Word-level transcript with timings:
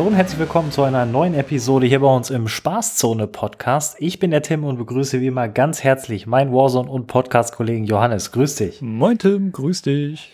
Hallo 0.00 0.08
und 0.08 0.16
herzlich 0.16 0.38
willkommen 0.38 0.72
zu 0.72 0.82
einer 0.82 1.04
neuen 1.04 1.34
Episode 1.34 1.86
hier 1.86 2.00
bei 2.00 2.06
uns 2.06 2.30
im 2.30 2.48
Spaßzone 2.48 3.26
Podcast. 3.26 3.96
Ich 3.98 4.18
bin 4.18 4.30
der 4.30 4.40
Tim 4.40 4.64
und 4.64 4.78
begrüße 4.78 5.20
wie 5.20 5.26
immer 5.26 5.46
ganz 5.46 5.84
herzlich 5.84 6.26
meinen 6.26 6.54
Warzone 6.54 6.88
und 6.88 7.06
Podcast-Kollegen 7.06 7.84
Johannes. 7.84 8.32
Grüß 8.32 8.54
dich. 8.54 8.80
Moin 8.80 9.18
Tim, 9.18 9.52
grüß 9.52 9.82
dich. 9.82 10.32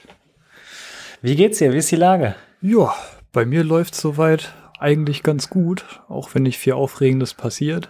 Wie 1.21 1.34
geht's 1.34 1.59
dir? 1.59 1.73
Wie 1.73 1.79
ist 1.79 1.91
die 1.91 1.97
Lage? 1.97 2.37
Ja, 2.61 2.95
bei 3.33 3.45
mir 3.45 3.65
läuft 3.65 3.97
soweit 3.97 4.55
eigentlich 4.79 5.25
ganz 5.25 5.51
gut, 5.51 5.84
auch 6.06 6.33
wenn 6.33 6.45
nicht 6.45 6.59
viel 6.59 6.75
Aufregendes 6.75 7.34
passiert. 7.34 7.89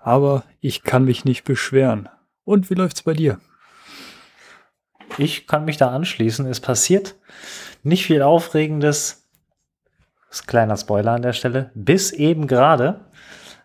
Aber 0.00 0.42
ich 0.58 0.82
kann 0.82 1.04
mich 1.04 1.24
nicht 1.24 1.44
beschweren. 1.44 2.08
Und 2.42 2.68
wie 2.68 2.74
läuft's 2.74 3.04
bei 3.04 3.12
dir? 3.12 3.38
Ich 5.18 5.46
kann 5.46 5.66
mich 5.66 5.76
da 5.76 5.90
anschließen. 5.90 6.46
Es 6.46 6.58
passiert 6.58 7.14
nicht 7.84 8.06
viel 8.06 8.22
Aufregendes 8.22 9.21
ist 10.32 10.44
ein 10.44 10.46
kleiner 10.46 10.76
Spoiler 10.76 11.12
an 11.12 11.22
der 11.22 11.32
Stelle. 11.32 11.70
Bis 11.74 12.10
eben 12.10 12.46
gerade. 12.46 13.00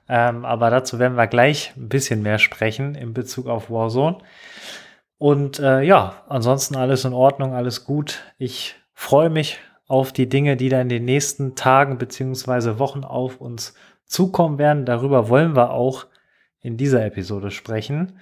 Ähm, 0.10 0.46
aber 0.46 0.70
dazu 0.70 1.00
werden 1.00 1.18
wir 1.18 1.28
gleich 1.28 1.74
ein 1.76 1.90
bisschen 1.90 2.22
mehr 2.22 2.40
sprechen 2.40 2.96
in 2.96 3.14
Bezug 3.14 3.48
auf 3.48 3.70
Warzone. 3.70 4.18
Und 5.18 5.60
äh, 5.60 5.82
ja, 5.82 6.24
ansonsten 6.28 6.76
alles 6.76 7.06
in 7.06 7.14
Ordnung, 7.14 7.54
alles 7.54 7.86
gut. 7.86 8.22
Ich 8.38 8.76
freue 8.94 9.30
mich 9.30 9.60
auf 9.88 10.12
die 10.12 10.30
Dinge, 10.30 10.58
die 10.58 10.70
da 10.70 10.80
in 10.82 10.90
den 10.90 11.06
nächsten 11.06 11.56
Tagen 11.56 11.98
beziehungsweise 11.98 12.80
Wochen 12.80 13.04
auf 13.04 13.42
uns 13.42 13.74
zukommen 14.06 14.58
werden. 14.58 14.86
Darüber 14.86 15.30
wollen 15.30 15.56
wir 15.56 15.72
auch 15.72 16.06
in 16.62 16.78
dieser 16.78 17.06
Episode 17.06 17.52
sprechen. 17.52 18.20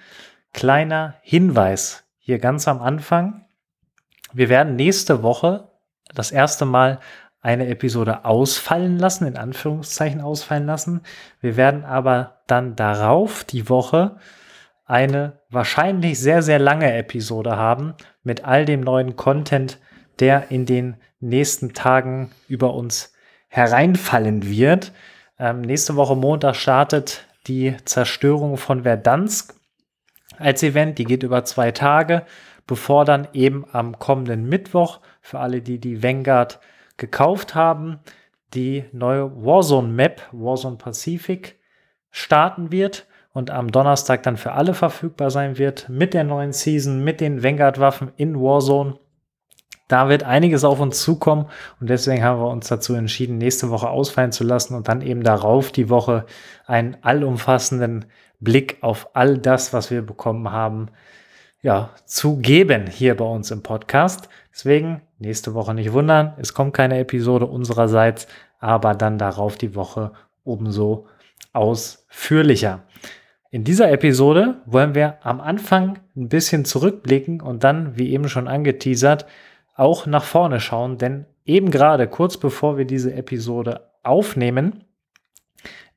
Kleiner 0.52 1.14
Hinweis 1.22 2.04
hier 2.18 2.38
ganz 2.38 2.66
am 2.68 2.80
Anfang. 2.80 3.44
Wir 4.32 4.48
werden 4.48 4.76
nächste 4.76 5.22
Woche 5.22 5.68
das 6.14 6.30
erste 6.30 6.64
Mal 6.64 7.00
eine 7.40 7.68
Episode 7.68 8.24
ausfallen 8.24 8.98
lassen, 8.98 9.26
in 9.26 9.36
Anführungszeichen 9.36 10.20
ausfallen 10.20 10.66
lassen. 10.66 11.02
Wir 11.40 11.56
werden 11.56 11.84
aber 11.84 12.40
dann 12.46 12.76
darauf 12.76 13.44
die 13.44 13.68
Woche 13.68 14.16
eine 14.84 15.40
wahrscheinlich 15.50 16.18
sehr, 16.18 16.42
sehr 16.42 16.58
lange 16.58 16.92
Episode 16.92 17.56
haben 17.56 17.94
mit 18.22 18.44
all 18.44 18.64
dem 18.64 18.80
neuen 18.80 19.16
Content, 19.16 19.78
der 20.20 20.50
in 20.50 20.64
den 20.64 20.96
nächsten 21.20 21.74
Tagen 21.74 22.30
über 22.48 22.74
uns 22.74 23.12
hereinfallen 23.48 24.48
wird. 24.48 24.92
Ähm, 25.38 25.60
nächste 25.60 25.96
Woche 25.96 26.16
Montag 26.16 26.56
startet 26.56 27.26
die 27.46 27.76
Zerstörung 27.84 28.56
von 28.56 28.82
Verdansk 28.82 29.54
als 30.38 30.62
Event. 30.62 30.98
Die 30.98 31.04
geht 31.04 31.22
über 31.22 31.44
zwei 31.44 31.72
Tage, 31.72 32.24
bevor 32.66 33.04
dann 33.04 33.28
eben 33.32 33.64
am 33.72 33.98
kommenden 33.98 34.48
Mittwoch 34.48 35.00
für 35.20 35.38
alle, 35.38 35.62
die 35.62 35.78
die 35.78 36.02
Vanguard 36.02 36.60
gekauft 36.96 37.54
haben, 37.54 38.00
die 38.54 38.84
neue 38.92 39.44
Warzone 39.44 39.88
Map, 39.88 40.22
Warzone 40.32 40.76
Pacific, 40.76 41.58
starten 42.10 42.72
wird 42.72 43.06
und 43.32 43.50
am 43.50 43.70
Donnerstag 43.70 44.22
dann 44.22 44.38
für 44.38 44.52
alle 44.52 44.72
verfügbar 44.72 45.30
sein 45.30 45.58
wird 45.58 45.88
mit 45.88 46.14
der 46.14 46.24
neuen 46.24 46.52
Season, 46.52 47.04
mit 47.04 47.20
den 47.20 47.42
Vanguard-Waffen 47.42 48.12
in 48.16 48.40
Warzone. 48.40 48.98
Da 49.88 50.08
wird 50.08 50.24
einiges 50.24 50.64
auf 50.64 50.80
uns 50.80 51.02
zukommen 51.02 51.46
und 51.80 51.90
deswegen 51.90 52.24
haben 52.24 52.40
wir 52.40 52.48
uns 52.48 52.66
dazu 52.68 52.94
entschieden, 52.94 53.38
nächste 53.38 53.70
Woche 53.70 53.88
ausfallen 53.88 54.32
zu 54.32 54.42
lassen 54.42 54.74
und 54.74 54.88
dann 54.88 55.02
eben 55.02 55.22
darauf 55.22 55.70
die 55.70 55.90
Woche 55.90 56.24
einen 56.66 56.96
allumfassenden 57.02 58.06
Blick 58.40 58.78
auf 58.80 59.10
all 59.14 59.38
das, 59.38 59.72
was 59.72 59.90
wir 59.90 60.02
bekommen 60.02 60.50
haben, 60.50 60.88
ja, 61.66 61.90
zu 62.04 62.36
geben 62.36 62.86
hier 62.86 63.16
bei 63.16 63.24
uns 63.24 63.50
im 63.50 63.64
Podcast. 63.64 64.28
Deswegen 64.52 65.02
nächste 65.18 65.52
Woche 65.52 65.74
nicht 65.74 65.92
wundern, 65.92 66.32
es 66.38 66.54
kommt 66.54 66.74
keine 66.74 67.00
Episode 67.00 67.46
unsererseits, 67.46 68.28
aber 68.60 68.94
dann 68.94 69.18
darauf 69.18 69.56
die 69.56 69.74
Woche 69.74 70.12
umso 70.44 71.08
ausführlicher. 71.52 72.84
In 73.50 73.64
dieser 73.64 73.90
Episode 73.90 74.62
wollen 74.64 74.94
wir 74.94 75.18
am 75.22 75.40
Anfang 75.40 75.98
ein 76.14 76.28
bisschen 76.28 76.64
zurückblicken 76.64 77.40
und 77.40 77.64
dann, 77.64 77.98
wie 77.98 78.12
eben 78.12 78.28
schon 78.28 78.46
angeteasert, 78.46 79.26
auch 79.74 80.06
nach 80.06 80.22
vorne 80.22 80.60
schauen, 80.60 80.98
denn 80.98 81.26
eben 81.44 81.72
gerade 81.72 82.06
kurz 82.06 82.36
bevor 82.36 82.78
wir 82.78 82.84
diese 82.84 83.12
Episode 83.12 83.90
aufnehmen, 84.04 84.84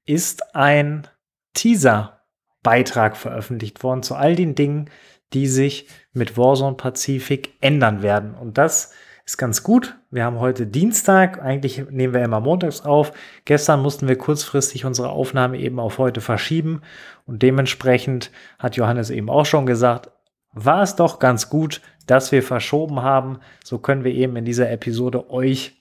ist 0.07 0.55
ein 0.55 1.07
Teaser-Beitrag 1.53 3.15
veröffentlicht 3.15 3.83
worden 3.83 4.01
zu 4.01 4.15
all 4.15 4.35
den 4.35 4.55
Dingen, 4.55 4.89
die 5.33 5.47
sich 5.47 5.87
mit 6.13 6.37
Warzone 6.37 6.75
Pazifik 6.75 7.53
ändern 7.61 8.01
werden. 8.01 8.33
Und 8.33 8.57
das 8.57 8.91
ist 9.25 9.37
ganz 9.37 9.61
gut. 9.61 9.95
Wir 10.09 10.23
haben 10.23 10.39
heute 10.39 10.65
Dienstag. 10.65 11.41
Eigentlich 11.41 11.89
nehmen 11.89 12.13
wir 12.13 12.23
immer 12.23 12.39
montags 12.39 12.81
auf. 12.81 13.13
Gestern 13.45 13.81
mussten 13.81 14.07
wir 14.07 14.17
kurzfristig 14.17 14.85
unsere 14.85 15.09
Aufnahme 15.09 15.59
eben 15.59 15.79
auf 15.79 15.99
heute 15.99 16.19
verschieben. 16.19 16.81
Und 17.27 17.43
dementsprechend 17.43 18.31
hat 18.57 18.75
Johannes 18.75 19.11
eben 19.11 19.29
auch 19.29 19.45
schon 19.45 19.67
gesagt, 19.67 20.09
war 20.51 20.81
es 20.81 20.95
doch 20.95 21.19
ganz 21.19 21.49
gut, 21.49 21.81
dass 22.07 22.31
wir 22.31 22.41
verschoben 22.41 23.03
haben. 23.03 23.39
So 23.63 23.77
können 23.77 24.03
wir 24.03 24.13
eben 24.13 24.35
in 24.35 24.45
dieser 24.45 24.71
Episode 24.71 25.29
euch 25.29 25.79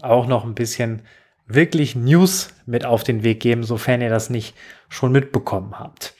auch 0.00 0.26
noch 0.26 0.44
ein 0.44 0.54
bisschen 0.54 1.02
wirklich 1.46 1.94
News 1.94 2.48
mit 2.64 2.86
auf 2.86 3.04
den 3.04 3.22
Weg 3.22 3.40
geben, 3.40 3.62
sofern 3.62 4.00
ihr 4.00 4.08
das 4.08 4.30
nicht 4.30 4.56
schon 4.88 5.12
mitbekommen 5.12 5.78
habt. 5.78 6.14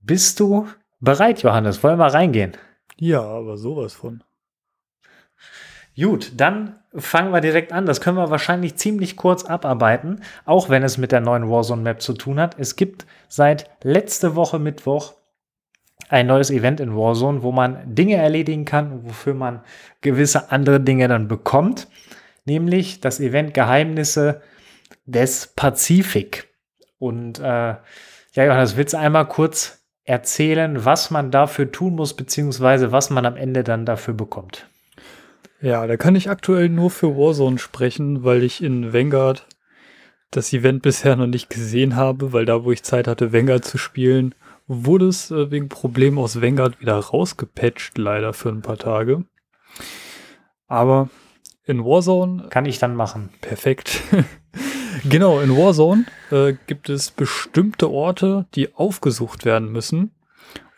Bist 0.00 0.40
du 0.40 0.66
Bereit, 1.00 1.42
Johannes, 1.42 1.82
wollen 1.82 1.98
wir 1.98 2.12
reingehen? 2.12 2.56
Ja, 2.98 3.22
aber 3.22 3.56
sowas 3.56 3.94
von. 3.94 4.22
Gut, 5.98 6.32
dann 6.36 6.78
fangen 6.94 7.32
wir 7.32 7.40
direkt 7.40 7.72
an. 7.72 7.86
Das 7.86 8.02
können 8.02 8.18
wir 8.18 8.30
wahrscheinlich 8.30 8.76
ziemlich 8.76 9.16
kurz 9.16 9.44
abarbeiten, 9.44 10.22
auch 10.44 10.68
wenn 10.68 10.82
es 10.82 10.98
mit 10.98 11.10
der 11.10 11.20
neuen 11.20 11.48
Warzone 11.50 11.80
Map 11.80 12.02
zu 12.02 12.12
tun 12.12 12.38
hat. 12.38 12.58
Es 12.58 12.76
gibt 12.76 13.06
seit 13.28 13.70
letzte 13.82 14.36
Woche 14.36 14.58
Mittwoch 14.58 15.14
ein 16.10 16.26
neues 16.26 16.50
Event 16.50 16.80
in 16.80 16.94
Warzone, 16.94 17.42
wo 17.42 17.50
man 17.50 17.94
Dinge 17.94 18.16
erledigen 18.16 18.66
kann, 18.66 19.04
wofür 19.04 19.32
man 19.32 19.62
gewisse 20.02 20.50
andere 20.50 20.80
Dinge 20.80 21.08
dann 21.08 21.28
bekommt, 21.28 21.88
nämlich 22.44 23.00
das 23.00 23.20
Event 23.20 23.54
Geheimnisse 23.54 24.42
des 25.06 25.46
Pazifik. 25.46 26.48
Und 26.98 27.38
äh, 27.38 27.42
ja, 27.42 28.44
Johannes, 28.44 28.76
willst 28.76 28.92
du 28.92 28.98
einmal 28.98 29.26
kurz 29.26 29.79
erzählen, 30.10 30.84
was 30.84 31.12
man 31.12 31.30
dafür 31.30 31.70
tun 31.70 31.94
muss, 31.94 32.14
beziehungsweise 32.14 32.90
was 32.90 33.10
man 33.10 33.24
am 33.26 33.36
Ende 33.36 33.62
dann 33.62 33.86
dafür 33.86 34.12
bekommt. 34.12 34.68
Ja, 35.60 35.86
da 35.86 35.96
kann 35.96 36.16
ich 36.16 36.28
aktuell 36.28 36.68
nur 36.68 36.90
für 36.90 37.16
Warzone 37.16 37.58
sprechen, 37.58 38.24
weil 38.24 38.42
ich 38.42 38.60
in 38.60 38.92
Vanguard 38.92 39.46
das 40.32 40.52
Event 40.52 40.82
bisher 40.82 41.14
noch 41.14 41.28
nicht 41.28 41.48
gesehen 41.48 41.94
habe, 41.94 42.32
weil 42.32 42.44
da, 42.44 42.64
wo 42.64 42.72
ich 42.72 42.82
Zeit 42.82 43.06
hatte, 43.06 43.32
Vanguard 43.32 43.64
zu 43.64 43.78
spielen, 43.78 44.34
wurde 44.66 45.06
es 45.06 45.30
äh, 45.30 45.50
wegen 45.52 45.68
Problemen 45.68 46.18
aus 46.18 46.42
Vanguard 46.42 46.80
wieder 46.80 46.98
rausgepatcht, 46.98 47.96
leider 47.96 48.32
für 48.32 48.48
ein 48.48 48.62
paar 48.62 48.78
Tage. 48.78 49.24
Aber 50.66 51.08
in 51.66 51.84
Warzone. 51.84 52.48
Kann 52.50 52.66
ich 52.66 52.80
dann 52.80 52.96
machen. 52.96 53.28
Perfekt. 53.40 54.02
Genau, 55.08 55.40
in 55.40 55.56
Warzone 55.56 56.04
äh, 56.30 56.54
gibt 56.66 56.88
es 56.88 57.10
bestimmte 57.10 57.90
Orte, 57.90 58.46
die 58.54 58.74
aufgesucht 58.74 59.44
werden 59.44 59.72
müssen. 59.72 60.12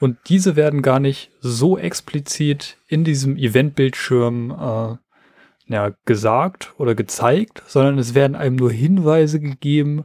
Und 0.01 0.19
diese 0.29 0.57
werden 0.57 0.83
gar 0.83 1.01
nicht 1.01 1.31
so 1.41 1.79
explizit 1.79 2.77
in 2.89 3.05
diesem 3.05 3.37
Eventbildschirm 3.37 4.51
äh, 4.51 5.73
ja, 5.73 5.95
gesagt 6.05 6.75
oder 6.79 6.95
gezeigt, 6.95 7.63
sondern 7.67 7.99
es 7.99 8.15
werden 8.15 8.37
einem 8.37 8.57
nur 8.57 8.71
Hinweise 8.71 9.41
gegeben, 9.41 10.05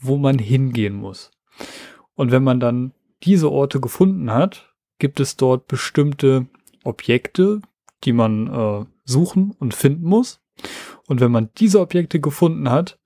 wo 0.00 0.16
man 0.16 0.38
hingehen 0.38 0.94
muss. 0.94 1.30
Und 2.14 2.32
wenn 2.32 2.44
man 2.44 2.60
dann 2.60 2.92
diese 3.22 3.50
Orte 3.50 3.80
gefunden 3.80 4.32
hat, 4.32 4.74
gibt 4.98 5.20
es 5.20 5.36
dort 5.36 5.68
bestimmte 5.68 6.46
Objekte, 6.84 7.60
die 8.04 8.12
man 8.12 8.46
äh, 8.46 8.86
suchen 9.04 9.54
und 9.58 9.74
finden 9.74 10.06
muss. 10.06 10.40
Und 11.06 11.20
wenn 11.20 11.30
man 11.30 11.50
diese 11.58 11.80
Objekte 11.80 12.20
gefunden 12.20 12.70
hat, 12.70 12.98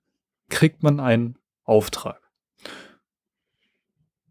kriegt 0.51 0.83
man 0.83 0.99
einen 0.99 1.37
Auftrag. 1.63 2.21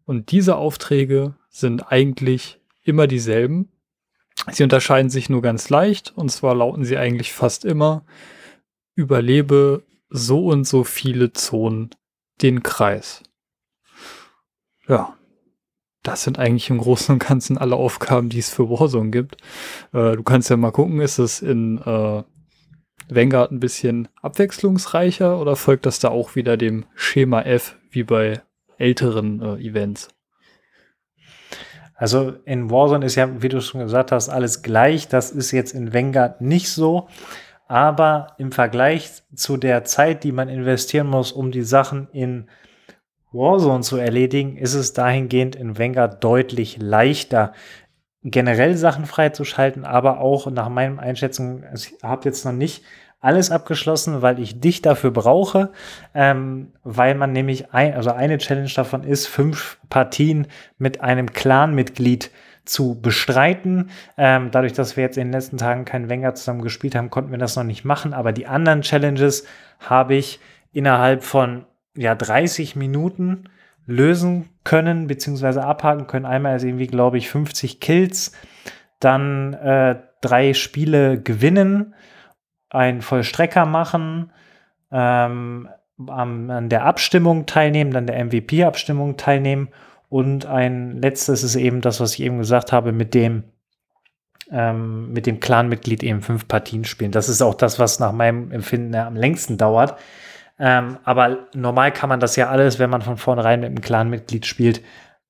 Und 0.05 0.31
diese 0.31 0.55
Aufträge 0.55 1.35
sind 1.49 1.91
eigentlich 1.91 2.59
immer 2.83 3.07
dieselben. 3.07 3.69
Sie 4.51 4.63
unterscheiden 4.63 5.09
sich 5.09 5.29
nur 5.29 5.41
ganz 5.41 5.69
leicht 5.69 6.13
und 6.15 6.29
zwar 6.31 6.55
lauten 6.55 6.85
sie 6.85 6.97
eigentlich 6.97 7.33
fast 7.33 7.65
immer, 7.65 8.05
überlebe 8.95 9.83
so 10.09 10.47
und 10.47 10.65
so 10.65 10.83
viele 10.83 11.33
Zonen 11.33 11.91
den 12.41 12.63
Kreis. 12.63 13.23
Ja, 14.87 15.15
das 16.03 16.23
sind 16.23 16.39
eigentlich 16.39 16.69
im 16.69 16.79
Großen 16.79 17.13
und 17.13 17.19
Ganzen 17.19 17.57
alle 17.57 17.75
Aufgaben, 17.75 18.29
die 18.29 18.39
es 18.39 18.49
für 18.49 18.69
Warzone 18.69 19.11
gibt. 19.11 19.37
Äh, 19.93 20.15
du 20.15 20.23
kannst 20.23 20.49
ja 20.49 20.57
mal 20.57 20.71
gucken, 20.71 20.99
ist 20.99 21.19
es 21.19 21.41
in 21.41 21.77
äh, 21.77 22.23
Vanguard 23.13 23.51
ein 23.51 23.59
bisschen 23.59 24.07
abwechslungsreicher 24.21 25.39
oder 25.39 25.55
folgt 25.55 25.85
das 25.85 25.99
da 25.99 26.09
auch 26.09 26.35
wieder 26.35 26.57
dem 26.57 26.85
Schema 26.95 27.41
F 27.41 27.77
wie 27.89 28.03
bei 28.03 28.41
älteren 28.77 29.41
äh, 29.41 29.63
Events? 29.63 30.07
Also 31.93 32.33
in 32.45 32.71
Warzone 32.71 33.05
ist 33.05 33.15
ja, 33.15 33.43
wie 33.43 33.49
du 33.49 33.61
schon 33.61 33.81
gesagt 33.81 34.11
hast, 34.11 34.29
alles 34.29 34.63
gleich. 34.63 35.07
Das 35.07 35.29
ist 35.29 35.51
jetzt 35.51 35.73
in 35.73 35.93
Vanguard 35.93 36.41
nicht 36.41 36.69
so. 36.69 37.07
aber 37.71 38.35
im 38.37 38.51
Vergleich 38.51 39.09
zu 39.33 39.55
der 39.55 39.85
Zeit, 39.85 40.25
die 40.25 40.33
man 40.33 40.49
investieren 40.49 41.07
muss, 41.07 41.31
um 41.31 41.51
die 41.51 41.61
Sachen 41.61 42.09
in 42.11 42.49
Warzone 43.31 43.79
zu 43.79 43.95
erledigen, 43.95 44.57
ist 44.57 44.73
es 44.73 44.91
dahingehend 44.91 45.55
in 45.55 45.77
Vanguard 45.77 46.21
deutlich 46.21 46.79
leichter, 46.81 47.53
generell 48.23 48.77
Sachen 48.77 49.05
freizuschalten, 49.05 49.85
aber 49.85 50.19
auch 50.19 50.49
nach 50.51 50.69
meinen 50.69 50.99
Einschätzungen, 50.99 51.65
ich 51.73 51.95
habe 52.03 52.25
jetzt 52.25 52.45
noch 52.45 52.51
nicht 52.51 52.83
alles 53.19 53.51
abgeschlossen, 53.51 54.21
weil 54.21 54.39
ich 54.39 54.59
dich 54.59 54.81
dafür 54.81 55.11
brauche, 55.11 55.71
ähm, 56.13 56.73
weil 56.83 57.15
man 57.15 57.31
nämlich 57.31 57.71
ein, 57.71 57.93
also 57.93 58.11
eine 58.11 58.39
Challenge 58.39 58.71
davon 58.75 59.03
ist, 59.03 59.27
fünf 59.27 59.79
Partien 59.89 60.47
mit 60.77 61.01
einem 61.01 61.31
Clan-Mitglied 61.31 62.31
zu 62.65 62.99
bestreiten. 62.99 63.89
Ähm, 64.17 64.49
dadurch, 64.51 64.73
dass 64.73 64.97
wir 64.97 65.03
jetzt 65.03 65.17
in 65.17 65.27
den 65.27 65.33
letzten 65.33 65.57
Tagen 65.57 65.85
keinen 65.85 66.09
Wenger 66.09 66.33
zusammen 66.35 66.61
gespielt 66.61 66.95
haben, 66.95 67.09
konnten 67.09 67.31
wir 67.31 67.37
das 67.37 67.55
noch 67.55 67.63
nicht 67.63 67.85
machen. 67.85 68.13
Aber 68.13 68.31
die 68.31 68.47
anderen 68.47 68.81
Challenges 68.81 69.45
habe 69.79 70.15
ich 70.15 70.39
innerhalb 70.71 71.23
von 71.23 71.65
ja, 71.95 72.15
30 72.15 72.75
Minuten 72.75 73.49
lösen 73.85 74.49
können, 74.63 75.07
beziehungsweise 75.07 75.63
abhaken 75.63 76.07
können. 76.07 76.25
Einmal 76.25 76.55
ist 76.55 76.63
irgendwie, 76.63 76.87
glaube 76.87 77.17
ich, 77.17 77.29
50 77.29 77.79
Kills, 77.79 78.31
dann 78.99 79.53
äh, 79.53 79.97
drei 80.21 80.53
Spiele 80.53 81.19
gewinnen, 81.19 81.95
einen 82.69 83.01
Vollstrecker 83.01 83.65
machen, 83.65 84.31
ähm, 84.91 85.69
an 86.07 86.69
der 86.69 86.85
Abstimmung 86.85 87.45
teilnehmen, 87.45 87.91
dann 87.91 88.07
der 88.07 88.23
MVP-Abstimmung 88.23 89.17
teilnehmen 89.17 89.69
und 90.09 90.45
ein 90.45 91.01
letztes 91.01 91.41
ist 91.41 91.55
eben 91.55 91.79
das, 91.79 92.01
was 92.01 92.15
ich 92.15 92.21
eben 92.21 92.37
gesagt 92.37 92.71
habe, 92.71 92.91
mit 92.91 93.13
dem 93.13 93.43
ähm, 94.51 95.13
mit 95.13 95.25
dem 95.25 95.39
Clan-Mitglied 95.39 96.03
eben 96.03 96.21
fünf 96.21 96.49
Partien 96.49 96.83
spielen. 96.83 97.11
Das 97.11 97.29
ist 97.29 97.41
auch 97.41 97.55
das, 97.55 97.79
was 97.79 97.99
nach 97.99 98.11
meinem 98.11 98.51
Empfinden 98.51 98.93
am 98.95 99.15
längsten 99.15 99.57
dauert. 99.57 99.97
Ähm, 100.63 100.99
aber 101.03 101.47
normal 101.55 101.91
kann 101.91 102.07
man 102.07 102.19
das 102.19 102.35
ja 102.35 102.49
alles, 102.49 102.77
wenn 102.77 102.91
man 102.91 103.01
von 103.01 103.17
vornherein 103.17 103.61
mit 103.61 103.69
einem 103.69 103.81
Clan-Mitglied 103.81 104.45
spielt, 104.45 104.81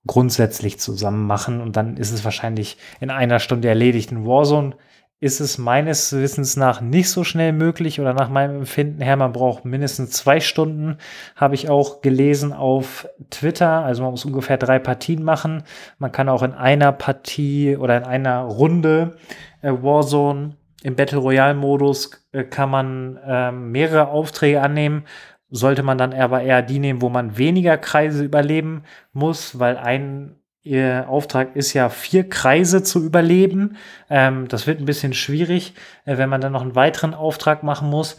grundsätzlich 0.06 0.78
zusammen 0.78 1.25
machen 1.25 1.62
und 1.62 1.78
dann 1.78 1.95
ist 1.95 2.12
es 2.12 2.25
wahrscheinlich 2.25 2.78
in 3.00 3.10
einer 3.10 3.39
Stunde 3.39 3.69
erledigt. 3.69 4.12
In 4.12 4.25
Warzone 4.25 4.75
ist 5.22 5.39
es 5.39 5.57
meines 5.57 6.12
Wissens 6.12 6.57
nach 6.57 6.81
nicht 6.81 7.10
so 7.10 7.24
schnell 7.24 7.54
möglich 7.54 8.01
oder 8.01 8.13
nach 8.13 8.28
meinem 8.28 8.57
Empfinden 8.57 9.01
her, 9.01 9.16
man 9.16 9.31
braucht 9.31 9.63
mindestens 9.63 10.12
zwei 10.12 10.42
Stunden, 10.42 10.98
habe 11.38 11.56
ich 11.56 11.69
auch 11.69 12.01
gelesen 12.01 12.51
auf 12.51 13.07
Twitter. 13.30 13.86
Also 13.86 14.01
man 14.04 14.12
muss 14.12 14.25
ungefähr 14.25 14.57
drei 14.57 14.80
Partien 14.80 15.24
machen. 15.24 15.63
Man 15.98 16.12
kann 16.12 16.28
auch 16.28 16.44
in 16.44 16.54
einer 16.54 16.92
Partie 16.92 17.78
oder 17.78 17.95
in 17.95 18.04
einer 18.04 18.42
Runde 18.42 19.16
äh, 19.62 19.72
Warzone 19.72 20.57
im 20.83 20.95
Battle 20.95 21.19
Royale 21.19 21.54
Modus 21.54 22.12
äh, 22.31 22.44
kann 22.44 22.69
man 22.69 23.18
äh, 23.18 23.51
mehrere 23.51 24.07
Aufträge 24.07 24.62
annehmen. 24.62 25.04
Sollte 25.50 25.83
man 25.83 25.98
dann 25.98 26.13
aber 26.13 26.42
eher 26.42 26.62
die 26.62 26.80
nehmen, 26.80 27.01
wo 27.01 27.10
man 27.10 27.38
weniger 27.38 27.78
Kreise 27.78 28.24
überleben 28.24 28.83
muss, 29.13 29.60
weil 29.60 29.78
ein 29.78 30.36
Ihr 30.63 31.06
Auftrag 31.10 31.56
ist 31.56 31.74
ja, 31.74 31.89
vier 31.89 32.30
Kreise 32.30 32.83
zu 32.83 33.04
überleben. 33.04 33.78
Ähm, 34.12 34.48
das 34.48 34.68
wird 34.68 34.80
ein 34.80 34.86
bisschen 34.86 35.13
schwierig, 35.13 35.74
äh, 36.06 36.18
wenn 36.18 36.30
man 36.30 36.39
dann 36.39 36.51
noch 36.51 36.62
einen 36.62 36.75
weiteren 36.75 37.16
Auftrag 37.16 37.63
machen 37.63 37.89
muss. 37.89 38.18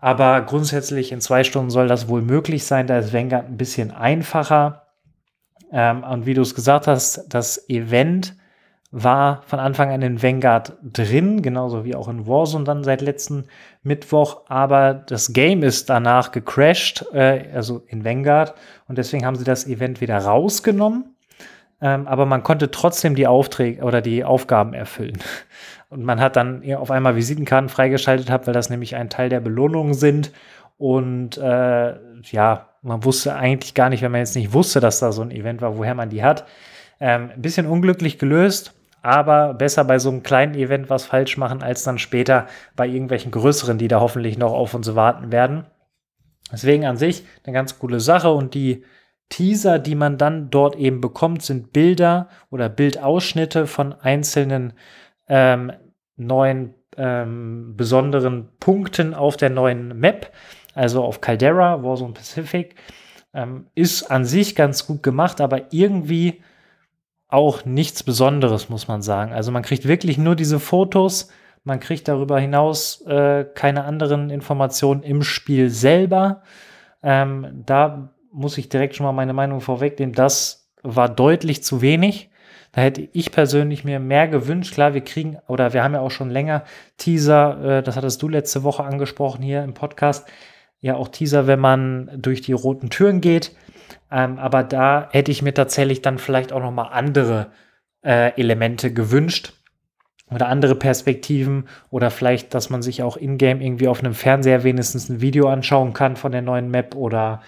Aber 0.00 0.40
grundsätzlich 0.42 1.12
in 1.12 1.20
zwei 1.20 1.44
Stunden 1.44 1.70
soll 1.70 1.86
das 1.86 2.08
wohl 2.08 2.22
möglich 2.22 2.64
sein. 2.64 2.88
Da 2.88 2.98
ist 2.98 3.12
Vanguard 3.12 3.46
ein 3.46 3.56
bisschen 3.56 3.92
einfacher. 3.92 4.88
Ähm, 5.70 6.02
und 6.02 6.26
wie 6.26 6.34
du 6.34 6.42
es 6.42 6.56
gesagt 6.56 6.88
hast, 6.88 7.26
das 7.32 7.68
Event 7.68 8.34
war 8.92 9.42
von 9.46 9.58
Anfang 9.58 9.90
an 9.90 10.02
in 10.02 10.22
Vanguard 10.22 10.74
drin, 10.82 11.42
genauso 11.42 11.84
wie 11.84 11.94
auch 11.94 12.08
in 12.08 12.26
Warzone 12.26 12.64
dann 12.64 12.84
seit 12.84 13.00
letzten 13.00 13.46
Mittwoch. 13.82 14.42
Aber 14.48 14.94
das 14.94 15.32
Game 15.32 15.62
ist 15.62 15.90
danach 15.90 16.30
gecrashed, 16.30 17.04
äh, 17.12 17.46
also 17.54 17.82
in 17.88 18.04
Vanguard. 18.04 18.54
Und 18.86 18.98
deswegen 18.98 19.24
haben 19.24 19.36
sie 19.36 19.44
das 19.44 19.66
Event 19.66 20.00
wieder 20.00 20.18
rausgenommen 20.18 21.12
ähm, 21.82 22.06
aber 22.06 22.26
man 22.26 22.44
konnte 22.44 22.70
trotzdem 22.70 23.16
die 23.16 23.26
Aufträge 23.26 23.82
oder 23.82 24.00
die 24.00 24.22
Aufgaben 24.22 24.72
erfüllen. 24.72 25.18
Und 25.90 26.04
man 26.04 26.20
hat 26.20 26.36
dann 26.36 26.62
auf 26.74 26.90
einmal 26.90 27.16
Visitenkarten 27.16 27.68
freigeschaltet, 27.68 28.30
hat, 28.30 28.46
weil 28.46 28.54
das 28.54 28.70
nämlich 28.70 28.94
ein 28.94 29.10
Teil 29.10 29.28
der 29.28 29.40
Belohnungen 29.40 29.92
sind. 29.92 30.30
Und 30.78 31.36
äh, 31.36 31.94
ja, 32.30 32.68
man 32.82 33.04
wusste 33.04 33.34
eigentlich 33.34 33.74
gar 33.74 33.90
nicht, 33.90 34.00
wenn 34.00 34.12
man 34.12 34.20
jetzt 34.20 34.36
nicht 34.36 34.52
wusste, 34.54 34.80
dass 34.80 35.00
da 35.00 35.12
so 35.12 35.22
ein 35.22 35.30
Event 35.30 35.60
war, 35.60 35.76
woher 35.76 35.94
man 35.94 36.08
die 36.08 36.22
hat. 36.22 36.46
Ähm, 37.00 37.30
ein 37.34 37.42
bisschen 37.42 37.66
unglücklich 37.66 38.18
gelöst, 38.18 38.72
aber 39.02 39.54
besser 39.54 39.84
bei 39.84 39.98
so 39.98 40.10
einem 40.10 40.22
kleinen 40.22 40.54
Event 40.54 40.88
was 40.88 41.04
falsch 41.06 41.36
machen, 41.36 41.62
als 41.62 41.82
dann 41.82 41.98
später 41.98 42.46
bei 42.76 42.86
irgendwelchen 42.86 43.32
größeren, 43.32 43.78
die 43.78 43.88
da 43.88 44.00
hoffentlich 44.00 44.38
noch 44.38 44.52
auf 44.52 44.74
uns 44.74 44.94
warten 44.94 45.32
werden. 45.32 45.66
Deswegen 46.52 46.86
an 46.86 46.96
sich 46.96 47.24
eine 47.44 47.52
ganz 47.52 47.78
coole 47.78 48.00
Sache 48.00 48.30
und 48.30 48.54
die 48.54 48.84
Teaser, 49.28 49.78
die 49.78 49.94
man 49.94 50.18
dann 50.18 50.50
dort 50.50 50.76
eben 50.76 51.00
bekommt, 51.00 51.42
sind 51.42 51.72
Bilder 51.72 52.28
oder 52.50 52.68
Bildausschnitte 52.68 53.66
von 53.66 53.94
einzelnen 53.94 54.74
ähm, 55.26 55.72
neuen 56.16 56.74
ähm, 56.96 57.74
besonderen 57.76 58.50
Punkten 58.60 59.14
auf 59.14 59.38
der 59.38 59.48
neuen 59.48 59.98
Map, 59.98 60.30
also 60.74 61.02
auf 61.02 61.20
Caldera, 61.20 61.82
Warzone 61.82 62.12
Pacific. 62.12 62.74
Ähm, 63.34 63.66
ist 63.74 64.10
an 64.10 64.26
sich 64.26 64.54
ganz 64.54 64.86
gut 64.86 65.02
gemacht, 65.02 65.40
aber 65.40 65.72
irgendwie 65.72 66.42
auch 67.32 67.64
nichts 67.64 68.02
Besonderes, 68.02 68.68
muss 68.68 68.88
man 68.88 69.02
sagen. 69.02 69.32
Also 69.32 69.50
man 69.50 69.62
kriegt 69.62 69.88
wirklich 69.88 70.18
nur 70.18 70.36
diese 70.36 70.60
Fotos, 70.60 71.28
man 71.64 71.80
kriegt 71.80 72.08
darüber 72.08 72.38
hinaus 72.38 73.00
äh, 73.06 73.44
keine 73.54 73.84
anderen 73.84 74.30
Informationen 74.30 75.02
im 75.02 75.22
Spiel 75.22 75.70
selber. 75.70 76.42
Ähm, 77.02 77.62
da 77.64 78.10
muss 78.32 78.58
ich 78.58 78.68
direkt 78.68 78.96
schon 78.96 79.06
mal 79.06 79.12
meine 79.12 79.32
Meinung 79.32 79.60
vorwegnehmen, 79.60 80.14
das 80.14 80.70
war 80.82 81.08
deutlich 81.08 81.62
zu 81.62 81.80
wenig. 81.80 82.30
Da 82.72 82.80
hätte 82.80 83.06
ich 83.12 83.32
persönlich 83.32 83.84
mir 83.84 84.00
mehr 84.00 84.28
gewünscht. 84.28 84.72
Klar, 84.72 84.94
wir 84.94 85.02
kriegen, 85.02 85.36
oder 85.46 85.74
wir 85.74 85.84
haben 85.84 85.92
ja 85.92 86.00
auch 86.00 86.10
schon 86.10 86.30
länger 86.30 86.64
Teaser, 86.96 87.78
äh, 87.78 87.82
das 87.82 87.96
hattest 87.96 88.20
du 88.22 88.28
letzte 88.28 88.62
Woche 88.62 88.84
angesprochen 88.84 89.42
hier 89.42 89.62
im 89.62 89.74
Podcast, 89.74 90.26
ja 90.80 90.96
auch 90.96 91.08
Teaser, 91.08 91.46
wenn 91.46 91.60
man 91.60 92.10
durch 92.16 92.40
die 92.40 92.52
roten 92.52 92.90
Türen 92.90 93.20
geht. 93.20 93.54
Ähm, 94.12 94.38
aber 94.38 94.62
da 94.62 95.08
hätte 95.10 95.30
ich 95.30 95.42
mir 95.42 95.54
tatsächlich 95.54 96.02
dann 96.02 96.18
vielleicht 96.18 96.52
auch 96.52 96.60
noch 96.60 96.70
mal 96.70 96.88
andere 96.88 97.50
äh, 98.04 98.38
Elemente 98.38 98.92
gewünscht 98.92 99.54
oder 100.30 100.48
andere 100.48 100.74
Perspektiven 100.74 101.68
oder 101.90 102.10
vielleicht, 102.10 102.52
dass 102.52 102.68
man 102.68 102.82
sich 102.82 103.02
auch 103.02 103.16
in-game 103.16 103.60
irgendwie 103.60 103.88
auf 103.88 104.00
einem 104.00 104.14
Fernseher 104.14 104.64
wenigstens 104.64 105.08
ein 105.08 105.20
Video 105.20 105.48
anschauen 105.48 105.94
kann 105.94 106.16
von 106.16 106.32
der 106.32 106.42
neuen 106.42 106.70
Map 106.70 106.94
oder 106.94 107.40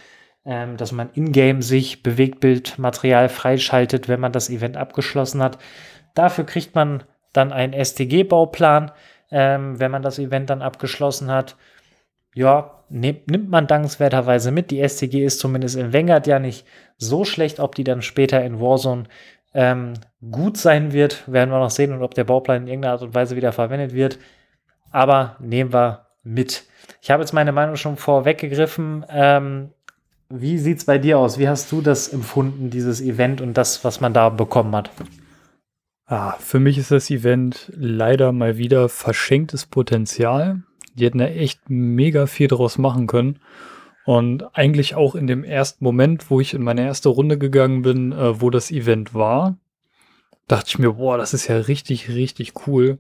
ähm, 0.47 0.77
dass 0.77 0.93
man 0.93 1.11
in-game 1.15 1.61
sich 1.61 2.03
Bewegtbildmaterial 2.03 3.29
freischaltet, 3.29 4.09
wenn 4.09 4.21
man 4.21 4.33
das 4.33 4.49
Event 4.49 4.77
abgeschlossen 4.77 5.43
hat. 5.43 5.59
Dafür 6.15 6.45
kriegt 6.45 6.75
man 6.75 7.03
dann 7.33 7.53
einen 7.53 7.73
STG-Bauplan, 7.73 8.91
ähm, 9.31 9.81
wenn 9.81 9.91
man 9.91 10.03
das 10.03 10.19
Event 10.19 10.49
dann 10.51 10.63
abgeschlossen 10.63 11.31
hat. 11.31 11.57
Ja, 12.35 12.85
nimmt, 12.89 13.31
nimmt 13.31 13.51
man 13.51 13.67
dankenswerterweise 13.67 14.51
mit. 14.51 14.71
Die 14.71 14.87
STG 14.87 15.25
ist 15.25 15.41
zumindest 15.41 15.77
in 15.77 15.93
Vanguard 15.93 16.27
ja 16.27 16.39
nicht 16.39 16.67
so 16.97 17.25
schlecht. 17.25 17.61
Ob 17.61 17.75
die 17.75 17.85
dann 17.85 18.03
später 18.03 18.45
in 18.45 18.61
Warzone 18.61 19.05
ähm, 19.55 19.95
gut 20.31 20.57
sein 20.57 20.93
wird, 20.93 21.31
werden 21.31 21.51
wir 21.51 21.61
noch 21.61 21.71
sehen 21.71 21.93
und 21.93 22.03
ob 22.03 22.15
der 22.15 22.25
Bauplan 22.25 22.63
in 22.63 22.69
irgendeiner 22.69 22.95
Art 22.95 23.03
und 23.03 23.15
Weise 23.15 23.37
wieder 23.37 23.53
verwendet 23.53 23.95
wird. 23.95 24.19
Aber 24.91 25.37
nehmen 25.39 25.73
wir 25.73 26.07
mit. 26.23 26.65
Ich 27.01 27.11
habe 27.11 27.23
jetzt 27.23 27.33
meine 27.33 27.53
Meinung 27.53 27.77
schon 27.77 27.97
vorweggegriffen. 27.97 29.05
Ähm, 29.09 29.71
wie 30.29 30.59
sieht 30.59 30.79
es 30.79 30.85
bei 30.85 30.99
dir 30.99 31.19
aus? 31.19 31.39
Wie 31.39 31.49
hast 31.49 31.71
du 31.71 31.81
das 31.81 32.09
empfunden, 32.09 32.71
dieses 32.71 33.01
Event 33.01 33.41
und 33.41 33.55
das, 33.55 33.85
was 33.85 34.01
man 34.01 34.13
da 34.13 34.31
bekommen 34.31 34.75
hat? 34.75 34.91
Ah, 36.07 36.33
für 36.39 36.61
mich 36.61 36.77
ist 36.79 36.91
das 36.91 37.11
Event 37.11 37.73
leider 37.75 38.33
mal 38.33 38.59
wieder 38.59 38.89
verschenktes 38.89 39.67
Potenzial. 39.67 40.63
Die 40.95 41.05
hätten 41.05 41.19
da 41.19 41.27
echt 41.27 41.69
mega 41.69 42.27
viel 42.27 42.49
draus 42.49 42.79
machen 42.79 43.07
können. 43.07 43.41
Und 44.05 44.57
eigentlich 44.57 44.95
auch 44.95 45.15
in 45.15 45.27
dem 45.27 45.45
ersten 45.45 45.83
Moment, 45.83 46.31
wo 46.31 46.41
ich 46.41 46.55
in 46.55 46.63
meine 46.63 46.85
erste 46.85 47.09
Runde 47.09 47.39
gegangen 47.39 47.83
bin, 47.83 48.13
äh, 48.13 48.41
wo 48.41 48.51
das 48.51 48.71
Event 48.71 49.15
war, 49.15 49.57
dachte 50.47 50.67
ich 50.69 50.79
mir, 50.79 50.93
boah, 50.93 51.17
das 51.17 51.33
ist 51.33 51.49
ja 51.49 51.57
richtig, 51.57 52.11
richtig 52.11 52.67
cool. 52.67 52.99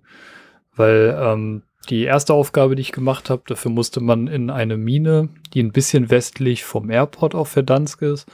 Weil 0.74 1.16
ähm, 1.20 1.62
die 1.90 2.04
erste 2.04 2.32
Aufgabe, 2.32 2.74
die 2.74 2.82
ich 2.82 2.92
gemacht 2.92 3.28
habe, 3.28 3.42
dafür 3.46 3.70
musste 3.70 4.00
man 4.00 4.26
in 4.26 4.50
eine 4.50 4.78
Mine, 4.78 5.28
die 5.52 5.62
ein 5.62 5.72
bisschen 5.72 6.10
westlich 6.10 6.64
vom 6.64 6.90
Airport 6.90 7.34
auf 7.34 7.50
Verdansk 7.50 8.00
ist. 8.02 8.26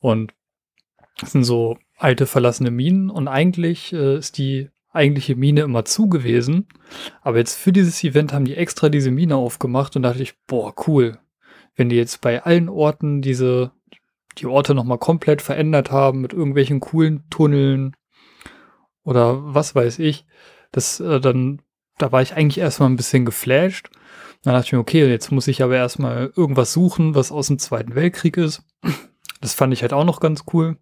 Und 0.00 0.32
das 1.20 1.32
sind 1.32 1.44
so 1.44 1.76
alte 1.98 2.26
verlassene 2.26 2.70
Minen. 2.70 3.10
Und 3.10 3.28
eigentlich 3.28 3.92
äh, 3.92 4.16
ist 4.16 4.38
die 4.38 4.70
eigentliche 4.92 5.36
Mine 5.36 5.62
immer 5.62 5.84
zu 5.84 6.08
gewesen. 6.08 6.68
Aber 7.22 7.38
jetzt 7.38 7.56
für 7.56 7.72
dieses 7.72 8.02
Event 8.02 8.32
haben 8.32 8.44
die 8.44 8.56
extra 8.56 8.88
diese 8.88 9.10
Mine 9.10 9.36
aufgemacht 9.36 9.96
und 9.96 10.02
dachte 10.02 10.22
ich, 10.22 10.34
boah, 10.46 10.74
cool. 10.86 11.18
Wenn 11.76 11.88
die 11.88 11.96
jetzt 11.96 12.20
bei 12.20 12.42
allen 12.42 12.68
Orten 12.68 13.22
diese, 13.22 13.72
die 14.38 14.46
Orte 14.46 14.74
nochmal 14.74 14.98
komplett 14.98 15.42
verändert 15.42 15.90
haben 15.90 16.20
mit 16.20 16.32
irgendwelchen 16.32 16.80
coolen 16.80 17.24
Tunneln 17.30 17.94
oder 19.02 19.54
was 19.54 19.74
weiß 19.74 19.98
ich, 20.00 20.26
das 20.72 21.00
äh, 21.00 21.20
dann 21.20 21.62
da 22.00 22.12
war 22.12 22.22
ich 22.22 22.34
eigentlich 22.34 22.58
erstmal 22.58 22.88
ein 22.88 22.96
bisschen 22.96 23.24
geflasht. 23.24 23.90
Dann 24.42 24.54
dachte 24.54 24.66
ich 24.66 24.72
mir, 24.72 24.78
okay, 24.78 25.06
jetzt 25.06 25.30
muss 25.30 25.48
ich 25.48 25.62
aber 25.62 25.76
erstmal 25.76 26.32
irgendwas 26.34 26.72
suchen, 26.72 27.14
was 27.14 27.30
aus 27.30 27.48
dem 27.48 27.58
Zweiten 27.58 27.94
Weltkrieg 27.94 28.36
ist. 28.38 28.62
Das 29.42 29.54
fand 29.54 29.72
ich 29.72 29.82
halt 29.82 29.92
auch 29.92 30.04
noch 30.04 30.20
ganz 30.20 30.44
cool. 30.52 30.78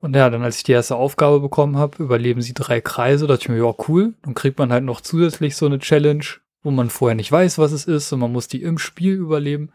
Und 0.00 0.14
ja, 0.14 0.30
dann 0.30 0.42
als 0.42 0.58
ich 0.58 0.62
die 0.62 0.72
erste 0.72 0.96
Aufgabe 0.96 1.40
bekommen 1.40 1.76
habe, 1.76 2.02
überleben 2.02 2.40
sie 2.40 2.54
drei 2.54 2.80
Kreise, 2.80 3.26
dachte 3.26 3.42
ich 3.42 3.48
mir, 3.48 3.58
ja, 3.58 3.74
cool. 3.88 4.14
Dann 4.22 4.34
kriegt 4.34 4.58
man 4.58 4.72
halt 4.72 4.84
noch 4.84 5.00
zusätzlich 5.00 5.56
so 5.56 5.66
eine 5.66 5.80
Challenge, 5.80 6.24
wo 6.62 6.70
man 6.70 6.90
vorher 6.90 7.16
nicht 7.16 7.32
weiß, 7.32 7.58
was 7.58 7.72
es 7.72 7.84
ist 7.84 8.12
und 8.12 8.20
man 8.20 8.32
muss 8.32 8.48
die 8.48 8.62
im 8.62 8.78
Spiel 8.78 9.14
überleben. 9.14 9.72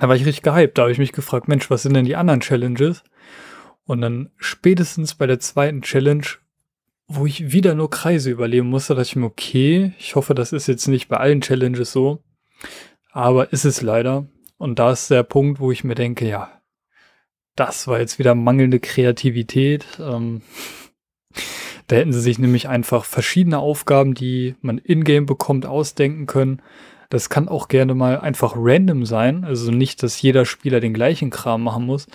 Da 0.00 0.08
war 0.08 0.14
ich 0.14 0.26
richtig 0.26 0.42
gehypt. 0.42 0.78
Da 0.78 0.82
habe 0.82 0.92
ich 0.92 0.98
mich 0.98 1.12
gefragt, 1.12 1.48
Mensch, 1.48 1.68
was 1.70 1.82
sind 1.82 1.94
denn 1.94 2.04
die 2.04 2.16
anderen 2.16 2.40
Challenges? 2.40 3.02
Und 3.86 4.00
dann 4.00 4.30
spätestens 4.36 5.14
bei 5.14 5.26
der 5.26 5.40
zweiten 5.40 5.82
Challenge, 5.82 6.26
wo 7.08 7.26
ich 7.26 7.52
wieder 7.52 7.74
nur 7.74 7.90
Kreise 7.90 8.30
überleben 8.30 8.68
musste, 8.68 8.94
dachte 8.94 9.08
ich 9.08 9.16
mir, 9.16 9.26
okay, 9.26 9.94
ich 9.98 10.16
hoffe, 10.16 10.34
das 10.34 10.52
ist 10.52 10.66
jetzt 10.66 10.86
nicht 10.88 11.08
bei 11.08 11.16
allen 11.16 11.40
Challenges 11.40 11.92
so. 11.92 12.22
Aber 13.12 13.52
ist 13.52 13.64
es 13.64 13.82
leider. 13.82 14.26
Und 14.58 14.78
da 14.78 14.92
ist 14.92 15.10
der 15.10 15.22
Punkt, 15.22 15.60
wo 15.60 15.70
ich 15.70 15.84
mir 15.84 15.94
denke, 15.94 16.28
ja, 16.28 16.55
das 17.56 17.88
war 17.88 17.98
jetzt 17.98 18.18
wieder 18.18 18.34
mangelnde 18.34 18.80
Kreativität. 18.80 19.86
Ähm, 19.98 20.42
da 21.86 21.96
hätten 21.96 22.12
sie 22.12 22.20
sich 22.20 22.38
nämlich 22.38 22.68
einfach 22.68 23.04
verschiedene 23.04 23.58
Aufgaben, 23.58 24.14
die 24.14 24.54
man 24.60 24.78
in-game 24.78 25.26
bekommt, 25.26 25.66
ausdenken 25.66 26.26
können. 26.26 26.62
Das 27.10 27.30
kann 27.30 27.48
auch 27.48 27.68
gerne 27.68 27.94
mal 27.94 28.20
einfach 28.20 28.54
random 28.56 29.06
sein. 29.06 29.44
Also 29.44 29.70
nicht, 29.70 30.02
dass 30.02 30.20
jeder 30.20 30.44
Spieler 30.44 30.80
den 30.80 30.94
gleichen 30.94 31.30
Kram 31.30 31.62
machen 31.62 31.86
muss. 31.86 32.06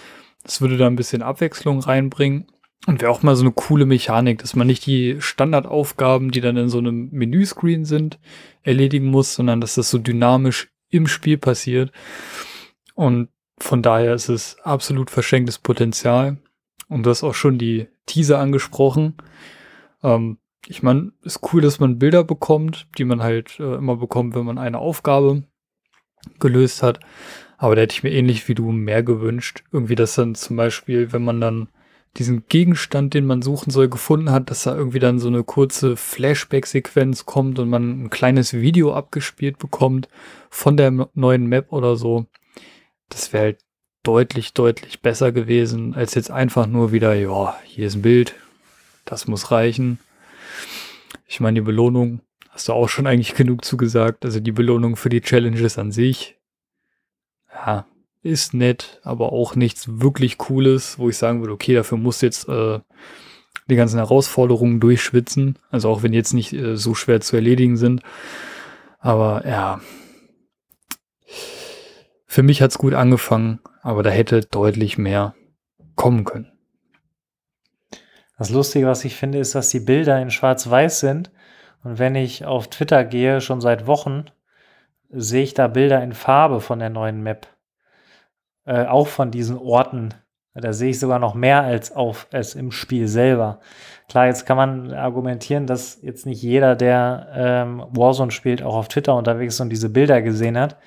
Das 0.44 0.62
würde 0.62 0.78
da 0.78 0.88
ein 0.88 0.96
bisschen 0.96 1.22
Abwechslung 1.22 1.80
reinbringen. 1.80 2.48
Und 2.88 3.00
wäre 3.00 3.12
auch 3.12 3.22
mal 3.22 3.36
so 3.36 3.44
eine 3.44 3.52
coole 3.52 3.86
Mechanik, 3.86 4.40
dass 4.40 4.56
man 4.56 4.66
nicht 4.66 4.86
die 4.88 5.22
Standardaufgaben, 5.22 6.32
die 6.32 6.42
dann 6.42 6.58
in 6.58 6.68
so 6.68 6.80
einem 6.80 7.10
Menüscreen 7.12 7.86
sind, 7.86 8.20
erledigen 8.64 9.06
muss, 9.06 9.36
sondern 9.36 9.62
dass 9.62 9.76
das 9.76 9.92
so 9.92 10.00
dynamisch 10.00 10.70
im 10.90 11.06
Spiel 11.06 11.38
passiert. 11.38 11.92
Und 12.96 13.30
von 13.62 13.82
daher 13.82 14.14
ist 14.14 14.30
es 14.30 14.58
absolut 14.64 15.10
verschenktes 15.10 15.60
Potenzial. 15.60 16.38
Und 16.88 17.04
du 17.04 17.10
hast 17.10 17.24
auch 17.24 17.36
schon 17.36 17.58
die 17.58 17.88
Teaser 18.06 18.40
angesprochen. 18.40 19.16
Ähm, 20.04 20.38
ich 20.68 20.84
meine, 20.84 21.12
ist 21.24 21.42
cool, 21.52 21.62
dass 21.62 21.80
man 21.80 22.00
Bilder 22.00 22.24
bekommt, 22.24 22.88
die 22.98 23.06
man 23.06 23.24
halt 23.24 23.60
äh, 23.60 23.76
immer 23.76 23.96
bekommt, 23.98 24.36
wenn 24.36 24.46
man 24.46 24.58
eine 24.58 24.80
Aufgabe 24.80 25.44
gelöst 26.40 26.84
hat. 26.84 27.00
Aber 27.58 27.76
da 27.76 27.82
hätte 27.82 27.94
ich 27.94 28.04
mir 28.04 28.12
ähnlich 28.12 28.48
wie 28.48 28.56
du 28.56 28.72
mehr 28.72 29.04
gewünscht. 29.04 29.64
Irgendwie, 29.72 29.96
dass 29.96 30.16
dann 30.16 30.36
zum 30.36 30.58
Beispiel, 30.58 31.14
wenn 31.14 31.24
man 31.24 31.40
dann 31.40 31.70
diesen 32.18 32.46
Gegenstand, 32.48 33.14
den 33.14 33.26
man 33.26 33.42
suchen 33.42 33.72
soll, 33.72 33.88
gefunden 33.88 34.32
hat, 34.32 34.50
dass 34.50 34.64
da 34.64 34.76
irgendwie 34.76 35.00
dann 35.00 35.20
so 35.20 35.30
eine 35.30 35.44
kurze 35.44 35.96
Flashback-Sequenz 35.96 37.26
kommt 37.26 37.58
und 37.58 37.70
man 37.70 38.04
ein 38.04 38.10
kleines 38.10 38.54
Video 38.54 38.94
abgespielt 38.94 39.60
bekommt 39.60 40.10
von 40.50 40.76
der 40.76 41.10
neuen 41.14 41.48
Map 41.48 41.72
oder 41.72 41.96
so. 41.96 42.26
Das 43.12 43.34
wäre 43.34 43.44
halt 43.44 43.60
deutlich, 44.04 44.54
deutlich 44.54 45.02
besser 45.02 45.32
gewesen, 45.32 45.94
als 45.94 46.16
jetzt 46.16 46.32
einfach 46.32 46.66
nur 46.66 46.92
wieder, 46.92 47.14
ja, 47.14 47.56
hier 47.64 47.88
ist 47.88 47.96
ein 47.96 48.02
Bild, 48.02 48.34
das 49.06 49.28
muss 49.28 49.52
reichen. 49.52 50.00
Ich 51.28 51.40
meine, 51.40 51.56
die 51.56 51.66
Belohnung, 51.66 52.22
hast 52.50 52.68
du 52.68 52.74
auch 52.74 52.90
schon 52.90 53.06
eigentlich 53.06 53.36
genug 53.36 53.64
zugesagt. 53.64 54.26
Also 54.26 54.40
die 54.40 54.52
Belohnung 54.52 54.96
für 54.96 55.10
die 55.10 55.22
Challenges 55.22 55.78
an 55.78 55.92
sich, 55.92 56.38
ja, 57.54 57.86
ist 58.24 58.54
nett, 58.54 59.00
aber 59.04 59.34
auch 59.34 59.56
nichts 59.56 60.00
wirklich 60.00 60.38
Cooles, 60.38 61.00
wo 61.00 61.10
ich 61.10 61.18
sagen 61.18 61.42
würde, 61.42 61.54
okay, 61.54 61.74
dafür 61.74 61.98
muss 61.98 62.22
jetzt 62.22 62.48
äh, 62.48 62.80
die 63.68 63.76
ganzen 63.76 63.98
Herausforderungen 63.98 64.80
durchschwitzen. 64.80 65.58
Also 65.70 65.90
auch 65.90 66.04
wenn 66.04 66.12
die 66.12 66.18
jetzt 66.18 66.34
nicht 66.34 66.54
äh, 66.54 66.78
so 66.78 66.94
schwer 66.94 67.22
zu 67.22 67.36
erledigen 67.36 67.78
sind. 67.78 68.02
Aber 69.00 69.44
ja, 69.48 69.82
für 72.32 72.44
mich 72.44 72.62
hat's 72.62 72.78
gut 72.78 72.94
angefangen, 72.94 73.60
aber 73.82 74.04
da 74.04 74.10
hätte 74.10 74.40
deutlich 74.40 74.98
mehr 74.98 75.36
kommen 75.96 76.24
können. 76.24 76.50
Das 78.38 78.50
Lustige, 78.50 78.88
was 78.88 79.04
ich 79.04 79.18
finde, 79.18 79.38
ist, 79.38 79.54
dass 79.54 79.70
die 79.70 79.82
Bilder 79.82 80.22
in 80.22 80.32
Schwarz-Weiß 80.32 81.02
sind. 81.02 81.30
Und 81.84 82.00
wenn 82.00 82.16
ich 82.16 82.46
auf 82.46 82.70
Twitter 82.70 83.04
gehe, 83.04 83.42
schon 83.42 83.60
seit 83.60 83.86
Wochen, 83.86 84.28
sehe 85.10 85.44
ich 85.44 85.56
da 85.56 85.68
Bilder 85.68 86.02
in 86.02 86.14
Farbe 86.14 86.62
von 86.62 86.80
der 86.80 86.90
neuen 86.90 87.22
Map. 87.22 87.48
Äh, 88.66 88.86
auch 88.86 89.10
von 89.10 89.30
diesen 89.32 89.58
Orten. 89.58 90.14
Da 90.54 90.72
sehe 90.72 90.92
ich 90.92 91.02
sogar 91.02 91.20
noch 91.20 91.34
mehr 91.34 91.64
als, 91.64 91.94
auf, 91.94 92.28
als 92.32 92.56
im 92.56 92.72
Spiel 92.72 93.10
selber. 93.10 93.60
Klar, 94.08 94.28
jetzt 94.28 94.46
kann 94.46 94.56
man 94.56 94.94
argumentieren, 94.94 95.68
dass 95.68 96.02
jetzt 96.02 96.26
nicht 96.26 96.42
jeder, 96.42 96.78
der 96.78 97.28
ähm, 97.36 97.84
Warzone 97.90 98.32
spielt, 98.32 98.64
auch 98.64 98.76
auf 98.76 98.88
Twitter 98.88 99.18
unterwegs 99.18 99.56
ist 99.56 99.60
und 99.60 99.70
diese 99.70 99.90
Bilder 99.90 100.22
gesehen 100.22 100.58
hat. 100.58 100.78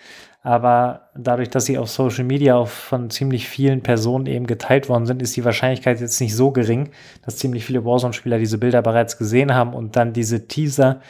Aber 0.47 1.09
dadurch, 1.17 1.49
dass 1.49 1.65
sie 1.65 1.79
auf 1.79 1.89
Social 1.89 2.25
Media 2.25 2.55
auch 2.55 2.69
von 2.69 3.09
ziemlich 3.09 3.49
vielen 3.49 3.83
Personen 3.83 4.27
eben 4.27 4.47
geteilt 4.47 4.91
worden 4.91 5.07
sind, 5.07 5.23
ist 5.23 5.35
die 5.37 5.45
Wahrscheinlichkeit 5.45 6.03
jetzt 6.03 6.21
nicht 6.21 6.37
so 6.37 6.51
gering, 6.51 6.91
dass 7.25 7.39
ziemlich 7.39 7.65
viele 7.65 7.87
Warzone-Spieler 7.87 8.39
diese 8.39 8.59
Bilder 8.59 8.83
bereits 8.83 9.17
gesehen 9.17 9.55
haben 9.55 9.73
und 9.73 9.97
dann 9.97 10.13
diese 10.13 10.47
Teaser 10.47 11.01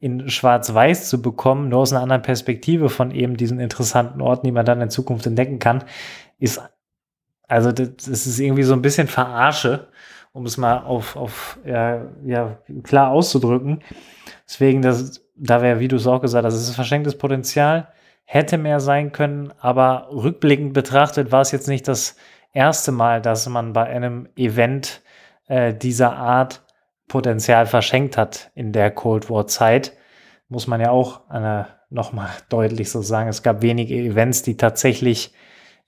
in 0.00 0.28
Schwarz-Weiß 0.28 1.08
zu 1.08 1.22
bekommen, 1.22 1.68
nur 1.68 1.78
aus 1.78 1.92
einer 1.92 2.02
anderen 2.02 2.22
Perspektive 2.22 2.88
von 2.88 3.12
eben 3.12 3.36
diesen 3.36 3.60
interessanten 3.60 4.20
Orten, 4.20 4.48
die 4.48 4.52
man 4.52 4.66
dann 4.66 4.80
in 4.80 4.90
Zukunft 4.90 5.26
entdecken 5.28 5.60
kann, 5.60 5.84
ist, 6.40 6.60
also 7.46 7.70
das, 7.70 8.08
ist 8.08 8.40
irgendwie 8.40 8.64
so 8.64 8.72
ein 8.72 8.82
bisschen 8.82 9.06
Verarsche, 9.06 9.86
um 10.32 10.44
es 10.44 10.56
mal 10.56 10.78
auf, 10.78 11.14
auf 11.14 11.56
ja, 11.64 12.08
ja, 12.24 12.58
klar 12.82 13.12
auszudrücken. 13.12 13.78
Deswegen, 14.44 14.82
das, 14.82 15.24
da 15.36 15.62
wäre, 15.62 15.78
wie 15.78 15.86
du 15.86 15.94
es 15.94 16.08
auch 16.08 16.20
gesagt 16.20 16.44
hast, 16.44 16.54
das 16.54 16.68
ist 16.68 16.74
verschenktes 16.74 17.16
Potenzial 17.16 17.86
hätte 18.32 18.56
mehr 18.56 18.80
sein 18.80 19.12
können, 19.12 19.52
aber 19.60 20.08
rückblickend 20.10 20.72
betrachtet 20.72 21.32
war 21.32 21.42
es 21.42 21.50
jetzt 21.50 21.68
nicht 21.68 21.86
das 21.86 22.16
erste 22.54 22.90
Mal, 22.90 23.20
dass 23.20 23.46
man 23.46 23.74
bei 23.74 23.84
einem 23.84 24.26
Event 24.36 25.02
äh, 25.48 25.74
dieser 25.74 26.16
Art 26.16 26.62
Potenzial 27.08 27.66
verschenkt 27.66 28.16
hat 28.16 28.50
in 28.54 28.72
der 28.72 28.90
Cold 28.90 29.28
War 29.28 29.46
Zeit. 29.48 29.92
Muss 30.48 30.66
man 30.66 30.80
ja 30.80 30.88
auch 30.90 31.30
äh, 31.30 31.64
nochmal 31.90 32.30
deutlich 32.48 32.90
so 32.90 33.02
sagen. 33.02 33.28
Es 33.28 33.42
gab 33.42 33.60
wenige 33.60 33.94
Events, 33.96 34.42
die 34.42 34.56
tatsächlich 34.56 35.34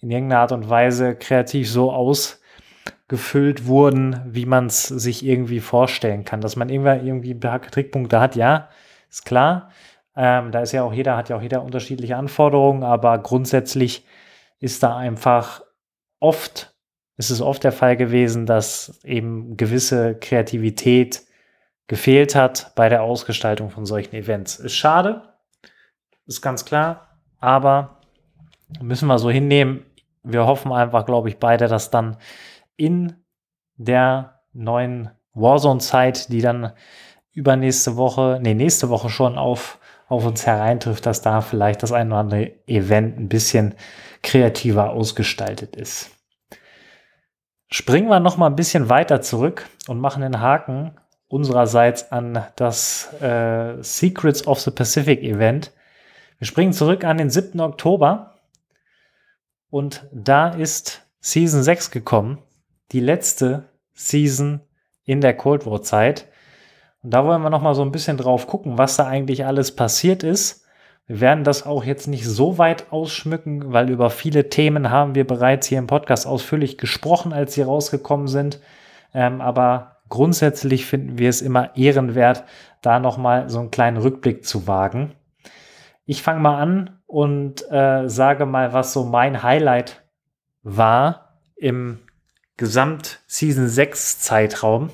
in 0.01 0.11
irgendeiner 0.11 0.43
Art 0.43 0.53
und 0.53 0.69
Weise 0.69 1.15
kreativ 1.15 1.71
so 1.71 1.91
ausgefüllt 1.93 3.65
wurden, 3.65 4.21
wie 4.27 4.45
man 4.45 4.67
es 4.67 4.83
sich 4.83 5.25
irgendwie 5.25 5.61
vorstellen 5.61 6.27
kann. 6.27 6.43
Dass 6.43 6.57
man 6.57 6.69
irgendwie, 6.69 7.07
irgendwie 7.07 7.41
Trickpunkte 7.41 8.21
hat, 8.21 8.37
ja, 8.37 8.69
ist 9.09 9.25
klar. 9.25 9.71
Ähm, 10.17 10.53
da 10.53 10.61
ist 10.61 10.73
ja 10.73 10.83
auch 10.85 10.93
jeder, 10.93 11.17
hat 11.17 11.29
ja 11.29 11.37
auch 11.37 11.43
jeder 11.43 11.63
unterschiedliche 11.63 12.17
Anforderungen, 12.17 12.83
aber 12.83 13.19
grundsätzlich 13.19 14.07
ist 14.61 14.83
da 14.83 14.97
einfach 14.97 15.63
oft, 16.21 16.75
ist 17.17 17.31
es 17.31 17.41
oft 17.41 17.65
der 17.65 17.73
Fall 17.73 17.97
gewesen, 17.97 18.47
dass 18.47 19.01
eben 19.05 19.57
gewisse 19.57 20.15
Kreativität 20.15 21.23
gefehlt 21.87 22.35
hat 22.35 22.73
bei 22.77 22.89
der 22.89 23.03
Ausgestaltung 23.03 23.71
von 23.71 23.87
solchen 23.87 24.15
Events. 24.15 24.57
Ist 24.57 24.75
schade, 24.75 25.35
ist 26.27 26.41
ganz 26.41 26.65
klar, 26.65 27.19
aber 27.41 28.01
müssen 28.81 29.07
wir 29.09 29.19
so 29.19 29.31
hinnehmen. 29.31 29.85
Wir 30.23 30.47
hoffen 30.47 30.73
einfach, 30.73 31.05
glaube 31.05 31.29
ich, 31.29 31.39
beide, 31.39 31.69
dass 31.69 31.91
dann 31.91 32.17
in 32.77 33.17
der 33.77 34.41
neuen 34.53 35.11
Warzone-Zeit, 35.35 36.33
die 36.33 36.41
dann 36.41 36.73
übernächste 37.33 37.97
Woche, 37.97 38.39
nee, 38.41 38.55
nächste 38.55 38.89
Woche 38.89 39.11
schon 39.11 39.37
auf 39.37 39.79
auf 40.09 40.25
uns 40.25 40.47
hereintrifft, 40.47 41.07
dass 41.07 41.23
da 41.23 41.41
vielleicht 41.41 41.83
das 41.83 41.93
ein 41.93 42.09
oder 42.09 42.21
andere 42.21 42.53
Event 42.67 43.19
ein 43.19 43.29
bisschen 43.29 43.75
kreativer 44.23 44.91
ausgestaltet 44.91 45.77
ist. 45.77 46.11
Springen 47.71 48.09
wir 48.09 48.21
noch 48.21 48.37
mal 48.37 48.47
ein 48.47 48.57
bisschen 48.57 48.89
weiter 48.89 49.21
zurück 49.21 49.67
und 49.89 50.01
machen 50.01 50.23
den 50.23 50.41
Haken 50.41 50.97
unsererseits 51.29 52.13
an 52.13 52.45
das 52.57 53.13
äh, 53.21 53.83
Secrets 53.83 54.47
of 54.47 54.61
the 54.61 54.71
Pacific 54.71 55.23
Event. 55.23 55.73
Wir 56.39 56.47
springen 56.47 56.73
zurück 56.73 57.05
an 57.05 57.19
den 57.19 57.31
7. 57.31 57.61
Oktober 57.61 58.35
und 59.71 60.07
da 60.13 60.51
ist 60.51 61.03
Season 61.21 61.63
6 61.63 61.91
gekommen, 61.91 62.39
die 62.93 63.01
letzte 63.01 63.71
Season 63.95 64.61
in 65.05 65.21
der 65.21 65.37
Cold 65.37 65.67
War 65.67 65.83
Zeit. 65.83 66.29
Und 67.05 67.11
da 67.11 67.25
wollen 67.27 67.43
wir 67.43 67.51
noch 67.51 67.61
mal 67.61 67.75
so 67.75 67.83
ein 67.83 67.93
bisschen 67.93 68.17
drauf 68.17 68.47
gucken, 68.47 68.79
was 68.79 68.97
da 68.97 69.07
eigentlich 69.07 69.45
alles 69.45 69.77
passiert 69.77 70.23
ist. 70.23 70.65
Wir 71.07 71.21
werden 71.21 71.45
das 71.45 71.67
auch 71.67 71.85
jetzt 71.85 72.09
nicht 72.09 72.27
so 72.27 72.57
weit 72.57 72.91
ausschmücken, 72.91 73.75
weil 73.75 73.91
über 73.91 74.09
viele 74.09 74.49
Themen 74.49 74.89
haben 74.89 75.15
wir 75.15 75.27
bereits 75.27 75.67
hier 75.67 75.79
im 75.79 75.87
Podcast 75.87 76.27
ausführlich 76.27 76.79
gesprochen, 76.79 77.35
als 77.35 77.53
sie 77.53 77.61
rausgekommen 77.61 78.27
sind. 78.27 78.59
Ähm, 79.13 79.43
aber 79.43 79.99
grundsätzlich 80.09 80.87
finden 80.87 81.19
wir 81.19 81.29
es 81.29 81.43
immer 81.43 81.77
ehrenwert, 81.77 82.45
da 82.81 82.99
noch 82.99 83.19
mal 83.19 83.51
so 83.51 83.61
einen 83.61 83.71
kleinen 83.71 83.99
Rückblick 83.99 84.47
zu 84.47 84.67
wagen. 84.67 85.13
Ich 86.07 86.23
fange 86.23 86.41
mal 86.41 86.59
an 86.59 87.01
und 87.07 87.71
äh, 87.71 88.09
sage 88.09 88.47
mal, 88.47 88.73
was 88.73 88.95
so 88.95 89.05
mein 89.05 89.43
Highlight 89.43 90.03
war 90.63 91.37
im 91.57 91.99
Gesamt-Season 92.57 93.69
6 93.69 94.21
Zeitraum. 94.21 94.89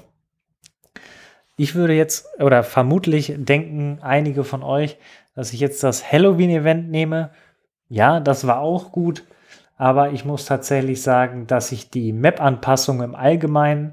Ich 1.62 1.74
würde 1.74 1.92
jetzt, 1.92 2.40
oder 2.40 2.62
vermutlich 2.62 3.34
denken 3.36 3.98
einige 4.00 4.44
von 4.44 4.62
euch, 4.62 4.96
dass 5.34 5.52
ich 5.52 5.60
jetzt 5.60 5.82
das 5.82 6.10
Halloween-Event 6.10 6.90
nehme. 6.90 7.32
Ja, 7.90 8.18
das 8.18 8.46
war 8.46 8.60
auch 8.60 8.92
gut, 8.92 9.24
aber 9.76 10.12
ich 10.12 10.24
muss 10.24 10.46
tatsächlich 10.46 11.02
sagen, 11.02 11.46
dass 11.46 11.70
ich 11.70 11.90
die 11.90 12.14
Map-Anpassungen 12.14 13.10
im 13.10 13.14
Allgemeinen, 13.14 13.92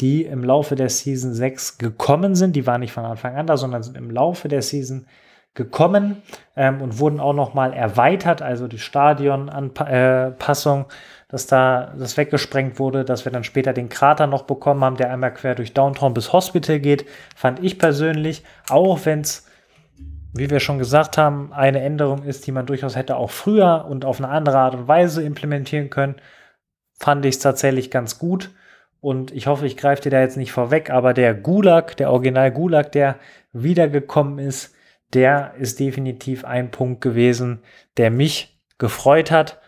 die 0.00 0.26
im 0.26 0.44
Laufe 0.44 0.76
der 0.76 0.90
Season 0.90 1.34
6 1.34 1.78
gekommen 1.78 2.36
sind, 2.36 2.54
die 2.54 2.68
waren 2.68 2.82
nicht 2.82 2.92
von 2.92 3.04
Anfang 3.04 3.34
an 3.34 3.48
da, 3.48 3.56
sondern 3.56 3.82
sind 3.82 3.96
im 3.96 4.12
Laufe 4.12 4.46
der 4.46 4.62
Season 4.62 5.08
gekommen 5.54 6.22
ähm, 6.54 6.80
und 6.80 7.00
wurden 7.00 7.18
auch 7.18 7.34
noch 7.34 7.52
mal 7.52 7.72
erweitert, 7.72 8.42
also 8.42 8.68
die 8.68 8.78
Stadionanpassung, 8.78 10.82
äh, 10.82 10.84
dass 11.28 11.46
da 11.46 11.94
das 11.98 12.16
weggesprengt 12.16 12.78
wurde, 12.78 13.04
dass 13.04 13.24
wir 13.24 13.32
dann 13.32 13.44
später 13.44 13.72
den 13.72 13.88
Krater 13.88 14.26
noch 14.26 14.42
bekommen 14.42 14.82
haben, 14.82 14.96
der 14.96 15.10
einmal 15.10 15.34
quer 15.34 15.54
durch 15.54 15.74
Downtown 15.74 16.14
bis 16.14 16.32
Hospital 16.32 16.80
geht, 16.80 17.06
fand 17.36 17.62
ich 17.62 17.78
persönlich, 17.78 18.44
auch 18.68 19.04
wenn 19.04 19.20
es 19.20 19.48
wie 20.34 20.50
wir 20.50 20.60
schon 20.60 20.78
gesagt 20.78 21.18
haben, 21.18 21.52
eine 21.52 21.80
Änderung 21.80 22.22
ist, 22.22 22.46
die 22.46 22.52
man 22.52 22.66
durchaus 22.66 22.96
hätte 22.96 23.16
auch 23.16 23.30
früher 23.30 23.86
und 23.88 24.04
auf 24.04 24.18
eine 24.20 24.28
andere 24.28 24.58
Art 24.58 24.74
und 24.74 24.88
Weise 24.88 25.22
implementieren 25.22 25.90
können, 25.90 26.16
fand 26.98 27.24
ich 27.24 27.36
es 27.36 27.40
tatsächlich 27.40 27.90
ganz 27.90 28.18
gut. 28.18 28.50
Und 29.00 29.30
ich 29.30 29.46
hoffe, 29.46 29.66
ich 29.66 29.76
greife 29.76 30.02
dir 30.02 30.10
da 30.10 30.20
jetzt 30.20 30.36
nicht 30.36 30.52
vorweg, 30.52 30.90
aber 30.90 31.14
der 31.14 31.34
Gulag, 31.34 31.96
der 31.96 32.10
Original 32.10 32.50
Gulag, 32.50 32.92
der 32.92 33.16
wiedergekommen 33.52 34.38
ist, 34.38 34.74
der 35.14 35.54
ist 35.58 35.80
definitiv 35.80 36.44
ein 36.44 36.70
Punkt 36.70 37.00
gewesen, 37.00 37.62
der 37.96 38.10
mich 38.10 38.60
gefreut 38.76 39.30
hat. 39.30 39.60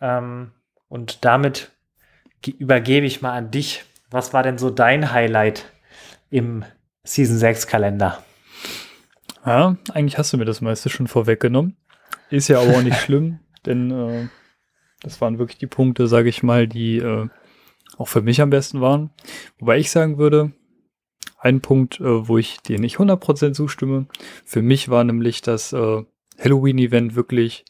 Ähm, 0.00 0.52
und 0.90 1.24
damit 1.24 1.70
übergebe 2.58 3.06
ich 3.06 3.22
mal 3.22 3.32
an 3.32 3.50
dich. 3.50 3.84
Was 4.10 4.34
war 4.34 4.42
denn 4.42 4.58
so 4.58 4.68
dein 4.68 5.12
Highlight 5.12 5.64
im 6.30 6.64
Season 7.04 7.38
6 7.38 7.66
Kalender? 7.66 8.22
Ja, 9.46 9.76
eigentlich 9.94 10.18
hast 10.18 10.32
du 10.32 10.36
mir 10.36 10.44
das 10.44 10.60
meiste 10.60 10.90
schon 10.90 11.06
vorweggenommen. 11.06 11.76
Ist 12.28 12.48
ja 12.48 12.60
aber 12.60 12.76
auch 12.76 12.82
nicht 12.82 13.00
schlimm, 13.00 13.38
denn 13.64 13.90
äh, 13.90 14.28
das 15.00 15.20
waren 15.20 15.38
wirklich 15.38 15.58
die 15.58 15.66
Punkte, 15.66 16.08
sage 16.08 16.28
ich 16.28 16.42
mal, 16.42 16.68
die 16.68 16.98
äh, 16.98 17.28
auch 17.96 18.08
für 18.08 18.20
mich 18.20 18.40
am 18.42 18.50
besten 18.50 18.80
waren. 18.80 19.10
Wobei 19.58 19.78
ich 19.78 19.90
sagen 19.90 20.18
würde, 20.18 20.52
ein 21.38 21.60
Punkt, 21.60 22.00
äh, 22.00 22.28
wo 22.28 22.36
ich 22.36 22.60
dir 22.60 22.80
nicht 22.80 22.96
100% 22.96 23.52
zustimme, 23.52 24.06
für 24.44 24.60
mich 24.60 24.88
war 24.88 25.04
nämlich 25.04 25.40
das 25.40 25.72
äh, 25.72 26.02
Halloween-Event 26.38 27.14
wirklich 27.14 27.64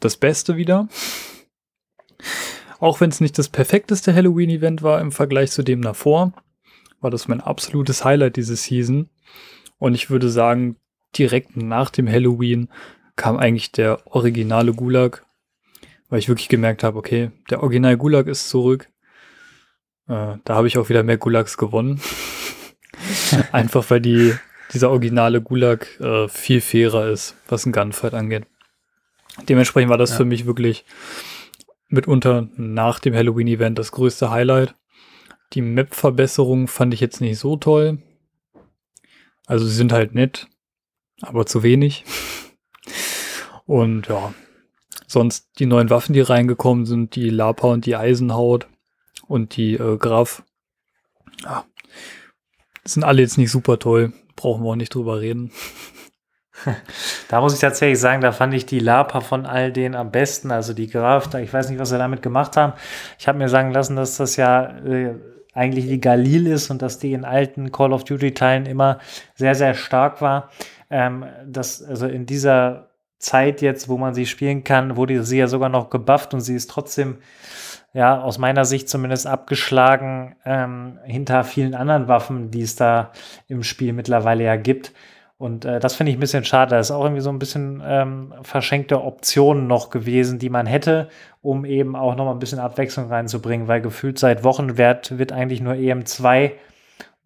das 0.00 0.16
Beste 0.16 0.56
wieder. 0.56 0.88
Auch 2.80 3.00
wenn 3.00 3.10
es 3.10 3.20
nicht 3.20 3.38
das 3.38 3.48
perfekteste 3.48 4.14
Halloween-Event 4.14 4.82
war 4.82 5.00
im 5.00 5.12
Vergleich 5.12 5.50
zu 5.50 5.62
dem 5.62 5.82
davor, 5.82 6.32
war 7.00 7.10
das 7.10 7.28
mein 7.28 7.40
absolutes 7.40 8.04
Highlight 8.04 8.36
diese 8.36 8.56
Season. 8.56 9.08
Und 9.78 9.94
ich 9.94 10.10
würde 10.10 10.28
sagen, 10.30 10.76
direkt 11.16 11.56
nach 11.56 11.90
dem 11.90 12.08
Halloween 12.08 12.68
kam 13.16 13.36
eigentlich 13.36 13.72
der 13.72 14.06
originale 14.06 14.72
Gulag, 14.72 15.24
weil 16.08 16.18
ich 16.18 16.28
wirklich 16.28 16.48
gemerkt 16.48 16.82
habe, 16.82 16.98
okay, 16.98 17.30
der 17.50 17.62
Original 17.62 17.96
Gulag 17.96 18.26
ist 18.26 18.48
zurück. 18.48 18.88
Äh, 20.08 20.36
da 20.44 20.54
habe 20.54 20.66
ich 20.66 20.78
auch 20.78 20.88
wieder 20.88 21.02
mehr 21.02 21.18
Gulags 21.18 21.56
gewonnen. 21.56 22.00
Einfach 23.52 23.88
weil 23.90 24.00
die, 24.00 24.34
dieser 24.72 24.90
originale 24.90 25.40
Gulag 25.40 25.88
äh, 26.00 26.28
viel 26.28 26.60
fairer 26.60 27.08
ist, 27.08 27.36
was 27.48 27.66
ein 27.66 27.72
Gunfight 27.72 28.14
angeht. 28.14 28.46
Dementsprechend 29.48 29.90
war 29.90 29.98
das 29.98 30.10
ja. 30.10 30.16
für 30.16 30.24
mich 30.24 30.46
wirklich 30.46 30.84
mitunter 31.94 32.48
nach 32.56 32.98
dem 32.98 33.14
Halloween-Event 33.14 33.78
das 33.78 33.92
größte 33.92 34.30
Highlight. 34.30 34.74
Die 35.52 35.62
Map-Verbesserungen 35.62 36.68
fand 36.68 36.94
ich 36.94 37.00
jetzt 37.00 37.20
nicht 37.20 37.38
so 37.38 37.56
toll. 37.56 38.02
Also 39.46 39.66
sie 39.66 39.74
sind 39.74 39.92
halt 39.92 40.14
nett, 40.14 40.48
aber 41.22 41.46
zu 41.46 41.62
wenig. 41.62 42.04
Und 43.66 44.08
ja, 44.08 44.34
sonst 45.06 45.48
die 45.58 45.66
neuen 45.66 45.90
Waffen, 45.90 46.12
die 46.12 46.20
reingekommen 46.20 46.86
sind, 46.86 47.14
die 47.14 47.30
Lapa 47.30 47.68
und 47.68 47.86
die 47.86 47.96
Eisenhaut 47.96 48.66
und 49.26 49.56
die 49.56 49.74
äh, 49.74 49.96
Graf. 49.96 50.42
Ja, 51.42 51.64
sind 52.84 53.04
alle 53.04 53.22
jetzt 53.22 53.38
nicht 53.38 53.50
super 53.50 53.78
toll. 53.78 54.12
Brauchen 54.36 54.64
wir 54.64 54.70
auch 54.70 54.76
nicht 54.76 54.94
drüber 54.94 55.20
reden. 55.20 55.52
Da 57.28 57.40
muss 57.40 57.54
ich 57.54 57.60
tatsächlich 57.60 57.98
sagen, 57.98 58.20
da 58.20 58.30
fand 58.30 58.54
ich 58.54 58.64
die 58.64 58.78
Lapa 58.78 59.20
von 59.20 59.44
all 59.44 59.72
denen 59.72 59.94
am 59.94 60.12
besten. 60.12 60.52
Also 60.52 60.72
die 60.72 60.88
Graf, 60.88 61.34
ich 61.34 61.52
weiß 61.52 61.68
nicht, 61.68 61.80
was 61.80 61.88
sie 61.88 61.98
damit 61.98 62.22
gemacht 62.22 62.56
haben. 62.56 62.74
Ich 63.18 63.26
habe 63.26 63.38
mir 63.38 63.48
sagen 63.48 63.72
lassen, 63.72 63.96
dass 63.96 64.18
das 64.18 64.36
ja 64.36 64.66
äh, 64.84 65.14
eigentlich 65.52 65.86
die 65.86 66.00
Galil 66.00 66.46
ist 66.46 66.70
und 66.70 66.80
dass 66.80 66.98
die 66.98 67.12
in 67.12 67.24
alten 67.24 67.72
Call 67.72 67.92
of 67.92 68.04
Duty-Teilen 68.04 68.66
immer 68.66 68.98
sehr, 69.34 69.54
sehr 69.54 69.74
stark 69.74 70.20
war 70.20 70.50
ähm, 70.94 71.24
dass 71.44 71.82
also 71.82 72.06
in 72.06 72.24
dieser 72.24 72.90
Zeit 73.18 73.62
jetzt, 73.62 73.88
wo 73.88 73.98
man 73.98 74.14
sie 74.14 74.26
spielen 74.26 74.62
kann, 74.62 74.96
wurde 74.96 75.24
sie 75.24 75.38
ja 75.38 75.48
sogar 75.48 75.68
noch 75.68 75.90
gebufft 75.90 76.34
und 76.34 76.40
sie 76.40 76.54
ist 76.54 76.70
trotzdem, 76.70 77.18
ja, 77.94 78.20
aus 78.20 78.38
meiner 78.38 78.64
Sicht 78.64 78.88
zumindest 78.88 79.26
abgeschlagen 79.26 80.36
ähm, 80.44 80.98
hinter 81.04 81.42
vielen 81.42 81.74
anderen 81.74 82.06
Waffen, 82.06 82.50
die 82.50 82.62
es 82.62 82.76
da 82.76 83.10
im 83.48 83.64
Spiel 83.64 83.92
mittlerweile 83.92 84.44
ja 84.44 84.54
gibt. 84.54 84.92
Und 85.36 85.64
äh, 85.64 85.80
das 85.80 85.94
finde 85.94 86.12
ich 86.12 86.16
ein 86.16 86.20
bisschen 86.20 86.44
schade. 86.44 86.70
Da 86.70 86.78
ist 86.78 86.90
auch 86.90 87.02
irgendwie 87.02 87.20
so 87.20 87.30
ein 87.30 87.38
bisschen 87.38 87.82
ähm, 87.84 88.34
verschenkte 88.42 89.02
Optionen 89.02 89.66
noch 89.66 89.90
gewesen, 89.90 90.38
die 90.38 90.48
man 90.48 90.66
hätte, 90.66 91.08
um 91.42 91.64
eben 91.64 91.96
auch 91.96 92.14
noch 92.14 92.24
mal 92.24 92.32
ein 92.32 92.38
bisschen 92.38 92.60
Abwechslung 92.60 93.08
reinzubringen, 93.08 93.66
weil 93.66 93.80
gefühlt 93.80 94.18
seit 94.18 94.44
Wochen 94.44 94.78
wird, 94.78 95.18
wird 95.18 95.32
eigentlich 95.32 95.60
nur 95.60 95.74
EM2 95.74 96.52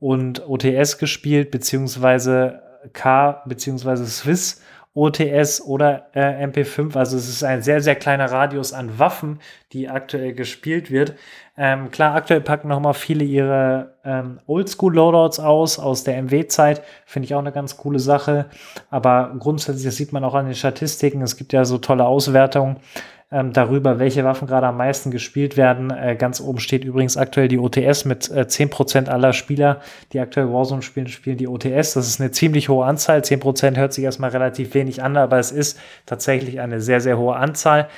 und 0.00 0.48
OTS 0.48 0.98
gespielt, 0.98 1.50
beziehungsweise 1.50 2.62
K 2.92 3.42
bzw. 3.46 4.04
Swiss 4.06 4.62
OTS 4.98 5.60
oder 5.60 6.08
äh, 6.12 6.44
MP5. 6.44 6.96
Also 6.96 7.16
es 7.16 7.28
ist 7.28 7.44
ein 7.44 7.62
sehr, 7.62 7.80
sehr 7.80 7.94
kleiner 7.94 8.30
Radius 8.30 8.72
an 8.72 8.98
Waffen, 8.98 9.38
die 9.72 9.88
aktuell 9.88 10.32
gespielt 10.34 10.90
wird. 10.90 11.14
Ähm, 11.56 11.90
klar, 11.90 12.14
aktuell 12.14 12.40
packen 12.40 12.68
noch 12.68 12.80
mal 12.80 12.94
viele 12.94 13.24
ihre 13.24 13.94
ähm, 14.04 14.40
Oldschool-Loadouts 14.46 15.38
aus, 15.38 15.78
aus 15.78 16.02
der 16.02 16.20
MW-Zeit. 16.22 16.82
Finde 17.06 17.26
ich 17.26 17.34
auch 17.34 17.40
eine 17.40 17.52
ganz 17.52 17.76
coole 17.76 18.00
Sache. 18.00 18.46
Aber 18.90 19.34
grundsätzlich, 19.38 19.84
das 19.84 19.96
sieht 19.96 20.12
man 20.12 20.24
auch 20.24 20.34
an 20.34 20.46
den 20.46 20.54
Statistiken, 20.54 21.22
es 21.22 21.36
gibt 21.36 21.52
ja 21.52 21.64
so 21.64 21.78
tolle 21.78 22.04
Auswertungen 22.04 22.78
ähm, 23.30 23.52
darüber, 23.52 23.98
welche 23.98 24.24
Waffen 24.24 24.48
gerade 24.48 24.66
am 24.66 24.78
meisten 24.78 25.10
gespielt 25.10 25.56
werden. 25.56 25.90
Äh, 25.90 26.16
ganz 26.16 26.40
oben 26.40 26.60
steht 26.60 26.84
übrigens 26.84 27.16
aktuell 27.16 27.48
die 27.48 27.58
OTS 27.58 28.06
mit 28.06 28.30
äh, 28.30 28.46
10% 28.48 29.08
aller 29.08 29.32
Spieler, 29.34 29.80
die 30.12 30.20
aktuell 30.20 30.50
Warzone 30.50 30.82
spielen, 30.82 31.08
spielen 31.08 31.36
die 31.36 31.48
OTS. 31.48 31.92
Das 31.92 32.08
ist 32.08 32.20
eine 32.20 32.30
ziemlich 32.30 32.68
hohe 32.68 32.86
Anzahl. 32.86 33.20
10% 33.20 33.76
hört 33.76 33.92
sich 33.92 34.04
erstmal 34.04 34.30
relativ 34.30 34.72
wenig 34.74 35.02
an, 35.02 35.16
aber 35.16 35.38
es 35.38 35.52
ist 35.52 35.78
tatsächlich 36.06 36.60
eine 36.60 36.80
sehr, 36.80 37.00
sehr 37.00 37.18
hohe 37.18 37.36
Anzahl. 37.36 37.88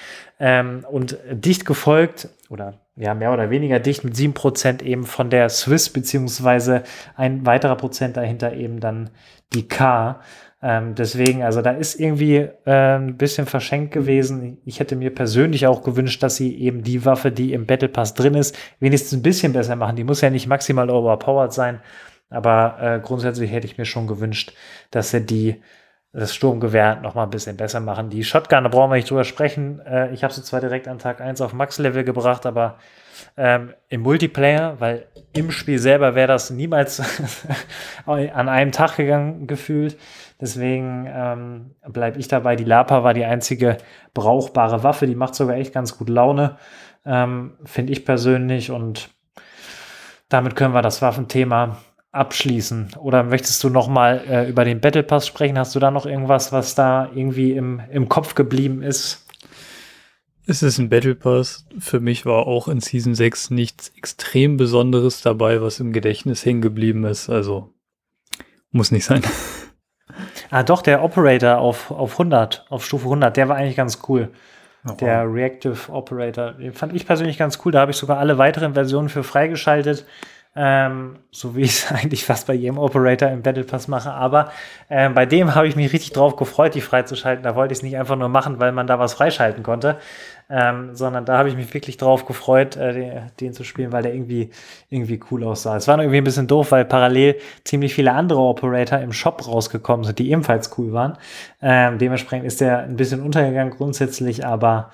Ähm, 0.40 0.84
und 0.90 1.18
dicht 1.30 1.64
gefolgt, 1.64 2.28
oder 2.48 2.80
ja, 2.96 3.14
mehr 3.14 3.32
oder 3.32 3.50
weniger 3.50 3.78
dicht 3.78 4.04
mit 4.04 4.14
7% 4.14 4.82
eben 4.82 5.04
von 5.04 5.30
der 5.30 5.48
Swiss, 5.48 5.90
beziehungsweise 5.90 6.82
ein 7.14 7.46
weiterer 7.46 7.76
Prozent 7.76 8.16
dahinter 8.16 8.54
eben 8.54 8.80
dann 8.80 9.10
die 9.52 9.68
K. 9.68 10.20
Ähm, 10.62 10.94
deswegen, 10.94 11.42
also 11.42 11.62
da 11.62 11.70
ist 11.70 11.98
irgendwie 11.98 12.48
äh, 12.66 12.96
ein 12.96 13.16
bisschen 13.16 13.46
verschenkt 13.46 13.92
gewesen. 13.92 14.58
Ich 14.66 14.78
hätte 14.78 14.94
mir 14.94 15.14
persönlich 15.14 15.66
auch 15.66 15.82
gewünscht, 15.82 16.22
dass 16.22 16.36
sie 16.36 16.54
eben 16.58 16.82
die 16.82 17.04
Waffe, 17.06 17.32
die 17.32 17.54
im 17.54 17.66
Battle 17.66 17.88
Pass 17.88 18.12
drin 18.14 18.34
ist, 18.34 18.56
wenigstens 18.78 19.18
ein 19.18 19.22
bisschen 19.22 19.54
besser 19.54 19.76
machen. 19.76 19.96
Die 19.96 20.04
muss 20.04 20.20
ja 20.20 20.28
nicht 20.28 20.46
maximal 20.46 20.90
overpowered 20.90 21.52
sein, 21.52 21.80
aber 22.28 22.76
äh, 22.80 23.00
grundsätzlich 23.00 23.50
hätte 23.50 23.66
ich 23.66 23.78
mir 23.78 23.86
schon 23.86 24.06
gewünscht, 24.06 24.52
dass 24.90 25.10
sie 25.10 25.24
die 25.24 25.62
das 26.12 26.34
Sturmgewehr 26.34 26.96
noch 26.96 27.14
mal 27.14 27.22
ein 27.22 27.30
bisschen 27.30 27.56
besser 27.56 27.78
machen. 27.78 28.10
Die 28.10 28.24
Shotgun, 28.24 28.64
da 28.64 28.68
brauchen 28.68 28.90
wir 28.90 28.96
nicht 28.96 29.08
drüber 29.08 29.24
sprechen. 29.24 29.80
Äh, 29.80 30.12
ich 30.12 30.24
habe 30.24 30.34
sie 30.34 30.42
zwar 30.42 30.60
direkt 30.60 30.88
an 30.88 30.98
Tag 30.98 31.20
1 31.20 31.40
auf 31.40 31.52
Max-Level 31.52 32.02
gebracht, 32.04 32.46
aber 32.46 32.78
ähm, 33.36 33.74
im 33.88 34.00
Multiplayer, 34.00 34.80
weil 34.80 35.06
im 35.32 35.52
Spiel 35.52 35.78
selber 35.78 36.14
wäre 36.14 36.28
das 36.28 36.50
niemals 36.50 37.00
an 38.06 38.48
einem 38.48 38.72
Tag 38.72 38.96
gegangen 38.96 39.46
gefühlt. 39.46 39.96
Deswegen 40.40 41.06
ähm, 41.08 41.74
bleibe 41.88 42.18
ich 42.18 42.28
dabei. 42.28 42.56
Die 42.56 42.64
Lapa 42.64 43.04
war 43.04 43.14
die 43.14 43.24
einzige 43.24 43.76
brauchbare 44.14 44.82
Waffe. 44.82 45.06
Die 45.06 45.14
macht 45.14 45.34
sogar 45.34 45.56
echt 45.56 45.74
ganz 45.74 45.98
gut 45.98 46.08
Laune, 46.08 46.56
ähm, 47.04 47.58
finde 47.64 47.92
ich 47.92 48.04
persönlich. 48.04 48.70
Und 48.70 49.10
damit 50.28 50.56
können 50.56 50.74
wir 50.74 50.82
das 50.82 51.02
Waffenthema 51.02 51.76
abschließen. 52.12 52.92
Oder 52.98 53.22
möchtest 53.22 53.62
du 53.62 53.68
noch 53.68 53.88
mal 53.88 54.24
äh, 54.28 54.48
über 54.48 54.64
den 54.64 54.80
Battle 54.80 55.02
Pass 55.02 55.26
sprechen? 55.26 55.58
Hast 55.58 55.74
du 55.74 55.78
da 55.80 55.90
noch 55.90 56.06
irgendwas, 56.06 56.52
was 56.52 56.74
da 56.74 57.10
irgendwie 57.14 57.52
im, 57.52 57.80
im 57.90 58.08
Kopf 58.08 58.34
geblieben 58.34 58.82
ist? 58.82 59.26
Es 60.46 60.62
ist 60.62 60.78
ein 60.78 60.88
Battle 60.88 61.14
Pass. 61.14 61.66
Für 61.78 62.00
mich 62.00 62.26
war 62.26 62.46
auch 62.46 62.66
in 62.66 62.80
Season 62.80 63.14
6 63.14 63.50
nichts 63.50 63.92
extrem 63.96 64.56
Besonderes 64.56 65.20
dabei, 65.20 65.60
was 65.60 65.78
im 65.78 65.92
Gedächtnis 65.92 66.44
hängen 66.44 66.62
geblieben 66.62 67.04
ist. 67.04 67.28
Also 67.28 67.72
muss 68.72 68.90
nicht 68.90 69.04
sein. 69.04 69.22
Ah, 70.50 70.62
doch, 70.62 70.82
der 70.82 71.02
Operator 71.02 71.58
auf, 71.58 71.90
auf 71.90 72.12
100, 72.12 72.66
auf 72.68 72.84
Stufe 72.84 73.04
100, 73.04 73.36
der 73.36 73.48
war 73.48 73.56
eigentlich 73.56 73.76
ganz 73.76 74.00
cool. 74.08 74.30
Oh, 74.88 74.92
der 74.94 75.30
Reactive 75.32 75.92
Operator, 75.92 76.52
den 76.52 76.72
fand 76.72 76.94
ich 76.94 77.06
persönlich 77.06 77.36
ganz 77.36 77.58
cool. 77.64 77.72
Da 77.72 77.80
habe 77.80 77.90
ich 77.90 77.98
sogar 77.98 78.18
alle 78.18 78.38
weiteren 78.38 78.74
Versionen 78.74 79.08
für 79.10 79.22
freigeschaltet. 79.22 80.06
ähm, 80.56 81.18
so 81.30 81.54
wie 81.54 81.62
ich 81.62 81.70
es 81.70 81.92
eigentlich 81.92 82.24
fast 82.24 82.46
bei 82.46 82.54
jedem 82.54 82.78
Operator 82.78 83.28
im 83.28 83.42
Battle 83.42 83.64
Pass 83.64 83.88
mache. 83.88 84.10
Aber 84.12 84.50
äh, 84.88 85.08
bei 85.10 85.26
dem 85.26 85.54
habe 85.54 85.68
ich 85.68 85.76
mich 85.76 85.92
richtig 85.92 86.12
drauf 86.12 86.36
gefreut, 86.36 86.74
die 86.74 86.80
freizuschalten. 86.80 87.44
Da 87.44 87.54
wollte 87.54 87.72
ich 87.72 87.78
es 87.78 87.82
nicht 87.82 87.96
einfach 87.96 88.16
nur 88.16 88.28
machen, 88.28 88.58
weil 88.58 88.72
man 88.72 88.86
da 88.86 88.98
was 88.98 89.14
freischalten 89.14 89.62
konnte, 89.62 89.98
ähm, 90.50 90.96
sondern 90.96 91.24
da 91.24 91.38
habe 91.38 91.48
ich 91.48 91.54
mich 91.54 91.72
wirklich 91.72 91.96
drauf 91.96 92.26
gefreut, 92.26 92.76
äh, 92.76 92.92
den, 92.92 93.30
den, 93.40 93.52
zu 93.52 93.62
spielen, 93.62 93.92
weil 93.92 94.02
der 94.02 94.14
irgendwie, 94.14 94.50
irgendwie 94.88 95.20
cool 95.30 95.44
aussah. 95.44 95.76
Es 95.76 95.86
war 95.86 95.98
irgendwie 95.98 96.18
ein 96.18 96.24
bisschen 96.24 96.48
doof, 96.48 96.72
weil 96.72 96.84
parallel 96.84 97.36
ziemlich 97.64 97.94
viele 97.94 98.12
andere 98.12 98.40
Operator 98.40 98.98
im 98.98 99.12
Shop 99.12 99.46
rausgekommen 99.46 100.04
sind, 100.04 100.18
die 100.18 100.30
ebenfalls 100.30 100.76
cool 100.76 100.92
waren. 100.92 101.16
Ähm, 101.62 101.98
dementsprechend 101.98 102.46
ist 102.46 102.60
der 102.60 102.80
ein 102.80 102.96
bisschen 102.96 103.22
untergegangen 103.22 103.72
grundsätzlich, 103.72 104.44
aber 104.44 104.90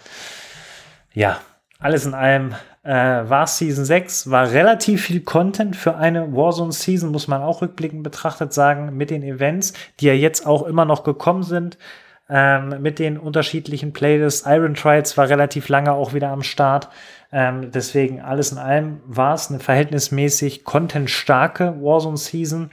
ja, 1.15 1.41
alles 1.79 2.05
in 2.05 2.15
allem 2.15 2.55
äh, 2.83 2.91
war 3.29 3.47
Season 3.47 3.85
6, 3.85 4.31
war 4.31 4.51
relativ 4.51 5.05
viel 5.05 5.21
Content 5.21 5.75
für 5.75 5.97
eine 5.97 6.35
Warzone-Season, 6.37 7.11
muss 7.11 7.29
man 7.29 7.43
auch 7.43 7.63
rückblickend 7.63 8.03
betrachtet 8.03 8.53
sagen, 8.53 8.97
mit 8.97 9.11
den 9.11 9.23
Events, 9.23 9.73
die 10.01 10.07
ja 10.07 10.13
jetzt 10.13 10.47
auch 10.47 10.65
immer 10.65 10.85
noch 10.85 11.03
gekommen 11.03 11.43
sind, 11.43 11.79
ähm, 12.29 12.81
mit 12.81 12.99
den 12.99 13.19
unterschiedlichen 13.19 13.93
Playlists. 13.93 14.47
Iron 14.47 14.75
Trials 14.75 15.17
war 15.17 15.29
relativ 15.29 15.69
lange 15.69 15.93
auch 15.93 16.15
wieder 16.15 16.31
am 16.31 16.43
Start. 16.43 16.89
Ähm, 17.33 17.71
deswegen 17.73 18.21
alles 18.21 18.53
in 18.53 18.59
allem 18.59 19.01
war 19.07 19.35
es 19.35 19.51
eine 19.51 19.61
verhältnismäßig 19.61 20.65
contentstarke 20.65 21.77
Warzone-Season. 21.81 22.71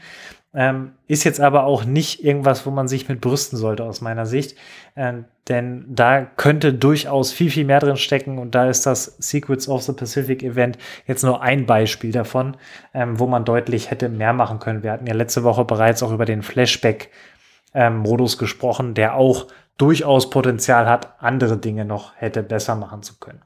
Ähm, 0.56 0.92
ist 1.08 1.24
jetzt 1.24 1.42
aber 1.42 1.64
auch 1.64 1.84
nicht 1.84 2.24
irgendwas, 2.24 2.68
wo 2.68 2.70
man 2.70 2.88
sich 2.88 3.10
mit 3.10 3.22
brüsten 3.22 3.58
sollte, 3.58 3.84
aus 3.84 4.02
meiner 4.02 4.28
Sicht. 4.28 4.56
Ähm, 4.96 5.26
denn 5.50 5.84
da 5.90 6.22
könnte 6.22 6.74
durchaus 6.74 7.34
viel, 7.34 7.50
viel 7.50 7.66
mehr 7.66 7.80
drin 7.80 7.98
stecken. 7.98 8.38
Und 8.38 8.54
da 8.54 8.70
ist 8.70 8.86
das 8.86 9.16
Secrets 9.18 9.68
of 9.68 9.82
the 9.82 9.94
Pacific 9.94 10.44
Event 10.44 10.78
jetzt 11.08 11.24
nur 11.24 11.42
ein 11.42 11.66
Beispiel 11.66 12.12
davon, 12.12 12.56
ähm, 12.94 13.18
wo 13.18 13.26
man 13.26 13.46
deutlich 13.46 13.90
hätte 13.90 14.10
mehr 14.10 14.34
machen 14.34 14.60
können. 14.60 14.84
Wir 14.84 14.92
hatten 14.92 15.08
ja 15.08 15.16
letzte 15.16 15.44
Woche 15.44 15.66
bereits 15.66 16.04
auch 16.04 16.12
über 16.12 16.26
den 16.26 16.44
Flashback-Modus 16.44 17.10
ähm, 17.74 18.04
gesprochen, 18.38 18.94
der 18.94 19.16
auch 19.16 19.48
durchaus 19.78 20.30
Potenzial 20.30 20.88
hat, 20.88 21.16
andere 21.20 21.58
Dinge 21.58 21.86
noch 21.86 22.16
hätte 22.16 22.44
besser 22.44 22.76
machen 22.76 23.04
zu 23.04 23.18
können. 23.20 23.42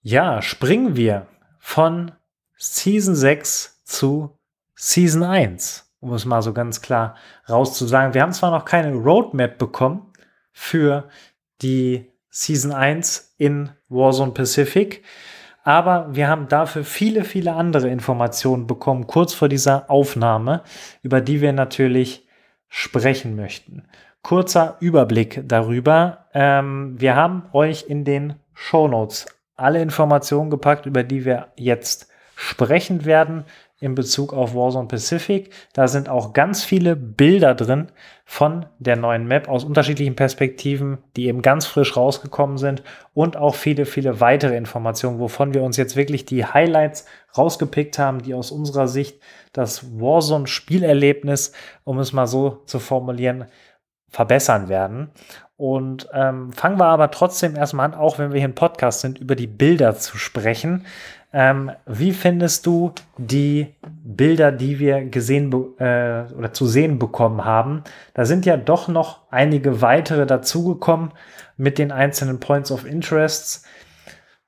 Ja, 0.00 0.42
springen 0.42 0.96
wir 0.96 1.26
von 1.58 2.12
Season 2.56 3.14
6 3.14 3.82
zu 3.84 4.36
Season 4.74 5.22
1, 5.22 5.94
um 6.00 6.12
es 6.12 6.24
mal 6.24 6.42
so 6.42 6.52
ganz 6.52 6.80
klar 6.82 7.14
rauszusagen. 7.48 8.14
Wir 8.14 8.22
haben 8.22 8.32
zwar 8.32 8.50
noch 8.50 8.64
keine 8.64 8.92
Roadmap 8.94 9.58
bekommen 9.58 10.12
für 10.50 11.08
die 11.60 12.10
Season 12.30 12.72
1 12.72 13.34
in 13.36 13.70
Warzone 13.88 14.32
Pacific, 14.32 15.04
aber 15.62 16.08
wir 16.14 16.26
haben 16.26 16.48
dafür 16.48 16.84
viele, 16.84 17.22
viele 17.24 17.52
andere 17.52 17.88
Informationen 17.88 18.66
bekommen, 18.66 19.06
kurz 19.06 19.34
vor 19.34 19.48
dieser 19.48 19.88
Aufnahme, 19.88 20.62
über 21.02 21.20
die 21.20 21.40
wir 21.40 21.52
natürlich 21.52 22.21
sprechen 22.74 23.36
möchten. 23.36 23.82
Kurzer 24.22 24.78
Überblick 24.80 25.42
darüber. 25.44 26.26
Ähm, 26.32 26.98
wir 26.98 27.14
haben 27.14 27.42
euch 27.52 27.84
in 27.86 28.04
den 28.06 28.36
Show 28.54 28.88
Notes 28.88 29.26
alle 29.56 29.82
Informationen 29.82 30.48
gepackt, 30.48 30.86
über 30.86 31.02
die 31.02 31.26
wir 31.26 31.48
jetzt 31.56 32.08
sprechen 32.34 33.04
werden 33.04 33.44
in 33.78 33.94
Bezug 33.94 34.32
auf 34.32 34.54
Warzone 34.54 34.88
Pacific. 34.88 35.52
Da 35.74 35.86
sind 35.86 36.08
auch 36.08 36.32
ganz 36.32 36.64
viele 36.64 36.96
Bilder 36.96 37.54
drin 37.54 37.88
von 38.24 38.64
der 38.78 38.96
neuen 38.96 39.26
Map 39.26 39.48
aus 39.48 39.64
unterschiedlichen 39.64 40.16
Perspektiven, 40.16 40.98
die 41.16 41.26
eben 41.26 41.42
ganz 41.42 41.66
frisch 41.66 41.94
rausgekommen 41.94 42.56
sind 42.56 42.82
und 43.12 43.36
auch 43.36 43.54
viele, 43.54 43.84
viele 43.84 44.20
weitere 44.20 44.56
Informationen, 44.56 45.18
wovon 45.18 45.52
wir 45.52 45.62
uns 45.62 45.76
jetzt 45.76 45.96
wirklich 45.96 46.24
die 46.24 46.46
Highlights 46.46 47.04
rausgepickt 47.36 47.98
haben, 47.98 48.22
die 48.22 48.32
aus 48.32 48.50
unserer 48.50 48.88
Sicht 48.88 49.20
das 49.52 49.98
Warzone-Spielerlebnis, 50.00 51.52
um 51.84 51.98
es 51.98 52.12
mal 52.12 52.26
so 52.26 52.62
zu 52.66 52.78
formulieren, 52.78 53.46
verbessern 54.08 54.68
werden. 54.68 55.10
Und 55.56 56.08
ähm, 56.12 56.52
fangen 56.52 56.78
wir 56.78 56.86
aber 56.86 57.10
trotzdem 57.10 57.56
erstmal 57.56 57.86
an, 57.86 57.94
auch 57.94 58.18
wenn 58.18 58.32
wir 58.32 58.38
hier 58.40 58.48
im 58.48 58.54
Podcast 58.54 59.00
sind, 59.00 59.18
über 59.18 59.36
die 59.36 59.46
Bilder 59.46 59.94
zu 59.94 60.18
sprechen. 60.18 60.86
Ähm, 61.32 61.70
wie 61.86 62.12
findest 62.12 62.66
du 62.66 62.92
die 63.16 63.74
Bilder, 63.86 64.52
die 64.52 64.78
wir 64.78 65.04
gesehen 65.04 65.50
äh, 65.78 66.24
oder 66.36 66.52
zu 66.52 66.66
sehen 66.66 66.98
bekommen 66.98 67.44
haben? 67.44 67.84
Da 68.12 68.24
sind 68.26 68.44
ja 68.44 68.56
doch 68.56 68.88
noch 68.88 69.20
einige 69.30 69.80
weitere 69.80 70.26
dazugekommen 70.26 71.12
mit 71.56 71.78
den 71.78 71.90
einzelnen 71.92 72.38
Points 72.38 72.70
of 72.70 72.84
Interests. 72.84 73.64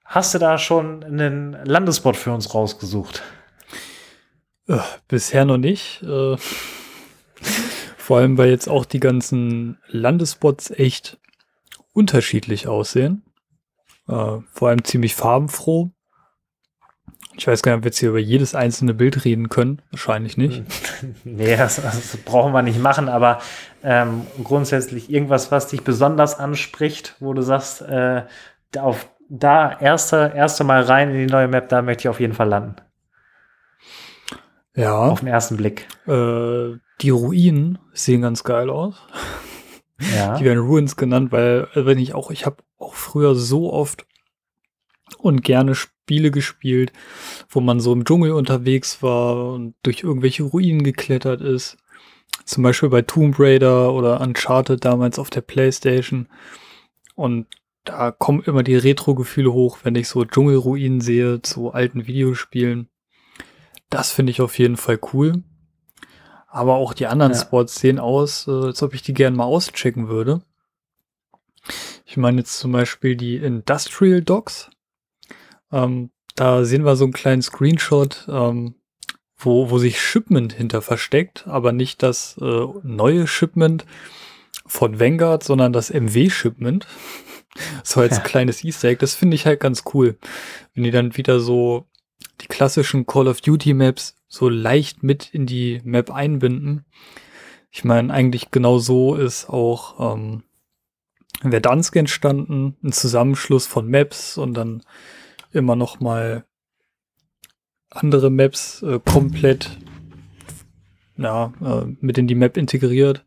Hast 0.05 0.35
du 0.35 0.39
da 0.39 0.59
schon 0.59 1.03
einen 1.03 1.57
Landespot 1.65 2.17
für 2.17 2.33
uns 2.33 2.55
rausgesucht? 2.55 3.23
Äh, 4.69 4.79
bisher 5.09 5.45
noch 5.45 5.59
nicht. 5.59 6.03
Äh, 6.03 6.37
vor 7.97 8.19
allem, 8.19 8.39
weil 8.39 8.51
jetzt 8.51 8.69
auch 8.69 8.85
die 8.85 9.01
ganzen 9.01 9.79
Landespots 9.89 10.71
echt 10.71 11.19
unterschiedlich 11.93 12.69
aussehen. 12.69 13.25
Äh, 14.09 14.39
vor 14.53 14.69
allem 14.69 14.85
ziemlich 14.85 15.15
farbenfroh. 15.15 15.91
Ich 17.37 17.47
weiß 17.47 17.63
gar 17.63 17.73
nicht, 17.73 17.79
ob 17.79 17.85
wir 17.85 17.89
jetzt 17.89 17.99
hier 17.99 18.11
über 18.11 18.19
jedes 18.19 18.55
einzelne 18.55 18.95
Bild 18.95 19.25
reden 19.25 19.49
können. 19.49 19.83
Wahrscheinlich 19.91 20.37
nicht. 20.37 20.63
nee, 21.25 21.57
das, 21.57 21.77
das 21.77 22.17
brauchen 22.19 22.53
wir 22.53 22.63
nicht 22.63 22.79
machen, 22.79 23.09
aber 23.09 23.41
ähm, 23.83 24.27
grundsätzlich 24.45 25.11
irgendwas, 25.11 25.51
was 25.51 25.69
dich 25.69 25.83
besonders 25.83 26.39
anspricht, 26.39 27.17
wo 27.19 27.33
du 27.33 27.43
sagst, 27.43 27.83
äh, 27.83 28.23
auf 28.79 29.09
da 29.29 29.79
erste, 29.79 30.33
erste 30.35 30.65
Mal 30.65 30.83
rein 30.83 31.11
in 31.11 31.27
die 31.27 31.33
neue 31.33 31.49
Map, 31.49 31.69
da 31.69 31.83
möchte 31.83 32.03
ich 32.03 32.09
auf 32.09 32.21
jeden 32.21 32.35
Fall 32.35 32.49
landen. 32.49 32.77
Ja. 34.75 35.09
Auf 35.09 35.21
den 35.21 35.29
ersten 35.29 35.57
Blick. 35.57 35.87
Äh, 36.07 36.79
die 37.01 37.11
Ruinen 37.11 37.79
sehen 37.93 38.23
ganz 38.23 38.45
geil 38.45 38.71
aus. 38.71 38.97
Ja. 40.15 40.35
Die 40.39 40.45
werden 40.45 40.65
Ruins 40.65 40.97
genannt, 40.97 41.33
weil, 41.33 41.69
äh, 41.75 41.87
wenn 41.87 41.99
ich 41.99 42.15
auch, 42.15 42.31
ich 42.31 42.47
habe 42.47 42.57
auch 42.79 42.95
früher 42.95 43.35
so 43.35 43.73
oft 43.73 44.07
und 45.19 45.43
gerne 45.43 45.75
Spiele 45.75 46.31
gespielt, 46.31 46.93
wo 47.49 47.61
man 47.61 47.81
so 47.81 47.93
im 47.93 48.05
Dschungel 48.05 48.33
unterwegs 48.33 49.03
war 49.03 49.53
und 49.55 49.75
durch 49.83 50.03
irgendwelche 50.03 50.43
Ruinen 50.43 50.83
geklettert 50.83 51.41
ist. 51.41 51.77
Zum 52.45 52.63
Beispiel 52.63 52.89
bei 52.89 53.03
Tomb 53.03 53.39
Raider 53.39 53.93
oder 53.93 54.21
Uncharted 54.21 54.85
damals 54.85 55.19
auf 55.19 55.31
der 55.31 55.41
Playstation. 55.41 56.29
Und 57.15 57.47
da 57.85 58.11
kommen 58.11 58.43
immer 58.43 58.63
die 58.63 58.77
Retro-Gefühle 58.77 59.53
hoch, 59.53 59.79
wenn 59.83 59.95
ich 59.95 60.09
so 60.09 60.25
Dschungelruinen 60.25 61.01
sehe 61.01 61.43
zu 61.43 61.73
alten 61.73 62.07
Videospielen. 62.07 62.89
Das 63.91 64.11
finde 64.11 64.31
ich 64.31 64.41
auf 64.41 64.59
jeden 64.59 64.77
Fall 64.77 64.99
cool. 65.13 65.43
Aber 66.49 66.75
auch 66.75 66.95
die 66.95 67.07
anderen 67.07 67.33
ja. 67.33 67.39
Spots 67.39 67.81
sehen 67.81 67.99
aus, 67.99 68.47
äh, 68.47 68.53
als 68.53 68.83
ob 68.83 68.95
ich 68.95 69.03
die 69.03 69.15
gerne 69.15 69.37
mal 69.37 69.45
auschecken 69.45 70.09
würde. 70.09 70.43
Ich 72.05 72.17
meine 72.17 72.39
jetzt 72.39 72.59
zum 72.59 72.73
Beispiel 72.73 73.17
die 73.17 73.37
Industrial 73.37 74.23
Docks. 74.23 74.71
Ähm, 75.73 76.11
da 76.37 76.65
sehen 76.65 76.85
wir 76.85 76.97
so 76.97 77.05
einen 77.05 77.13
kleinen 77.13 77.43
Screenshot, 77.43 78.27
ähm, 78.29 78.75
wo, 79.37 79.71
wo 79.71 79.79
sich 79.79 80.01
Shipment 80.01 80.53
hinter 80.53 80.83
versteckt, 80.83 81.47
aber 81.47 81.73
nicht 81.73 82.03
das 82.03 82.37
äh, 82.41 82.67
neue 82.83 83.27
Shipment 83.27 83.85
von 84.67 85.01
Vanguard, 85.01 85.43
sondern 85.43 85.73
das 85.73 85.91
MW-Shipment. 85.91 86.87
so 87.83 88.01
als 88.01 88.17
ja. 88.17 88.23
kleines 88.23 88.65
Easter 88.65 88.89
Egg. 88.89 89.01
Das 89.01 89.15
finde 89.15 89.35
ich 89.35 89.47
halt 89.47 89.61
ganz 89.61 89.85
cool. 89.93 90.19
Wenn 90.75 90.85
die 90.85 90.91
dann 90.91 91.17
wieder 91.17 91.41
so 91.41 91.87
die 92.41 92.47
klassischen 92.47 93.07
Call 93.07 93.29
of 93.29 93.41
Duty 93.41 93.75
Maps 93.75 94.17
so 94.29 94.49
leicht 94.49 95.03
mit 95.03 95.29
in 95.33 95.47
die 95.47 95.81
Map 95.85 96.11
einbinden. 96.11 96.85
Ich 97.71 97.85
meine, 97.85 98.13
eigentlich 98.13 98.51
genau 98.51 98.79
so 98.79 99.15
ist 99.15 99.49
auch 99.49 100.15
ähm, 100.15 100.43
Verdansk 101.41 101.97
entstanden, 101.97 102.77
ein 102.83 102.93
Zusammenschluss 102.93 103.67
von 103.67 103.89
Maps 103.89 104.39
und 104.39 104.55
dann 104.55 104.83
immer 105.53 105.77
noch 105.77 106.01
mal 106.01 106.45
andere 107.91 108.31
Maps 108.31 108.83
äh, 108.83 109.01
komplett 109.05 109.79
ja, 111.17 111.53
äh, 111.63 111.87
mit 112.01 112.19
in 112.19 112.27
die 112.27 112.35
Map 112.35 112.57
integriert. 112.57 113.25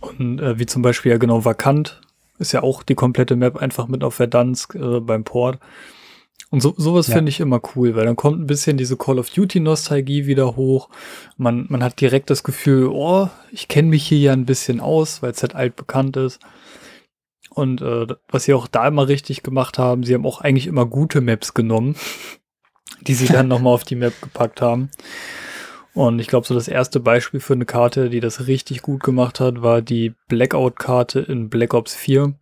Und 0.00 0.40
äh, 0.40 0.58
wie 0.58 0.66
zum 0.66 0.82
Beispiel 0.82 1.12
ja 1.12 1.18
genau 1.18 1.44
Vakant 1.44 2.00
ist 2.38 2.52
ja 2.52 2.62
auch 2.62 2.82
die 2.82 2.94
komplette 2.94 3.36
Map 3.36 3.56
einfach 3.56 3.86
mit 3.86 4.02
auf 4.02 4.14
Verdansk 4.14 4.74
äh, 4.74 5.00
beim 5.00 5.24
Port. 5.24 5.60
Und 6.50 6.60
so, 6.60 6.74
sowas 6.76 7.08
ja. 7.08 7.14
finde 7.14 7.30
ich 7.30 7.40
immer 7.40 7.60
cool, 7.74 7.94
weil 7.94 8.04
dann 8.04 8.16
kommt 8.16 8.40
ein 8.40 8.46
bisschen 8.46 8.76
diese 8.76 8.96
Call 8.96 9.18
of 9.18 9.30
Duty 9.30 9.60
Nostalgie 9.60 10.26
wieder 10.26 10.56
hoch. 10.56 10.90
Man, 11.38 11.66
man 11.68 11.82
hat 11.82 12.00
direkt 12.00 12.28
das 12.28 12.42
Gefühl, 12.42 12.88
oh, 12.88 13.28
ich 13.50 13.68
kenne 13.68 13.88
mich 13.88 14.06
hier 14.06 14.18
ja 14.18 14.32
ein 14.32 14.44
bisschen 14.44 14.80
aus, 14.80 15.22
weil 15.22 15.30
es 15.30 15.42
halt 15.42 15.54
altbekannt 15.54 16.16
ist. 16.16 16.40
Und 17.50 17.82
äh, 17.82 18.06
was 18.28 18.44
sie 18.44 18.54
auch 18.54 18.66
da 18.66 18.88
immer 18.88 19.08
richtig 19.08 19.42
gemacht 19.42 19.78
haben, 19.78 20.04
sie 20.04 20.14
haben 20.14 20.26
auch 20.26 20.40
eigentlich 20.40 20.66
immer 20.66 20.86
gute 20.86 21.20
Maps 21.20 21.54
genommen, 21.54 21.96
die 23.00 23.14
sie 23.14 23.26
dann 23.26 23.48
nochmal 23.48 23.74
auf 23.74 23.84
die 23.84 23.96
Map 23.96 24.14
gepackt 24.20 24.60
haben. 24.60 24.90
Und 25.94 26.20
ich 26.20 26.26
glaube, 26.26 26.46
so 26.46 26.54
das 26.54 26.68
erste 26.68 27.00
Beispiel 27.00 27.40
für 27.40 27.52
eine 27.52 27.66
Karte, 27.66 28.08
die 28.08 28.20
das 28.20 28.46
richtig 28.46 28.80
gut 28.80 29.02
gemacht 29.02 29.40
hat, 29.40 29.62
war 29.62 29.82
die 29.82 30.14
Blackout-Karte 30.28 31.20
in 31.20 31.50
Black 31.50 31.74
Ops 31.74 31.94
4. 31.94 32.34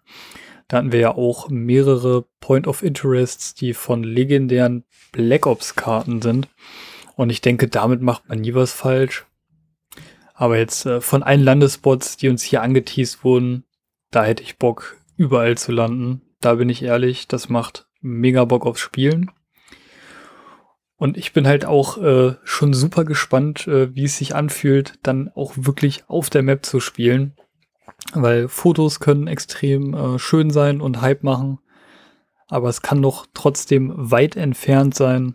Da 0.71 0.77
hatten 0.77 0.93
wir 0.93 1.01
ja 1.01 1.17
auch 1.17 1.49
mehrere 1.49 2.27
Point 2.39 2.69
of 2.69 2.85
Interests, 2.85 3.55
die 3.55 3.75
von 3.75 4.05
legendären 4.05 4.85
Black 5.11 5.47
Ops 5.47 5.75
Karten 5.75 6.23
sind. 6.23 6.47
Und 7.17 7.31
ich 7.31 7.41
denke, 7.41 7.67
damit 7.67 8.03
macht 8.03 8.29
man 8.29 8.41
nie 8.41 8.55
was 8.55 8.73
falsch. 8.73 9.27
Aber 10.33 10.57
jetzt 10.57 10.87
äh, 10.87 11.01
von 11.01 11.25
allen 11.25 11.43
Landespots, 11.43 12.19
die 12.19 12.29
uns 12.29 12.45
hier 12.45 12.63
angeteased 12.63 13.25
wurden, 13.25 13.65
da 14.13 14.23
hätte 14.23 14.45
ich 14.45 14.59
Bock, 14.59 14.97
überall 15.17 15.59
zu 15.59 15.73
landen. 15.73 16.23
Da 16.41 16.55
bin 16.55 16.69
ich 16.69 16.85
ehrlich, 16.85 17.27
das 17.27 17.49
macht 17.49 17.89
mega 18.01 18.45
Bock 18.45 18.65
aufs 18.65 18.79
Spielen. 18.81 19.33
Und 20.95 21.17
ich 21.17 21.33
bin 21.33 21.49
halt 21.49 21.65
auch 21.65 21.99
äh, 21.99 22.37
schon 22.45 22.75
super 22.75 23.05
gespannt, 23.05 23.67
äh, 23.67 23.93
wie 23.97 24.05
es 24.05 24.19
sich 24.19 24.37
anfühlt, 24.37 25.01
dann 25.03 25.33
auch 25.35 25.55
wirklich 25.57 26.05
auf 26.07 26.31
der 26.31 26.45
Map 26.45 26.65
zu 26.65 26.79
spielen. 26.79 27.35
Weil 28.13 28.49
Fotos 28.49 29.01
können 29.01 29.27
extrem 29.27 29.95
äh, 29.95 30.19
schön 30.19 30.51
sein 30.51 30.81
und 30.81 31.01
Hype 31.01 31.23
machen. 31.23 31.59
Aber 32.49 32.69
es 32.69 32.83
kann 32.83 33.01
doch 33.01 33.27
trotzdem 33.33 33.93
weit 33.95 34.37
entfernt 34.37 34.95
sein 34.95 35.35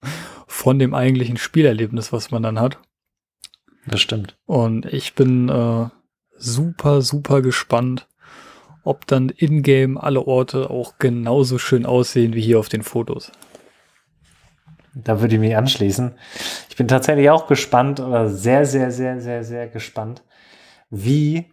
von 0.46 0.78
dem 0.78 0.94
eigentlichen 0.94 1.36
Spielerlebnis, 1.36 2.12
was 2.12 2.30
man 2.30 2.42
dann 2.42 2.60
hat. 2.60 2.78
Das 3.86 4.00
stimmt. 4.00 4.36
Und 4.46 4.86
ich 4.86 5.14
bin 5.14 5.48
äh, 5.48 5.88
super, 6.36 7.02
super 7.02 7.42
gespannt, 7.42 8.08
ob 8.84 9.06
dann 9.06 9.28
in-game 9.28 9.98
alle 9.98 10.26
Orte 10.26 10.70
auch 10.70 10.98
genauso 10.98 11.58
schön 11.58 11.86
aussehen 11.86 12.34
wie 12.34 12.40
hier 12.40 12.58
auf 12.58 12.68
den 12.68 12.82
Fotos. 12.82 13.32
Da 14.94 15.20
würde 15.20 15.34
ich 15.34 15.40
mich 15.40 15.56
anschließen. 15.56 16.12
Ich 16.68 16.76
bin 16.76 16.88
tatsächlich 16.88 17.30
auch 17.30 17.46
gespannt 17.46 18.00
oder 18.00 18.28
sehr, 18.28 18.66
sehr, 18.66 18.90
sehr, 18.90 19.20
sehr, 19.20 19.44
sehr 19.44 19.68
gespannt, 19.68 20.24
wie 20.90 21.52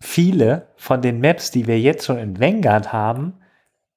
viele 0.00 0.68
von 0.76 1.02
den 1.02 1.20
Maps, 1.20 1.50
die 1.50 1.66
wir 1.66 1.78
jetzt 1.78 2.06
schon 2.06 2.18
in 2.18 2.40
Vanguard 2.40 2.92
haben, 2.92 3.34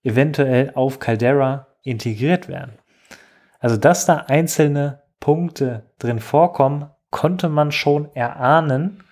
eventuell 0.04 0.72
auf 0.76 1.00
Caldera 1.00 1.67
integriert 1.84 2.48
werden. 2.48 2.74
Also, 3.60 3.78
dass 3.78 4.06
da 4.06 4.17
einzelne 4.28 5.02
Punkte 5.19 5.84
drin 5.98 6.19
vorkommen, 6.19 6.89
konnte 7.10 7.50
man 7.50 7.72
schon 7.72 8.13
erahnen 8.15 9.04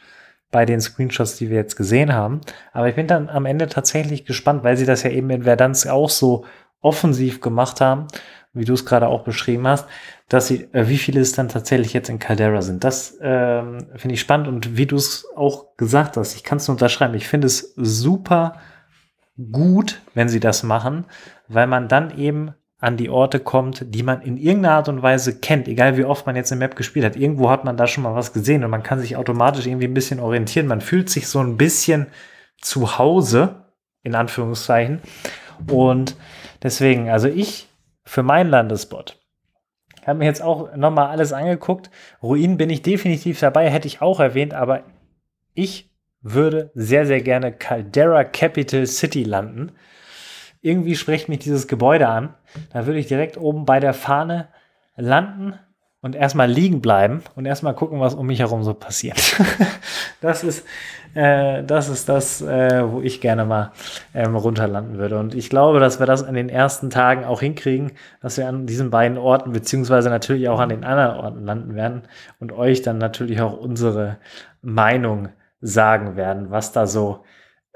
bei 0.51 0.65
den 0.65 0.79
Screenshots, 0.79 1.35
die 1.37 1.49
wir 1.49 1.57
jetzt 1.57 1.75
gesehen 1.75 2.13
haben. 2.13 2.41
Aber 2.71 2.87
ich 2.87 2.95
bin 2.95 3.07
dann 3.07 3.29
am 3.29 3.45
Ende 3.45 3.67
tatsächlich 3.67 4.25
gespannt, 4.25 4.63
weil 4.63 4.77
sie 4.77 4.85
das 4.85 5.03
ja 5.03 5.09
eben 5.09 5.29
in 5.29 5.43
Verdansk 5.43 5.87
auch 5.87 6.09
so 6.09 6.45
offensiv 6.79 7.41
gemacht 7.41 7.81
haben, 7.81 8.07
wie 8.53 8.65
du 8.65 8.73
es 8.73 8.85
gerade 8.85 9.07
auch 9.07 9.23
beschrieben 9.23 9.67
hast, 9.67 9.87
dass 10.29 10.47
sie, 10.47 10.67
äh, 10.73 10.87
wie 10.89 10.97
viele 10.97 11.21
es 11.21 11.31
dann 11.31 11.49
tatsächlich 11.49 11.93
jetzt 11.93 12.09
in 12.09 12.19
Caldera 12.19 12.61
sind. 12.61 12.83
Das 12.83 13.17
ähm, 13.21 13.87
finde 13.95 14.15
ich 14.15 14.21
spannend 14.21 14.47
und 14.47 14.77
wie 14.77 14.85
du 14.85 14.95
es 14.95 15.25
auch 15.35 15.75
gesagt 15.77 16.17
hast, 16.17 16.35
ich 16.35 16.43
kann 16.43 16.57
es 16.57 16.67
nur 16.67 16.75
unterschreiben. 16.75 17.15
Ich 17.15 17.27
finde 17.27 17.47
es 17.47 17.73
super 17.75 18.59
gut, 19.51 20.01
wenn 20.13 20.29
sie 20.29 20.39
das 20.39 20.63
machen, 20.63 21.05
weil 21.47 21.67
man 21.67 21.87
dann 21.87 22.17
eben 22.17 22.53
an 22.79 22.97
die 22.97 23.09
Orte 23.09 23.39
kommt, 23.39 23.85
die 23.95 24.03
man 24.03 24.21
in 24.21 24.37
irgendeiner 24.37 24.75
Art 24.75 24.89
und 24.89 25.01
Weise 25.01 25.39
kennt, 25.39 25.67
egal 25.67 25.97
wie 25.97 26.03
oft 26.03 26.27
man 26.27 26.35
jetzt 26.35 26.51
eine 26.51 26.59
Map 26.59 26.75
gespielt 26.75 27.05
hat. 27.05 27.15
Irgendwo 27.15 27.49
hat 27.49 27.63
man 27.63 27.75
da 27.75 27.87
schon 27.87 28.03
mal 28.03 28.13
was 28.13 28.33
gesehen 28.33 28.63
und 28.63 28.69
man 28.69 28.83
kann 28.83 28.99
sich 28.99 29.15
automatisch 29.15 29.65
irgendwie 29.65 29.87
ein 29.87 29.95
bisschen 29.95 30.19
orientieren. 30.19 30.67
Man 30.67 30.81
fühlt 30.81 31.09
sich 31.09 31.27
so 31.27 31.39
ein 31.39 31.57
bisschen 31.57 32.07
zu 32.61 32.99
Hause, 32.99 33.65
in 34.03 34.13
Anführungszeichen. 34.13 35.01
Und 35.71 36.15
deswegen, 36.61 37.09
also 37.09 37.27
ich 37.27 37.67
für 38.03 38.21
meinen 38.21 38.51
Landespot 40.07 40.09
habe 40.09 40.19
mir 40.19 40.25
jetzt 40.25 40.41
auch 40.41 40.75
nochmal 40.75 41.07
alles 41.07 41.33
angeguckt. 41.33 41.89
Ruin 42.23 42.57
bin 42.57 42.69
ich 42.69 42.81
definitiv 42.81 43.39
dabei, 43.39 43.69
hätte 43.69 43.87
ich 43.87 44.01
auch 44.01 44.19
erwähnt, 44.19 44.53
aber 44.53 44.83
ich 45.53 45.89
würde 46.21 46.71
sehr, 46.73 47.05
sehr 47.05 47.21
gerne 47.21 47.51
Caldera 47.51 48.23
Capital 48.23 48.85
City 48.87 49.23
landen 49.23 49.73
irgendwie 50.61 50.95
spricht 50.95 51.29
mich 51.29 51.39
dieses 51.39 51.67
Gebäude 51.67 52.07
an. 52.07 52.33
Da 52.73 52.85
würde 52.85 52.99
ich 52.99 53.07
direkt 53.07 53.37
oben 53.37 53.65
bei 53.65 53.79
der 53.79 53.93
Fahne 53.93 54.49
landen 54.95 55.57
und 56.01 56.15
erstmal 56.15 56.49
liegen 56.49 56.81
bleiben 56.81 57.23
und 57.35 57.45
erstmal 57.45 57.73
gucken, 57.73 57.99
was 57.99 58.15
um 58.15 58.27
mich 58.27 58.39
herum 58.39 58.63
so 58.63 58.73
passiert. 58.73 59.17
das 60.21 60.43
ist 60.43 60.65
äh, 61.17 61.63
das, 61.63 61.89
ist 61.89 62.09
das 62.09 62.41
äh, 62.41 62.83
wo 62.91 63.01
ich 63.01 63.21
gerne 63.21 63.43
mal 63.43 63.71
ähm, 64.13 64.35
runterlanden 64.35 64.99
würde. 64.99 65.17
Und 65.17 65.33
ich 65.33 65.49
glaube, 65.49 65.79
dass 65.79 65.99
wir 65.99 66.05
das 66.05 66.21
in 66.21 66.35
den 66.35 66.49
ersten 66.49 66.91
Tagen 66.91 67.25
auch 67.25 67.39
hinkriegen, 67.39 67.93
dass 68.21 68.37
wir 68.37 68.47
an 68.47 68.67
diesen 68.67 68.91
beiden 68.91 69.17
Orten, 69.17 69.51
beziehungsweise 69.51 70.09
natürlich 70.09 70.47
auch 70.47 70.59
an 70.59 70.69
den 70.69 70.83
anderen 70.83 71.17
Orten 71.17 71.43
landen 71.43 71.75
werden 71.75 72.03
und 72.39 72.51
euch 72.51 72.83
dann 72.83 72.99
natürlich 72.99 73.41
auch 73.41 73.57
unsere 73.57 74.17
Meinung 74.61 75.29
sagen 75.59 76.15
werden, 76.15 76.51
was 76.51 76.71
da 76.71 76.85
so 76.85 77.23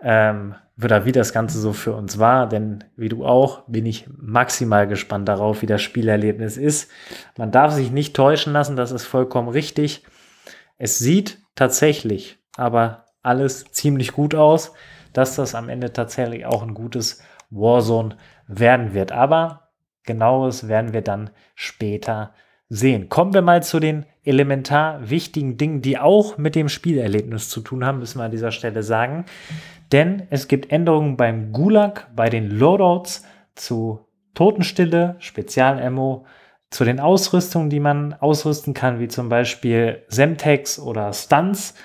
ähm, 0.04 0.54
oder 0.84 1.06
wie 1.06 1.12
das 1.12 1.34
Ganze 1.34 1.60
so 1.60 1.74
für 1.74 1.94
uns 1.94 2.20
war, 2.20 2.48
denn 2.48 2.84
wie 2.96 3.10
du 3.10 3.26
auch, 3.26 3.64
bin 3.68 3.86
ich 3.86 4.08
maximal 4.18 4.88
gespannt 4.88 5.28
darauf, 5.28 5.62
wie 5.62 5.68
das 5.68 5.82
Spielerlebnis 5.82 6.58
ist. 6.58 6.90
Man 7.38 7.52
darf 7.52 7.74
sich 7.74 7.92
nicht 7.92 8.16
täuschen 8.16 8.54
lassen, 8.54 8.76
das 8.76 8.92
ist 8.92 9.06
vollkommen 9.06 9.50
richtig. 9.50 10.04
Es 10.78 11.00
sieht 11.00 11.40
tatsächlich 11.56 12.40
aber 12.58 13.06
alles 13.24 13.66
ziemlich 13.72 14.14
gut 14.14 14.36
aus, 14.36 14.74
dass 15.14 15.36
das 15.36 15.56
am 15.56 15.70
Ende 15.70 15.94
tatsächlich 15.94 16.46
auch 16.46 16.64
ein 16.64 16.74
gutes 16.74 17.22
Warzone 17.50 18.18
werden 18.48 18.94
wird. 18.94 19.12
Aber 19.12 19.70
genaues 20.04 20.68
werden 20.68 20.94
wir 20.94 21.02
dann 21.02 21.30
später 21.56 22.34
sehen. 22.70 23.10
Kommen 23.10 23.34
wir 23.34 23.42
mal 23.42 23.62
zu 23.62 23.80
den 23.80 24.06
elementar 24.24 25.10
wichtigen 25.10 25.58
Dingen, 25.58 25.82
die 25.82 25.98
auch 25.98 26.38
mit 26.38 26.56
dem 26.56 26.70
Spielerlebnis 26.70 27.50
zu 27.50 27.62
tun 27.62 27.86
haben, 27.86 28.00
müssen 28.00 28.20
wir 28.20 28.26
an 28.26 28.32
dieser 28.32 28.52
Stelle 28.52 28.84
sagen. 28.84 29.26
Denn 29.92 30.28
es 30.30 30.48
gibt 30.48 30.72
Änderungen 30.72 31.18
beim 31.18 31.52
Gulag, 31.52 32.08
bei 32.16 32.30
den 32.30 32.50
Loadouts 32.50 33.26
zu 33.56 34.06
Totenstille, 34.34 35.16
Spezialammo, 35.20 36.26
zu 36.70 36.86
den 36.86 37.02
Ausrüstungen, 37.02 37.70
die 37.70 37.82
man 37.82 38.14
ausrüsten 38.14 38.74
kann, 38.74 39.00
wie 39.00 39.10
zum 39.10 39.28
Beispiel 39.28 40.04
Semtex 40.08 40.80
oder 40.80 41.12
Stunts 41.12 41.76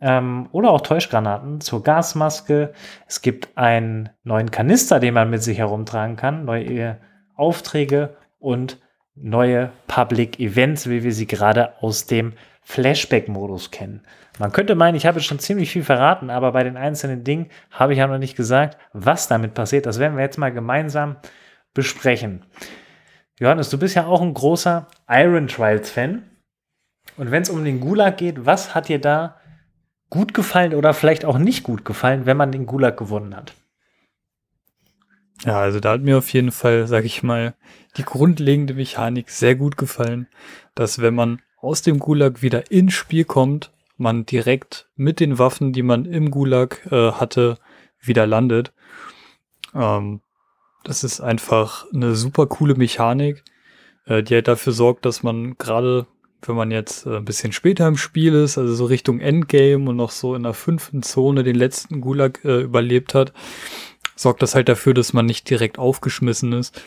ähm, 0.00 0.48
oder 0.52 0.70
auch 0.70 0.82
Täuschgranaten 0.82 1.60
zur 1.60 1.82
Gasmaske. 1.82 2.72
Es 3.08 3.22
gibt 3.22 3.56
einen 3.56 4.10
neuen 4.22 4.52
Kanister, 4.52 5.00
den 5.00 5.14
man 5.14 5.30
mit 5.30 5.42
sich 5.42 5.58
herumtragen 5.58 6.14
kann, 6.14 6.44
neue 6.44 7.00
Aufträge 7.34 8.16
und 8.38 8.78
neue 9.14 9.72
Public 9.86 10.38
Events, 10.40 10.88
wie 10.88 11.02
wir 11.02 11.12
sie 11.12 11.26
gerade 11.26 11.80
aus 11.82 12.06
dem 12.06 12.32
Flashback-Modus 12.62 13.70
kennen. 13.70 14.02
Man 14.38 14.52
könnte 14.52 14.74
meinen, 14.74 14.94
ich 14.94 15.06
habe 15.06 15.20
schon 15.20 15.38
ziemlich 15.38 15.70
viel 15.70 15.82
verraten, 15.82 16.30
aber 16.30 16.52
bei 16.52 16.62
den 16.62 16.76
einzelnen 16.76 17.24
Dingen 17.24 17.50
habe 17.70 17.92
ich 17.92 17.98
ja 17.98 18.06
noch 18.06 18.18
nicht 18.18 18.36
gesagt, 18.36 18.78
was 18.92 19.28
damit 19.28 19.54
passiert. 19.54 19.86
Das 19.86 19.98
werden 19.98 20.16
wir 20.16 20.24
jetzt 20.24 20.38
mal 20.38 20.52
gemeinsam 20.52 21.16
besprechen. 21.74 22.44
Johannes, 23.38 23.70
du 23.70 23.78
bist 23.78 23.96
ja 23.96 24.06
auch 24.06 24.22
ein 24.22 24.34
großer 24.34 24.86
Iron 25.08 25.48
Trials-Fan. 25.48 26.22
Und 27.16 27.30
wenn 27.30 27.42
es 27.42 27.50
um 27.50 27.64
den 27.64 27.80
Gulag 27.80 28.18
geht, 28.18 28.46
was 28.46 28.74
hat 28.74 28.88
dir 28.88 29.00
da 29.00 29.36
gut 30.10 30.34
gefallen 30.34 30.74
oder 30.74 30.94
vielleicht 30.94 31.24
auch 31.24 31.38
nicht 31.38 31.62
gut 31.62 31.84
gefallen, 31.84 32.26
wenn 32.26 32.36
man 32.36 32.52
den 32.52 32.66
Gulag 32.66 32.96
gewonnen 32.96 33.36
hat? 33.36 33.54
Ja, 35.44 35.60
also 35.60 35.80
da 35.80 35.92
hat 35.92 36.02
mir 36.02 36.18
auf 36.18 36.32
jeden 36.32 36.52
Fall, 36.52 36.86
sage 36.86 37.06
ich 37.06 37.22
mal, 37.22 37.54
die 37.96 38.04
grundlegende 38.04 38.74
Mechanik 38.74 39.30
sehr 39.30 39.54
gut 39.54 39.76
gefallen, 39.76 40.28
dass 40.74 41.00
wenn 41.00 41.14
man 41.14 41.40
aus 41.60 41.82
dem 41.82 41.98
Gulag 41.98 42.42
wieder 42.42 42.70
ins 42.70 42.92
Spiel 42.92 43.24
kommt, 43.24 43.72
man 43.96 44.26
direkt 44.26 44.88
mit 44.96 45.20
den 45.20 45.38
Waffen, 45.38 45.72
die 45.72 45.82
man 45.82 46.04
im 46.04 46.30
Gulag 46.30 46.86
äh, 46.90 47.12
hatte, 47.12 47.58
wieder 48.00 48.26
landet. 48.26 48.72
Ähm, 49.74 50.20
das 50.84 51.04
ist 51.04 51.20
einfach 51.20 51.86
eine 51.92 52.14
super 52.14 52.46
coole 52.46 52.74
Mechanik, 52.74 53.44
äh, 54.06 54.22
die 54.22 54.34
halt 54.34 54.48
dafür 54.48 54.72
sorgt, 54.72 55.04
dass 55.04 55.22
man 55.22 55.56
gerade, 55.58 56.06
wenn 56.42 56.56
man 56.56 56.70
jetzt 56.70 57.06
äh, 57.06 57.16
ein 57.16 57.26
bisschen 57.26 57.52
später 57.52 57.86
im 57.86 57.98
Spiel 57.98 58.34
ist, 58.34 58.56
also 58.56 58.74
so 58.74 58.86
Richtung 58.86 59.20
Endgame 59.20 59.88
und 59.88 59.96
noch 59.96 60.10
so 60.10 60.34
in 60.34 60.44
der 60.44 60.54
fünften 60.54 61.02
Zone 61.02 61.44
den 61.44 61.56
letzten 61.56 62.00
Gulag 62.00 62.42
äh, 62.44 62.62
überlebt 62.62 63.14
hat, 63.14 63.34
sorgt 64.20 64.42
das 64.42 64.54
halt 64.54 64.68
dafür, 64.68 64.94
dass 64.94 65.12
man 65.12 65.26
nicht 65.26 65.48
direkt 65.48 65.78
aufgeschmissen 65.78 66.52
ist. 66.52 66.80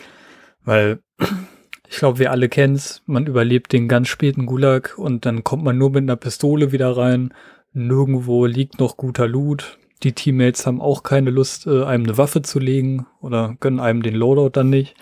Weil 0.63 0.99
ich 1.89 1.97
glaube, 1.97 2.19
wir 2.19 2.31
alle 2.31 2.49
kennen 2.49 2.75
es. 2.75 3.01
Man 3.05 3.27
überlebt 3.27 3.73
den 3.73 3.87
ganz 3.87 4.07
späten 4.07 4.45
Gulag 4.45 4.97
und 4.97 5.25
dann 5.25 5.43
kommt 5.43 5.63
man 5.63 5.77
nur 5.77 5.89
mit 5.89 6.03
einer 6.03 6.15
Pistole 6.15 6.71
wieder 6.71 6.95
rein. 6.95 7.33
Nirgendwo 7.73 8.45
liegt 8.45 8.79
noch 8.79 8.97
guter 8.97 9.27
Loot. 9.27 9.79
Die 10.03 10.13
Teammates 10.13 10.67
haben 10.67 10.81
auch 10.81 11.03
keine 11.03 11.31
Lust, 11.31 11.65
äh, 11.65 11.83
einem 11.83 12.03
eine 12.03 12.17
Waffe 12.17 12.41
zu 12.41 12.59
legen 12.59 13.07
oder 13.21 13.55
gönnen 13.59 13.79
einem 13.79 14.03
den 14.03 14.15
Loadout 14.15 14.49
dann 14.49 14.69
nicht. 14.69 14.95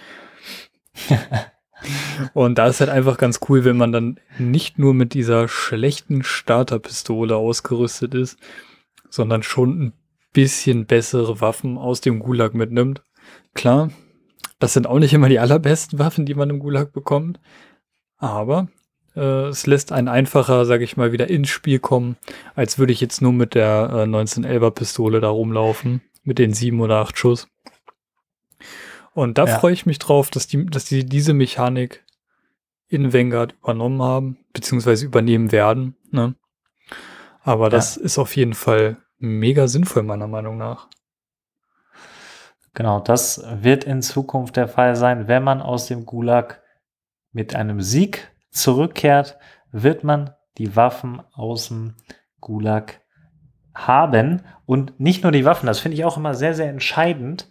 und 2.34 2.58
da 2.58 2.68
ist 2.68 2.80
halt 2.80 2.90
einfach 2.90 3.18
ganz 3.18 3.40
cool, 3.50 3.66
wenn 3.66 3.78
man 3.78 3.92
dann 3.92 4.20
nicht 4.38 4.78
nur 4.78 4.94
mit 4.94 5.14
dieser 5.14 5.48
schlechten 5.48 6.24
Starterpistole 6.24 7.36
ausgerüstet 7.36 8.14
ist, 8.14 8.38
sondern 9.10 9.44
schon 9.44 9.82
ein 9.82 9.94
bisschen 10.34 10.86
bessere 10.86 11.42
Waffen 11.42 11.78
aus 11.78 12.02
dem 12.02 12.20
Gulag 12.20 12.54
mitnimmt. 12.54 13.04
Klar, 13.54 13.92
das 14.60 14.74
sind 14.74 14.88
auch 14.88 15.00
nicht 15.00 15.14
immer 15.14 15.30
die 15.30 15.40
allerbesten 15.40 16.00
Waffen, 16.00 16.26
die 16.26 16.34
man 16.36 16.50
im 16.50 16.60
Gulag 16.60 16.94
bekommt. 16.94 17.40
Aber 18.18 18.68
äh, 19.16 19.48
es 19.48 19.66
lässt 19.68 19.92
einen 19.92 20.08
einfacher, 20.08 20.66
sage 20.66 20.84
ich 20.84 20.96
mal, 20.98 21.12
wieder 21.12 21.30
ins 21.30 21.50
Spiel 21.50 21.80
kommen, 21.80 22.18
als 22.56 22.78
würde 22.80 22.94
ich 22.94 23.02
jetzt 23.02 23.22
nur 23.22 23.34
mit 23.34 23.56
der 23.56 23.90
äh, 23.92 24.04
1911er 24.04 24.72
Pistole 24.72 25.20
da 25.20 25.30
rumlaufen 25.30 26.02
mit 26.24 26.38
den 26.40 26.54
sieben 26.54 26.80
oder 26.82 26.98
acht 26.98 27.18
Schuss. 27.18 27.48
Und 29.14 29.38
da 29.38 29.46
Ja. 29.46 29.60
freue 29.60 29.74
ich 29.74 29.86
mich 29.86 30.00
drauf, 30.00 30.30
dass 30.30 30.48
die, 30.48 30.66
dass 30.66 30.86
die 30.86 31.06
diese 31.06 31.34
Mechanik 31.34 32.06
in 32.88 33.14
Vanguard 33.14 33.56
übernommen 33.62 34.02
haben, 34.02 34.38
beziehungsweise 34.54 35.06
übernehmen 35.06 35.52
werden. 35.52 35.96
Ne? 36.12 36.36
Aber 37.42 37.70
das 37.70 37.98
ist 37.98 38.18
auf 38.20 38.36
jeden 38.36 38.54
Fall 38.54 38.98
mega 39.22 39.68
sinnvoll, 39.68 40.04
meiner 40.04 40.28
Meinung 40.28 40.58
nach. 40.58 40.88
Genau, 42.74 43.00
das 43.00 43.44
wird 43.62 43.84
in 43.84 44.02
Zukunft 44.02 44.56
der 44.56 44.68
Fall 44.68 44.96
sein. 44.96 45.28
Wenn 45.28 45.44
man 45.44 45.62
aus 45.62 45.88
dem 45.88 46.06
Gulag 46.06 46.62
mit 47.32 47.56
einem 47.56 47.82
Sieg 47.82 48.32
zurückkehrt, 48.50 49.38
wird 49.72 50.04
man 50.04 50.32
die 50.58 50.76
Waffen 50.76 51.22
aus 51.34 51.68
dem 51.68 51.96
Gulag 52.40 53.02
haben. 53.74 54.42
Und 54.66 55.00
nicht 55.00 55.24
nur 55.24 55.32
die 55.32 55.46
Waffen, 55.46 55.68
das 55.68 55.80
finde 55.80 55.96
ich 55.96 56.06
auch 56.06 56.18
immer 56.18 56.34
sehr, 56.34 56.54
sehr 56.54 56.70
entscheidend, 56.70 57.50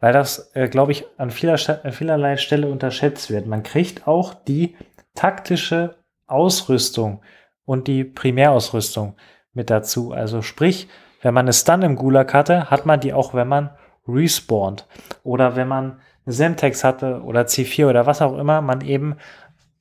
weil 0.00 0.12
das, 0.12 0.50
äh, 0.54 0.68
glaube 0.68 0.92
ich, 0.92 1.04
an, 1.16 1.30
vieler, 1.30 1.58
an 1.84 1.92
vielerlei 1.92 2.36
Stelle 2.36 2.68
unterschätzt 2.68 3.30
wird. 3.30 3.46
Man 3.46 3.62
kriegt 3.62 4.06
auch 4.06 4.34
die 4.34 4.76
taktische 5.14 5.96
Ausrüstung 6.26 7.22
und 7.64 7.88
die 7.88 8.04
Primärausrüstung 8.04 9.16
mit 9.52 9.70
dazu. 9.70 10.12
Also 10.12 10.42
sprich, 10.42 10.88
wenn 11.20 11.34
man 11.34 11.46
eine 11.46 11.52
Stun 11.52 11.82
im 11.82 11.96
Gulag 11.96 12.32
hatte, 12.34 12.70
hat 12.70 12.86
man 12.86 13.00
die 13.00 13.12
auch, 13.12 13.34
wenn 13.34 13.48
man 13.48 13.70
respawnt. 14.06 14.86
Oder 15.22 15.56
wenn 15.56 15.68
man 15.68 16.00
eine 16.24 16.32
Semtex 16.32 16.84
hatte 16.84 17.22
oder 17.22 17.42
C4 17.42 17.88
oder 17.88 18.06
was 18.06 18.22
auch 18.22 18.36
immer 18.38 18.60
man 18.60 18.80
eben 18.80 19.16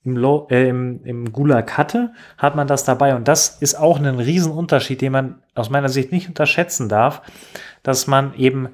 im, 0.04 0.16
Low, 0.16 0.48
äh, 0.50 0.70
im, 0.70 1.04
im 1.04 1.34
Gulag 1.34 1.78
hatte, 1.78 2.14
hat 2.38 2.56
man 2.56 2.68
das 2.68 2.86
dabei. 2.86 3.16
Und 3.16 3.28
das 3.28 3.62
ist 3.62 3.76
auch 3.76 4.00
ein 4.00 4.20
Riesenunterschied, 4.20 5.02
den 5.02 5.12
man 5.12 5.42
aus 5.54 5.70
meiner 5.70 5.90
Sicht 5.90 6.12
nicht 6.12 6.30
unterschätzen 6.30 6.88
darf, 6.88 7.22
dass 7.84 8.08
man 8.08 8.34
eben 8.36 8.70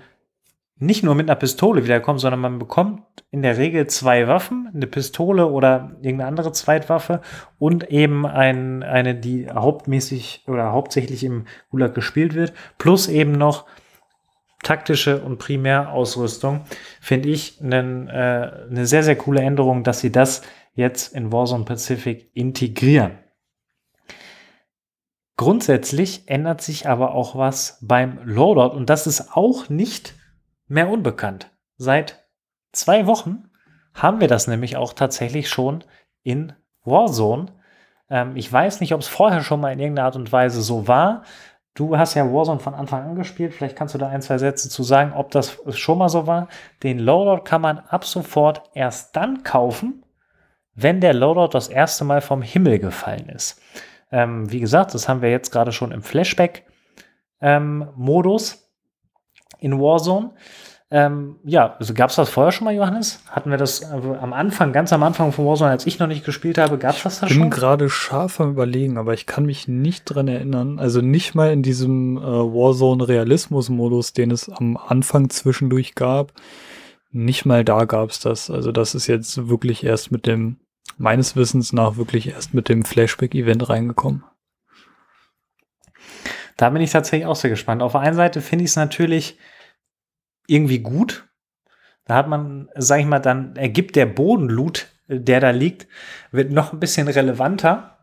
nicht 0.77 1.03
nur 1.03 1.15
mit 1.15 1.29
einer 1.29 1.39
Pistole 1.39 1.83
wiederkommt, 1.83 2.19
sondern 2.19 2.39
man 2.39 2.59
bekommt 2.59 3.01
in 3.31 3.41
der 3.41 3.57
Regel 3.57 3.87
zwei 3.87 4.27
Waffen, 4.27 4.69
eine 4.73 4.87
Pistole 4.87 5.47
oder 5.47 5.91
irgendeine 6.01 6.27
andere 6.27 6.51
Zweitwaffe 6.51 7.21
und 7.59 7.89
eben 7.89 8.25
ein, 8.25 8.83
eine, 8.83 9.15
die 9.15 9.49
hauptmäßig 9.49 10.43
oder 10.47 10.71
hauptsächlich 10.71 11.23
im 11.23 11.45
Gulag 11.69 11.93
gespielt 11.93 12.33
wird, 12.33 12.53
plus 12.77 13.07
eben 13.07 13.33
noch 13.33 13.65
taktische 14.63 15.21
und 15.21 15.39
Primärausrüstung, 15.39 16.61
finde 17.01 17.29
ich 17.29 17.61
einen, 17.61 18.07
äh, 18.07 18.51
eine 18.69 18.85
sehr, 18.85 19.03
sehr 19.03 19.15
coole 19.15 19.41
Änderung, 19.41 19.83
dass 19.83 19.99
sie 19.99 20.11
das 20.11 20.41
jetzt 20.73 21.13
in 21.13 21.31
Warzone 21.31 21.65
Pacific 21.65 22.31
integrieren. 22.33 23.19
Grundsätzlich 25.35 26.23
ändert 26.27 26.61
sich 26.61 26.87
aber 26.87 27.13
auch 27.13 27.35
was 27.35 27.79
beim 27.81 28.19
Loadout 28.23 28.75
und 28.75 28.89
das 28.89 29.07
ist 29.07 29.35
auch 29.35 29.69
nicht 29.69 30.15
mehr 30.73 30.89
unbekannt. 30.89 31.51
Seit 31.77 32.25
zwei 32.71 33.05
Wochen 33.05 33.49
haben 33.93 34.19
wir 34.19 34.27
das 34.27 34.47
nämlich 34.47 34.75
auch 34.75 34.93
tatsächlich 34.93 35.49
schon 35.49 35.83
in 36.23 36.53
Warzone. 36.83 37.45
Ähm, 38.09 38.35
ich 38.35 38.51
weiß 38.51 38.81
nicht, 38.81 38.93
ob 38.93 39.01
es 39.01 39.07
vorher 39.07 39.43
schon 39.43 39.61
mal 39.61 39.71
in 39.71 39.79
irgendeiner 39.79 40.07
Art 40.07 40.15
und 40.15 40.31
Weise 40.31 40.61
so 40.61 40.87
war. 40.87 41.23
Du 41.75 41.97
hast 41.97 42.13
ja 42.15 42.31
Warzone 42.31 42.59
von 42.59 42.73
Anfang 42.73 43.03
an 43.03 43.15
gespielt. 43.15 43.53
Vielleicht 43.53 43.75
kannst 43.75 43.93
du 43.93 43.99
da 43.99 44.09
ein, 44.09 44.21
zwei 44.21 44.37
Sätze 44.37 44.69
zu 44.69 44.83
sagen, 44.83 45.13
ob 45.13 45.31
das 45.31 45.57
schon 45.71 45.97
mal 45.97 46.09
so 46.09 46.27
war. 46.27 46.47
Den 46.81 46.99
Loadout 46.99 47.43
kann 47.43 47.61
man 47.61 47.79
ab 47.79 48.05
sofort 48.05 48.69
erst 48.73 49.15
dann 49.15 49.43
kaufen, 49.43 50.03
wenn 50.75 51.01
der 51.01 51.13
Loadout 51.13 51.53
das 51.53 51.69
erste 51.69 52.03
Mal 52.03 52.21
vom 52.21 52.41
Himmel 52.41 52.79
gefallen 52.79 53.29
ist. 53.29 53.61
Ähm, 54.11 54.51
wie 54.51 54.59
gesagt, 54.59 54.93
das 54.93 55.07
haben 55.09 55.21
wir 55.21 55.31
jetzt 55.31 55.51
gerade 55.51 55.71
schon 55.71 55.91
im 55.91 56.03
Flashback-Modus 56.03 58.62
in 59.63 59.79
Warzone. 59.79 60.31
Ähm, 60.91 61.37
ja, 61.43 61.75
also 61.79 61.95
gab 61.95 62.11
es 62.11 62.17
das 62.17 62.29
vorher 62.29 62.51
schon 62.51 62.65
mal, 62.65 62.75
Johannes? 62.75 63.19
Hatten 63.27 63.49
wir 63.49 63.57
das 63.57 63.81
äh, 63.81 63.95
am 64.21 64.31
Anfang, 64.31 64.73
ganz 64.73 64.93
am 64.93 65.01
Anfang 65.01 65.31
von 65.31 65.47
Warzone, 65.47 65.71
als 65.71 65.87
ich 65.87 65.97
noch 65.97 66.05
nicht 66.05 66.23
gespielt 66.23 66.59
habe, 66.59 66.77
gab 66.77 66.95
es 66.95 67.01
das 67.01 67.19
da 67.19 67.25
Ich 67.25 67.33
bin 67.33 67.43
schon? 67.43 67.49
gerade 67.49 67.89
scharf 67.89 68.39
am 68.39 68.51
überlegen, 68.51 68.99
aber 68.99 69.15
ich 69.15 69.25
kann 69.25 69.45
mich 69.47 69.67
nicht 69.67 70.03
dran 70.05 70.27
erinnern. 70.27 70.77
Also 70.77 71.01
nicht 71.01 71.33
mal 71.33 71.51
in 71.51 71.63
diesem 71.63 72.17
äh, 72.17 72.21
Warzone-Realismus-Modus, 72.21 74.13
den 74.13 74.29
es 74.29 74.49
am 74.49 74.77
Anfang 74.77 75.31
zwischendurch 75.31 75.95
gab. 75.95 76.33
Nicht 77.11 77.45
mal 77.45 77.63
da 77.63 77.85
gab 77.85 78.11
es 78.11 78.19
das. 78.19 78.51
Also 78.51 78.71
das 78.71 78.93
ist 78.93 79.07
jetzt 79.07 79.49
wirklich 79.49 79.83
erst 79.83 80.11
mit 80.11 80.27
dem, 80.27 80.57
meines 80.97 81.35
Wissens 81.35 81.73
nach, 81.73 81.97
wirklich 81.97 82.27
erst 82.29 82.53
mit 82.53 82.69
dem 82.69 82.85
Flashback-Event 82.85 83.67
reingekommen. 83.67 84.25
Da 86.55 86.69
bin 86.69 86.83
ich 86.83 86.91
tatsächlich 86.91 87.25
auch 87.25 87.35
sehr 87.35 87.49
gespannt. 87.49 87.81
Auf 87.81 87.93
der 87.93 88.01
einen 88.01 88.15
Seite 88.15 88.41
finde 88.41 88.65
ich 88.65 88.69
es 88.69 88.75
natürlich 88.75 89.37
irgendwie 90.47 90.79
gut. 90.79 91.27
Da 92.05 92.15
hat 92.15 92.27
man, 92.27 92.69
sag 92.75 92.99
ich 92.99 93.05
mal, 93.05 93.19
dann 93.19 93.55
ergibt 93.55 93.95
der 93.95 94.05
Bodenloot, 94.05 94.87
der 95.07 95.39
da 95.39 95.51
liegt, 95.51 95.87
wird 96.31 96.51
noch 96.51 96.73
ein 96.73 96.79
bisschen 96.79 97.07
relevanter 97.07 97.93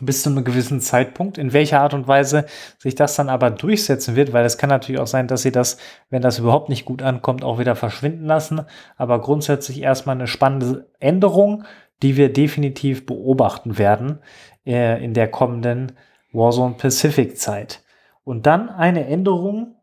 bis 0.00 0.22
zu 0.22 0.30
einem 0.30 0.44
gewissen 0.44 0.80
Zeitpunkt. 0.80 1.38
In 1.38 1.52
welcher 1.52 1.80
Art 1.80 1.94
und 1.94 2.06
Weise 2.06 2.46
sich 2.78 2.94
das 2.94 3.16
dann 3.16 3.28
aber 3.28 3.50
durchsetzen 3.50 4.16
wird, 4.16 4.32
weil 4.32 4.44
es 4.44 4.58
kann 4.58 4.68
natürlich 4.68 5.00
auch 5.00 5.06
sein, 5.06 5.26
dass 5.26 5.42
sie 5.42 5.52
das, 5.52 5.78
wenn 6.10 6.22
das 6.22 6.38
überhaupt 6.38 6.68
nicht 6.68 6.84
gut 6.84 7.02
ankommt, 7.02 7.44
auch 7.44 7.58
wieder 7.58 7.76
verschwinden 7.76 8.26
lassen. 8.26 8.62
Aber 8.96 9.20
grundsätzlich 9.20 9.82
erstmal 9.82 10.16
eine 10.16 10.26
spannende 10.26 10.90
Änderung, 11.00 11.64
die 12.02 12.16
wir 12.16 12.32
definitiv 12.32 13.06
beobachten 13.06 13.78
werden 13.78 14.18
äh, 14.66 15.02
in 15.02 15.14
der 15.14 15.28
kommenden 15.28 15.92
Warzone 16.32 16.74
Pacific 16.74 17.38
Zeit. 17.38 17.82
Und 18.24 18.46
dann 18.46 18.68
eine 18.68 19.06
Änderung, 19.06 19.75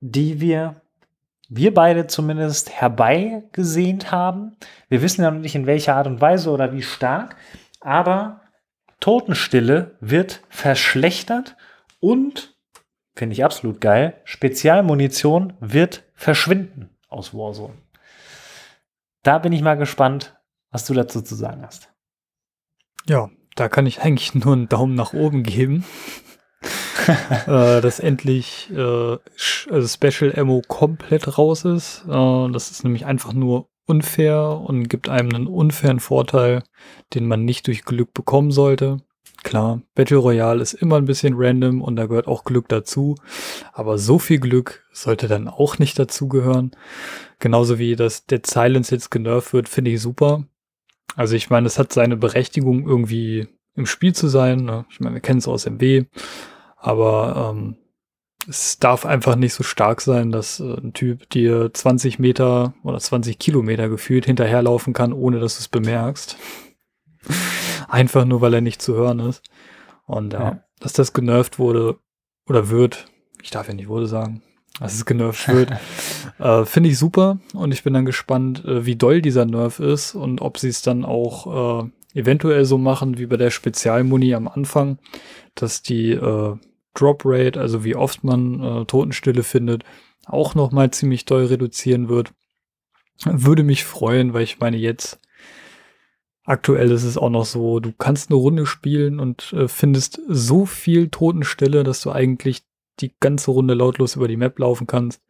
die 0.00 0.40
wir, 0.40 0.82
wir 1.48 1.74
beide 1.74 2.06
zumindest 2.06 2.70
herbeigesehnt 2.70 4.10
haben. 4.10 4.56
Wir 4.88 5.02
wissen 5.02 5.22
ja 5.22 5.30
noch 5.30 5.40
nicht 5.40 5.54
in 5.54 5.66
welcher 5.66 5.96
Art 5.96 6.06
und 6.06 6.20
Weise 6.20 6.50
oder 6.50 6.72
wie 6.72 6.82
stark, 6.82 7.36
aber 7.80 8.40
Totenstille 9.00 9.96
wird 10.00 10.42
verschlechtert 10.48 11.56
und, 12.00 12.54
finde 13.14 13.32
ich 13.34 13.44
absolut 13.44 13.80
geil, 13.80 14.20
Spezialmunition 14.24 15.54
wird 15.60 16.04
verschwinden 16.14 16.90
aus 17.08 17.34
Warzone. 17.34 17.74
Da 19.22 19.38
bin 19.38 19.52
ich 19.52 19.62
mal 19.62 19.76
gespannt, 19.76 20.36
was 20.70 20.86
du 20.86 20.94
dazu 20.94 21.20
zu 21.20 21.34
sagen 21.34 21.62
hast. 21.62 21.90
Ja, 23.08 23.30
da 23.56 23.68
kann 23.68 23.86
ich 23.86 24.02
eigentlich 24.02 24.34
nur 24.34 24.54
einen 24.54 24.68
Daumen 24.68 24.94
nach 24.94 25.12
oben 25.12 25.42
geben. 25.42 25.84
äh, 27.46 27.80
dass 27.80 28.00
endlich 28.00 28.70
äh, 28.74 29.16
also 29.70 29.88
Special 29.88 30.32
Ammo 30.36 30.62
komplett 30.66 31.38
raus 31.38 31.64
ist. 31.64 32.04
Äh, 32.08 32.50
das 32.52 32.70
ist 32.70 32.84
nämlich 32.84 33.06
einfach 33.06 33.32
nur 33.32 33.68
unfair 33.86 34.60
und 34.64 34.88
gibt 34.88 35.08
einem 35.08 35.34
einen 35.34 35.46
unfairen 35.46 36.00
Vorteil, 36.00 36.62
den 37.14 37.26
man 37.26 37.44
nicht 37.44 37.66
durch 37.66 37.84
Glück 37.84 38.14
bekommen 38.14 38.52
sollte. 38.52 38.98
Klar, 39.42 39.80
Battle 39.94 40.18
Royale 40.18 40.60
ist 40.60 40.74
immer 40.74 40.96
ein 40.96 41.06
bisschen 41.06 41.34
random 41.36 41.80
und 41.80 41.96
da 41.96 42.06
gehört 42.06 42.26
auch 42.26 42.44
Glück 42.44 42.68
dazu. 42.68 43.16
Aber 43.72 43.98
so 43.98 44.18
viel 44.18 44.38
Glück 44.38 44.84
sollte 44.92 45.28
dann 45.28 45.48
auch 45.48 45.78
nicht 45.78 45.98
dazugehören. 45.98 46.72
Genauso 47.38 47.78
wie 47.78 47.96
das 47.96 48.26
Dead 48.26 48.46
Silence 48.46 48.94
jetzt 48.94 49.10
genervt 49.10 49.52
wird, 49.52 49.68
finde 49.68 49.92
ich 49.92 50.00
super. 50.00 50.44
Also 51.16 51.34
ich 51.36 51.50
meine, 51.50 51.66
es 51.66 51.78
hat 51.78 51.92
seine 51.92 52.16
Berechtigung 52.16 52.86
irgendwie 52.86 53.48
im 53.74 53.86
Spiel 53.86 54.14
zu 54.14 54.28
sein. 54.28 54.64
Ne? 54.64 54.84
Ich 54.90 55.00
meine, 55.00 55.14
wir 55.14 55.20
kennen 55.20 55.38
es 55.38 55.48
aus 55.48 55.66
MW, 55.66 56.04
aber 56.80 57.52
ähm, 57.54 57.76
es 58.48 58.78
darf 58.78 59.04
einfach 59.06 59.36
nicht 59.36 59.52
so 59.54 59.62
stark 59.62 60.00
sein, 60.00 60.32
dass 60.32 60.60
äh, 60.60 60.74
ein 60.80 60.92
Typ 60.94 61.28
dir 61.30 61.72
20 61.72 62.18
Meter 62.18 62.74
oder 62.82 62.98
20 62.98 63.38
Kilometer 63.38 63.88
gefühlt 63.88 64.24
hinterherlaufen 64.26 64.92
kann, 64.94 65.12
ohne 65.12 65.40
dass 65.40 65.56
du 65.56 65.60
es 65.60 65.68
bemerkst. 65.68 66.36
einfach 67.88 68.24
nur, 68.24 68.40
weil 68.40 68.54
er 68.54 68.60
nicht 68.60 68.80
zu 68.82 68.94
hören 68.94 69.20
ist. 69.20 69.42
Und 70.06 70.32
ja, 70.32 70.40
Ja. 70.40 70.64
dass 70.80 70.92
das 70.92 71.12
genervt 71.12 71.58
wurde 71.58 71.98
oder 72.48 72.68
wird, 72.70 73.06
ich 73.42 73.50
darf 73.50 73.68
ja 73.68 73.74
nicht 73.74 73.88
wurde 73.88 74.06
sagen, 74.06 74.42
dass 74.78 74.94
es 74.94 75.04
genervt 75.04 75.46
wird, 75.48 75.70
äh, 76.38 76.64
finde 76.64 76.88
ich 76.88 76.98
super. 76.98 77.38
Und 77.54 77.72
ich 77.72 77.82
bin 77.82 77.92
dann 77.94 78.06
gespannt, 78.06 78.64
äh, 78.64 78.86
wie 78.86 78.96
doll 78.96 79.20
dieser 79.20 79.44
Nerf 79.44 79.80
ist 79.80 80.14
und 80.14 80.40
ob 80.40 80.58
sie 80.58 80.68
es 80.68 80.82
dann 80.82 81.04
auch 81.04 81.84
äh, 81.84 81.90
eventuell 82.18 82.64
so 82.64 82.78
machen 82.78 83.18
wie 83.18 83.26
bei 83.26 83.36
der 83.36 83.50
Spezialmuni 83.50 84.34
am 84.34 84.48
Anfang, 84.48 84.98
dass 85.54 85.82
die 85.82 86.12
äh, 86.12 86.56
Drop 86.94 87.22
Rate, 87.24 87.60
also 87.60 87.84
wie 87.84 87.96
oft 87.96 88.24
man 88.24 88.60
äh, 88.60 88.84
Totenstille 88.84 89.42
findet, 89.42 89.84
auch 90.26 90.54
noch 90.54 90.72
mal 90.72 90.90
ziemlich 90.90 91.24
doll 91.24 91.46
reduzieren 91.46 92.08
wird. 92.08 92.32
Würde 93.24 93.62
mich 93.62 93.84
freuen, 93.84 94.32
weil 94.32 94.42
ich 94.42 94.60
meine 94.60 94.76
jetzt 94.76 95.20
aktuell 96.44 96.90
ist 96.90 97.04
es 97.04 97.16
auch 97.16 97.30
noch 97.30 97.44
so, 97.44 97.80
du 97.80 97.92
kannst 97.92 98.30
eine 98.30 98.38
Runde 98.38 98.66
spielen 98.66 99.20
und 99.20 99.52
äh, 99.52 99.68
findest 99.68 100.20
so 100.26 100.66
viel 100.66 101.08
Totenstille, 101.08 101.84
dass 101.84 102.00
du 102.00 102.10
eigentlich 102.10 102.62
die 102.98 103.14
ganze 103.20 103.52
Runde 103.52 103.74
lautlos 103.74 104.16
über 104.16 104.28
die 104.28 104.36
Map 104.36 104.58
laufen 104.58 104.86
kannst. 104.86 105.22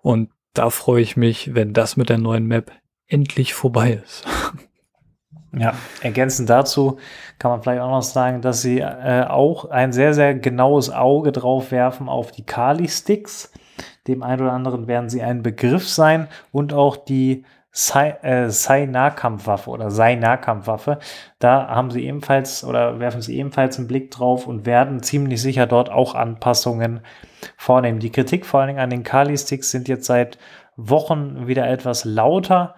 Und 0.00 0.30
da 0.52 0.70
freue 0.70 1.02
ich 1.02 1.16
mich, 1.16 1.54
wenn 1.54 1.72
das 1.72 1.96
mit 1.96 2.10
der 2.10 2.18
neuen 2.18 2.46
Map 2.46 2.70
endlich 3.06 3.54
vorbei 3.54 4.02
ist. 4.04 4.24
Ja, 5.54 5.74
ergänzend 6.00 6.48
dazu 6.48 6.98
kann 7.38 7.50
man 7.50 7.62
vielleicht 7.62 7.82
auch 7.82 7.90
noch 7.90 8.02
sagen, 8.02 8.40
dass 8.40 8.62
sie 8.62 8.80
äh, 8.80 9.26
auch 9.28 9.66
ein 9.66 9.92
sehr, 9.92 10.14
sehr 10.14 10.34
genaues 10.34 10.90
Auge 10.90 11.30
drauf 11.30 11.70
werfen 11.72 12.08
auf 12.08 12.30
die 12.32 12.44
Kali-Sticks. 12.44 13.52
Dem 14.08 14.22
einen 14.22 14.40
oder 14.40 14.52
anderen 14.52 14.86
werden 14.86 15.10
sie 15.10 15.22
ein 15.22 15.42
Begriff 15.42 15.88
sein 15.88 16.28
und 16.52 16.72
auch 16.72 16.96
die 16.96 17.44
Sei-Nahkampfwaffe 17.72 19.70
äh, 19.70 19.72
oder 19.72 19.90
Sei-Nahkampfwaffe. 19.90 20.98
Da 21.38 21.68
haben 21.68 21.90
sie 21.90 22.04
ebenfalls 22.04 22.64
oder 22.64 22.98
werfen 23.00 23.22
sie 23.22 23.36
ebenfalls 23.38 23.78
einen 23.78 23.88
Blick 23.88 24.10
drauf 24.10 24.46
und 24.46 24.64
werden 24.66 25.02
ziemlich 25.02 25.40
sicher 25.40 25.66
dort 25.66 25.90
auch 25.90 26.14
Anpassungen 26.14 27.00
vornehmen. 27.56 27.98
Die 27.98 28.12
Kritik 28.12 28.46
vor 28.46 28.60
allen 28.60 28.68
Dingen 28.68 28.80
an 28.80 28.90
den 28.90 29.04
Kali-Sticks 29.04 29.70
sind 29.70 29.88
jetzt 29.88 30.06
seit 30.06 30.38
Wochen 30.76 31.46
wieder 31.46 31.68
etwas 31.68 32.04
lauter 32.04 32.74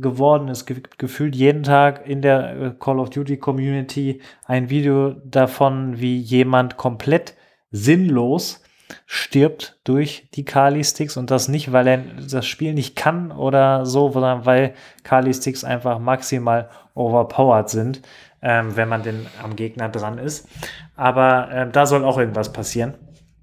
geworden. 0.00 0.48
Es 0.48 0.66
gibt 0.66 0.98
gefühlt 0.98 1.34
jeden 1.34 1.62
Tag 1.62 2.06
in 2.06 2.22
der 2.22 2.60
äh, 2.60 2.70
Call 2.78 2.98
of 2.98 3.10
Duty 3.10 3.38
Community 3.38 4.20
ein 4.44 4.70
Video 4.70 5.10
davon, 5.24 6.00
wie 6.00 6.18
jemand 6.18 6.76
komplett 6.76 7.34
sinnlos 7.70 8.62
stirbt 9.06 9.78
durch 9.84 10.28
die 10.34 10.44
Kali-Sticks 10.44 11.16
und 11.16 11.30
das 11.30 11.48
nicht, 11.48 11.72
weil 11.72 11.86
er 11.86 11.98
das 11.98 12.46
Spiel 12.46 12.74
nicht 12.74 12.96
kann 12.96 13.32
oder 13.32 13.84
so, 13.86 14.10
sondern 14.10 14.46
weil 14.46 14.74
Kali-Sticks 15.02 15.64
einfach 15.64 15.98
maximal 15.98 16.70
overpowered 16.94 17.68
sind, 17.68 18.02
ähm, 18.42 18.76
wenn 18.76 18.88
man 18.88 19.02
denn 19.02 19.26
am 19.42 19.56
Gegner 19.56 19.88
dran 19.88 20.18
ist. 20.18 20.48
Aber 20.96 21.50
äh, 21.50 21.70
da 21.70 21.86
soll 21.86 22.04
auch 22.04 22.18
irgendwas 22.18 22.52
passieren 22.52 22.94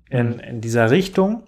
in, 0.10 0.30
mhm. 0.30 0.39
in 0.39 0.62
dieser 0.62 0.91
Richtung. 0.91 1.43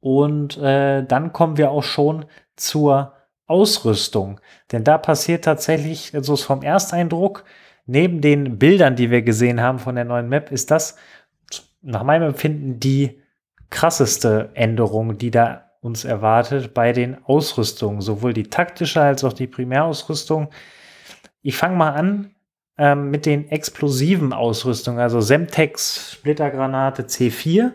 Und 0.00 0.58
äh, 0.58 1.04
dann 1.04 1.32
kommen 1.32 1.56
wir 1.56 1.70
auch 1.70 1.84
schon 1.84 2.24
zur 2.56 3.14
Ausrüstung. 3.52 4.40
Denn 4.72 4.82
da 4.82 4.96
passiert 4.96 5.44
tatsächlich, 5.44 6.12
so 6.12 6.18
also 6.18 6.36
vom 6.36 6.62
Ersteindruck, 6.62 7.44
neben 7.84 8.22
den 8.22 8.58
Bildern, 8.58 8.96
die 8.96 9.10
wir 9.10 9.20
gesehen 9.20 9.60
haben 9.60 9.78
von 9.78 9.94
der 9.94 10.06
neuen 10.06 10.30
Map, 10.30 10.50
ist 10.50 10.70
das 10.70 10.96
nach 11.82 12.02
meinem 12.02 12.28
Empfinden 12.28 12.80
die 12.80 13.20
krasseste 13.68 14.50
Änderung, 14.54 15.18
die 15.18 15.30
da 15.30 15.70
uns 15.82 16.04
erwartet 16.04 16.72
bei 16.72 16.92
den 16.92 17.22
Ausrüstungen, 17.24 18.00
sowohl 18.00 18.32
die 18.32 18.44
taktische 18.44 19.02
als 19.02 19.24
auch 19.24 19.32
die 19.32 19.48
Primärausrüstung. 19.48 20.48
Ich 21.42 21.56
fange 21.56 21.76
mal 21.76 21.90
an 21.90 22.30
ähm, 22.78 23.10
mit 23.10 23.26
den 23.26 23.48
explosiven 23.48 24.32
Ausrüstungen, 24.32 25.00
also 25.00 25.20
Semtex, 25.20 26.12
Splittergranate, 26.12 27.02
C4. 27.02 27.72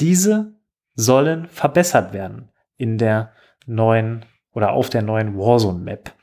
Diese 0.00 0.52
sollen 0.96 1.46
verbessert 1.46 2.12
werden 2.12 2.50
in 2.76 2.98
der 2.98 3.32
neuen 3.66 4.24
oder 4.56 4.72
auf 4.72 4.88
der 4.88 5.02
neuen 5.02 5.36
Warzone-Map. 5.36 6.14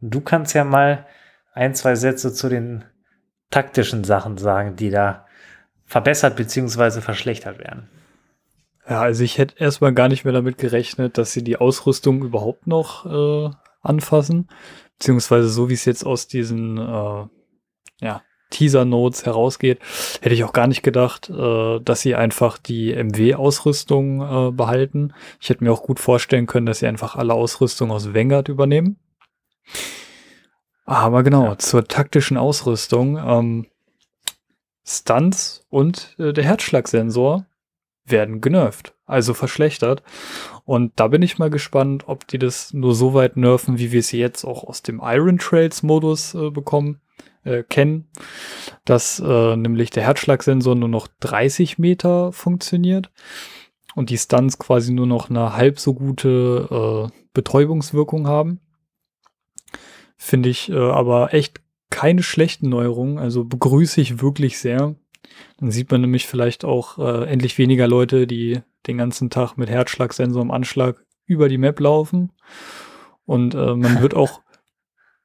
Und 0.00 0.14
du 0.14 0.22
kannst 0.22 0.54
ja 0.54 0.64
mal 0.64 1.06
ein, 1.52 1.74
zwei 1.74 1.94
Sätze 1.94 2.32
zu 2.32 2.48
den 2.48 2.84
taktischen 3.50 4.04
Sachen 4.04 4.38
sagen, 4.38 4.74
die 4.74 4.88
da 4.88 5.26
verbessert 5.84 6.34
bzw. 6.34 7.02
verschlechtert 7.02 7.58
werden. 7.58 7.90
Ja, 8.88 9.02
also 9.02 9.22
ich 9.22 9.36
hätte 9.36 9.62
erstmal 9.62 9.92
gar 9.92 10.08
nicht 10.08 10.24
mehr 10.24 10.32
damit 10.32 10.56
gerechnet, 10.56 11.18
dass 11.18 11.32
sie 11.32 11.44
die 11.44 11.58
Ausrüstung 11.58 12.22
überhaupt 12.22 12.66
noch 12.66 13.04
äh, 13.04 13.50
anfassen. 13.82 14.48
Beziehungsweise 14.98 15.48
so 15.48 15.68
wie 15.68 15.74
es 15.74 15.84
jetzt 15.84 16.06
aus 16.06 16.26
diesen 16.26 16.78
äh, 16.78 17.26
ja, 18.00 18.22
Teaser-Notes 18.54 19.26
herausgeht, 19.26 19.80
hätte 20.22 20.34
ich 20.34 20.44
auch 20.44 20.52
gar 20.52 20.66
nicht 20.66 20.82
gedacht, 20.82 21.28
äh, 21.28 21.80
dass 21.80 22.00
sie 22.00 22.14
einfach 22.14 22.56
die 22.58 22.94
MW-Ausrüstung 22.94 24.20
äh, 24.20 24.52
behalten. 24.52 25.12
Ich 25.40 25.50
hätte 25.50 25.64
mir 25.64 25.72
auch 25.72 25.82
gut 25.82 25.98
vorstellen 26.00 26.46
können, 26.46 26.66
dass 26.66 26.78
sie 26.78 26.86
einfach 26.86 27.16
alle 27.16 27.34
Ausrüstung 27.34 27.90
aus 27.90 28.14
Vanguard 28.14 28.48
übernehmen. 28.48 28.98
Aber 30.84 31.22
genau, 31.22 31.46
ja. 31.46 31.58
zur 31.58 31.86
taktischen 31.88 32.36
Ausrüstung. 32.36 33.18
Ähm, 33.18 33.66
Stunts 34.86 35.66
und 35.70 36.14
äh, 36.18 36.32
der 36.32 36.44
Herzschlagsensor 36.44 37.46
werden 38.04 38.42
genervt, 38.42 38.94
also 39.06 39.32
verschlechtert. 39.32 40.02
Und 40.66 40.92
da 40.96 41.08
bin 41.08 41.22
ich 41.22 41.38
mal 41.38 41.48
gespannt, 41.48 42.04
ob 42.06 42.26
die 42.28 42.38
das 42.38 42.74
nur 42.74 42.94
so 42.94 43.14
weit 43.14 43.38
nerven, 43.38 43.78
wie 43.78 43.92
wir 43.92 44.00
es 44.00 44.12
jetzt 44.12 44.44
auch 44.44 44.62
aus 44.62 44.82
dem 44.82 45.00
Iron 45.02 45.38
Trails 45.38 45.82
Modus 45.82 46.34
äh, 46.34 46.50
bekommen 46.50 47.00
äh, 47.44 47.62
kennen, 47.62 48.08
dass 48.84 49.20
äh, 49.20 49.56
nämlich 49.56 49.90
der 49.90 50.02
Herzschlagsensor 50.02 50.74
nur 50.74 50.88
noch 50.88 51.08
30 51.20 51.78
Meter 51.78 52.32
funktioniert 52.32 53.10
und 53.94 54.10
die 54.10 54.18
Stunts 54.18 54.58
quasi 54.58 54.92
nur 54.92 55.06
noch 55.06 55.30
eine 55.30 55.54
halb 55.56 55.78
so 55.78 55.94
gute 55.94 57.10
äh, 57.10 57.20
Betäubungswirkung 57.32 58.26
haben. 58.26 58.60
Finde 60.16 60.48
ich 60.48 60.70
äh, 60.70 60.76
aber 60.76 61.34
echt 61.34 61.60
keine 61.90 62.22
schlechten 62.22 62.68
Neuerungen, 62.68 63.18
also 63.18 63.44
begrüße 63.44 64.00
ich 64.00 64.20
wirklich 64.20 64.58
sehr. 64.58 64.96
Dann 65.58 65.70
sieht 65.70 65.90
man 65.90 66.00
nämlich 66.00 66.26
vielleicht 66.26 66.64
auch 66.64 66.98
äh, 66.98 67.26
endlich 67.26 67.58
weniger 67.58 67.86
Leute, 67.86 68.26
die 68.26 68.60
den 68.86 68.98
ganzen 68.98 69.30
Tag 69.30 69.56
mit 69.56 69.70
Herzschlagsensor 69.70 70.42
im 70.42 70.50
Anschlag 70.50 71.04
über 71.26 71.48
die 71.48 71.58
Map 71.58 71.80
laufen. 71.80 72.32
Und 73.24 73.54
äh, 73.54 73.74
man 73.74 74.00
wird 74.02 74.14
auch 74.14 74.40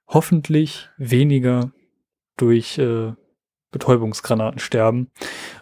hoffentlich 0.07 0.89
weniger 0.97 1.71
durch 2.41 2.77
äh, 2.77 3.13
Betäubungsgranaten 3.71 4.59
sterben. 4.59 5.11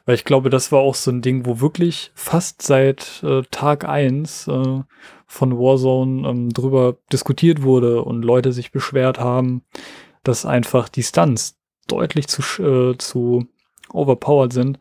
Weil 0.05 0.15
ich 0.15 0.25
glaube, 0.25 0.49
das 0.49 0.71
war 0.71 0.79
auch 0.79 0.95
so 0.95 1.11
ein 1.11 1.21
Ding, 1.21 1.45
wo 1.45 1.59
wirklich 1.59 2.11
fast 2.15 2.61
seit 2.61 3.21
äh, 3.23 3.41
Tag 3.51 3.87
eins 3.87 4.47
äh, 4.47 4.81
von 5.25 5.57
Warzone 5.57 6.27
ähm, 6.27 6.49
drüber 6.49 6.97
diskutiert 7.11 7.63
wurde 7.63 8.01
und 8.03 8.23
Leute 8.23 8.53
sich 8.53 8.71
beschwert 8.71 9.19
haben, 9.19 9.63
dass 10.23 10.45
einfach 10.45 10.87
die 10.87 11.03
Stunts 11.03 11.59
deutlich 11.87 12.27
zu, 12.27 12.41
äh, 12.63 12.97
zu 12.97 13.47
overpowered 13.91 14.53
sind. 14.53 14.79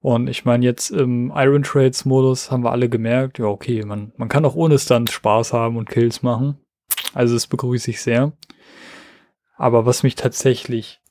Und 0.00 0.28
ich 0.28 0.44
meine, 0.44 0.64
jetzt 0.64 0.90
im 0.90 1.32
Iron 1.34 1.62
Trades 1.62 2.04
Modus 2.04 2.50
haben 2.50 2.64
wir 2.64 2.72
alle 2.72 2.88
gemerkt, 2.88 3.38
ja, 3.38 3.46
okay, 3.46 3.84
man, 3.84 4.12
man 4.16 4.28
kann 4.28 4.44
auch 4.44 4.56
ohne 4.56 4.78
Stunts 4.78 5.12
Spaß 5.12 5.52
haben 5.52 5.76
und 5.76 5.88
Kills 5.88 6.22
machen. 6.22 6.58
Also 7.14 7.34
das 7.34 7.46
begrüße 7.46 7.90
ich 7.90 8.02
sehr. 8.02 8.32
Aber 9.56 9.86
was 9.86 10.02
mich 10.02 10.16
tatsächlich 10.16 11.01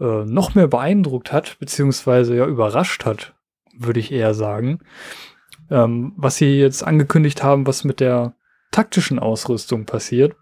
äh, 0.00 0.24
noch 0.24 0.54
mehr 0.54 0.68
beeindruckt 0.68 1.32
hat, 1.32 1.58
beziehungsweise 1.58 2.34
ja 2.36 2.46
überrascht 2.46 3.04
hat, 3.04 3.34
würde 3.76 4.00
ich 4.00 4.12
eher 4.12 4.34
sagen. 4.34 4.80
Ähm, 5.70 6.14
was 6.16 6.36
sie 6.36 6.58
jetzt 6.58 6.82
angekündigt 6.82 7.42
haben, 7.42 7.66
was 7.66 7.84
mit 7.84 8.00
der 8.00 8.34
taktischen 8.72 9.18
Ausrüstung 9.18 9.86
passiert. 9.86 10.34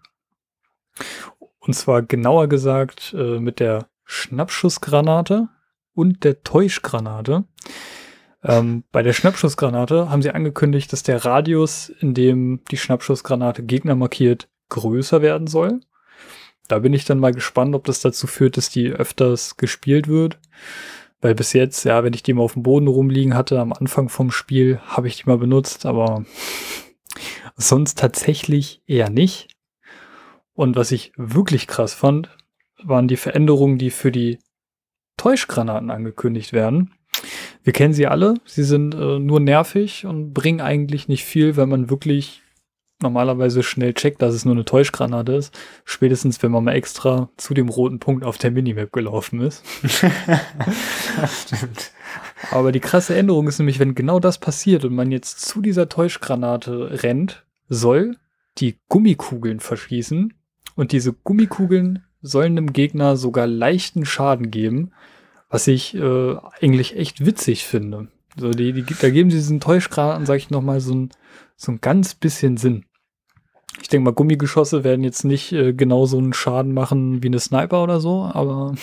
Und 1.59 1.73
zwar 1.73 2.01
genauer 2.01 2.47
gesagt 2.47 3.13
äh, 3.17 3.39
mit 3.39 3.59
der 3.59 3.89
Schnappschussgranate 4.05 5.49
und 5.93 6.23
der 6.23 6.41
Täuschgranate. 6.41 7.43
Ähm, 8.43 8.83
bei 8.91 9.03
der 9.03 9.13
Schnappschussgranate 9.13 10.09
haben 10.09 10.21
sie 10.21 10.31
angekündigt, 10.31 10.91
dass 10.93 11.03
der 11.03 11.25
Radius, 11.25 11.89
in 11.89 12.13
dem 12.13 12.61
die 12.71 12.77
Schnappschussgranate 12.77 13.63
Gegner 13.63 13.95
markiert, 13.95 14.49
größer 14.69 15.21
werden 15.21 15.47
soll. 15.47 15.81
Da 16.69 16.79
bin 16.79 16.93
ich 16.93 17.03
dann 17.03 17.19
mal 17.19 17.33
gespannt, 17.33 17.75
ob 17.75 17.83
das 17.83 17.99
dazu 17.99 18.27
führt, 18.27 18.55
dass 18.55 18.69
die 18.69 18.89
öfters 18.89 19.57
gespielt 19.57 20.07
wird. 20.07 20.39
Weil 21.19 21.35
bis 21.35 21.51
jetzt, 21.53 21.83
ja, 21.83 22.03
wenn 22.03 22.13
ich 22.13 22.23
die 22.23 22.33
mal 22.33 22.43
auf 22.43 22.53
dem 22.53 22.63
Boden 22.63 22.87
rumliegen 22.87 23.35
hatte, 23.35 23.59
am 23.59 23.73
Anfang 23.73 24.07
vom 24.07 24.31
Spiel, 24.31 24.79
habe 24.85 25.07
ich 25.07 25.17
die 25.17 25.25
mal 25.25 25.39
benutzt, 25.39 25.85
aber 25.85 26.23
sonst 27.57 27.97
tatsächlich 27.97 28.81
eher 28.85 29.09
nicht. 29.09 29.47
Und 30.53 30.75
was 30.75 30.91
ich 30.91 31.11
wirklich 31.17 31.67
krass 31.67 31.93
fand, 31.93 32.29
waren 32.83 33.07
die 33.07 33.17
Veränderungen, 33.17 33.77
die 33.77 33.89
für 33.89 34.11
die 34.11 34.39
Täuschgranaten 35.17 35.89
angekündigt 35.89 36.53
werden. 36.53 36.93
Wir 37.63 37.73
kennen 37.73 37.93
sie 37.93 38.07
alle, 38.07 38.35
sie 38.45 38.63
sind 38.63 38.93
äh, 38.93 39.19
nur 39.19 39.39
nervig 39.39 40.05
und 40.05 40.33
bringen 40.33 40.61
eigentlich 40.61 41.07
nicht 41.07 41.25
viel, 41.25 41.57
wenn 41.57 41.67
man 41.67 41.89
wirklich 41.89 42.43
normalerweise 43.01 43.63
schnell 43.63 43.93
checkt, 43.93 44.21
dass 44.21 44.33
es 44.33 44.45
nur 44.45 44.53
eine 44.53 44.65
Täuschgranate 44.65 45.33
ist. 45.33 45.57
Spätestens, 45.85 46.41
wenn 46.43 46.51
man 46.51 46.63
mal 46.63 46.73
extra 46.73 47.29
zu 47.37 47.53
dem 47.53 47.69
roten 47.69 47.99
Punkt 47.99 48.23
auf 48.23 48.37
der 48.37 48.51
Minimap 48.51 48.91
gelaufen 48.91 49.41
ist. 49.41 49.63
Stimmt. 51.45 51.91
Aber 52.51 52.71
die 52.71 52.79
krasse 52.79 53.15
Änderung 53.15 53.47
ist 53.47 53.59
nämlich, 53.59 53.79
wenn 53.79 53.95
genau 53.95 54.19
das 54.19 54.37
passiert 54.37 54.85
und 54.85 54.95
man 54.95 55.11
jetzt 55.11 55.41
zu 55.41 55.61
dieser 55.61 55.89
Täuschgranate 55.89 57.03
rennt, 57.03 57.45
soll 57.67 58.17
die 58.57 58.79
Gummikugeln 58.89 59.59
verschießen 59.59 60.33
und 60.75 60.91
diese 60.91 61.13
Gummikugeln 61.13 62.03
sollen 62.21 62.55
dem 62.55 62.73
Gegner 62.73 63.15
sogar 63.15 63.47
leichten 63.47 64.05
Schaden 64.05 64.51
geben, 64.51 64.91
was 65.49 65.67
ich 65.67 65.95
äh, 65.95 66.35
eigentlich 66.61 66.97
echt 66.97 67.25
witzig 67.25 67.65
finde. 67.65 68.07
So, 68.37 68.51
die, 68.51 68.73
die, 68.73 68.83
da 68.83 69.09
geben 69.09 69.31
sie 69.31 69.37
diesen 69.37 69.59
Täuschgranaten, 69.59 70.25
sag 70.25 70.37
ich 70.37 70.49
nochmal, 70.49 70.79
so 70.79 70.93
ein, 70.93 71.09
so 71.55 71.71
ein 71.71 71.81
ganz 71.81 72.15
bisschen 72.15 72.57
Sinn. 72.57 72.85
Ich 73.81 73.87
denke 73.87 74.05
mal, 74.05 74.13
Gummigeschosse 74.13 74.83
werden 74.83 75.03
jetzt 75.03 75.23
nicht 75.23 75.51
äh, 75.51 75.73
genau 75.73 76.05
so 76.05 76.17
einen 76.17 76.33
Schaden 76.33 76.73
machen 76.73 77.23
wie 77.23 77.27
eine 77.27 77.39
Sniper 77.39 77.83
oder 77.83 77.99
so, 77.99 78.29
aber 78.33 78.75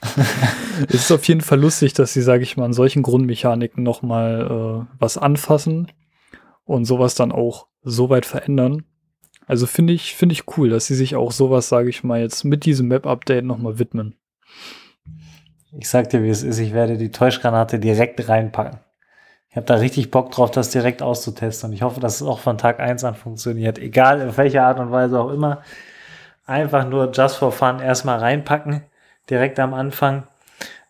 es 0.88 0.94
ist 0.94 1.12
auf 1.12 1.26
jeden 1.26 1.40
Fall 1.40 1.60
lustig, 1.60 1.94
dass 1.94 2.12
sie, 2.12 2.22
sage 2.22 2.42
ich 2.42 2.56
mal, 2.56 2.66
an 2.66 2.72
solchen 2.72 3.02
Grundmechaniken 3.02 3.82
nochmal 3.82 4.86
äh, 4.86 4.96
was 4.98 5.18
anfassen 5.18 5.90
und 6.64 6.84
sowas 6.84 7.14
dann 7.14 7.32
auch 7.32 7.66
so 7.82 8.10
weit 8.10 8.26
verändern. 8.26 8.84
Also 9.46 9.66
finde 9.66 9.92
ich, 9.92 10.14
finde 10.16 10.32
ich 10.32 10.56
cool, 10.56 10.70
dass 10.70 10.86
sie 10.86 10.96
sich 10.96 11.14
auch 11.14 11.30
sowas, 11.32 11.68
sage 11.68 11.88
ich 11.88 12.02
mal, 12.02 12.20
jetzt 12.20 12.44
mit 12.44 12.64
diesem 12.64 12.88
Map-Update 12.88 13.44
nochmal 13.44 13.78
widmen. 13.78 14.16
Ich 15.78 15.88
sag 15.88 16.10
dir, 16.10 16.22
wie 16.22 16.28
es 16.28 16.42
ist, 16.42 16.58
ich 16.58 16.72
werde 16.72 16.96
die 16.96 17.10
Täuschgranate 17.10 17.78
direkt 17.78 18.28
reinpacken. 18.28 18.80
Ich 19.56 19.58
habe 19.58 19.68
da 19.68 19.76
richtig 19.76 20.10
Bock 20.10 20.32
drauf, 20.32 20.50
das 20.50 20.68
direkt 20.68 21.00
auszutesten. 21.00 21.70
Und 21.70 21.74
ich 21.74 21.80
hoffe, 21.80 21.98
dass 21.98 22.16
es 22.16 22.22
auch 22.22 22.40
von 22.40 22.58
Tag 22.58 22.78
1 22.78 23.04
an 23.04 23.14
funktioniert. 23.14 23.78
Egal 23.78 24.20
in 24.20 24.36
welcher 24.36 24.66
Art 24.66 24.78
und 24.78 24.92
Weise 24.92 25.18
auch 25.18 25.30
immer. 25.30 25.62
Einfach 26.44 26.86
nur 26.86 27.10
just 27.10 27.38
for 27.38 27.52
fun 27.52 27.80
erstmal 27.80 28.18
reinpacken, 28.18 28.82
direkt 29.30 29.58
am 29.58 29.72
Anfang. 29.72 30.24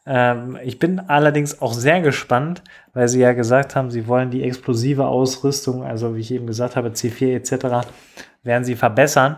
Ähm, 0.04 0.58
ich 0.64 0.80
bin 0.80 0.98
allerdings 0.98 1.62
auch 1.62 1.74
sehr 1.74 2.00
gespannt, 2.00 2.64
weil 2.92 3.06
sie 3.06 3.20
ja 3.20 3.34
gesagt 3.34 3.76
haben, 3.76 3.92
sie 3.92 4.08
wollen 4.08 4.32
die 4.32 4.42
explosive 4.42 5.06
Ausrüstung, 5.06 5.84
also 5.84 6.16
wie 6.16 6.20
ich 6.22 6.32
eben 6.32 6.48
gesagt 6.48 6.74
habe, 6.74 6.88
C4 6.88 7.36
etc., 7.36 7.88
werden 8.42 8.64
sie 8.64 8.74
verbessern. 8.74 9.36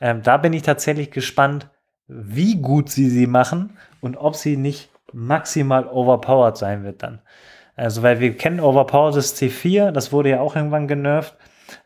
Ähm, 0.00 0.22
da 0.22 0.36
bin 0.36 0.52
ich 0.52 0.62
tatsächlich 0.62 1.10
gespannt, 1.10 1.66
wie 2.06 2.62
gut 2.62 2.90
sie 2.90 3.10
sie 3.10 3.26
machen 3.26 3.76
und 4.00 4.16
ob 4.18 4.36
sie 4.36 4.56
nicht 4.56 4.88
maximal 5.12 5.88
overpowered 5.88 6.56
sein 6.56 6.84
wird 6.84 7.02
dann. 7.02 7.18
Also, 7.82 8.04
weil 8.04 8.20
wir 8.20 8.36
kennen 8.36 8.60
overpoweredes 8.60 9.36
C4, 9.36 9.90
das 9.90 10.12
wurde 10.12 10.30
ja 10.30 10.40
auch 10.40 10.54
irgendwann 10.54 10.86
genervt. 10.86 11.36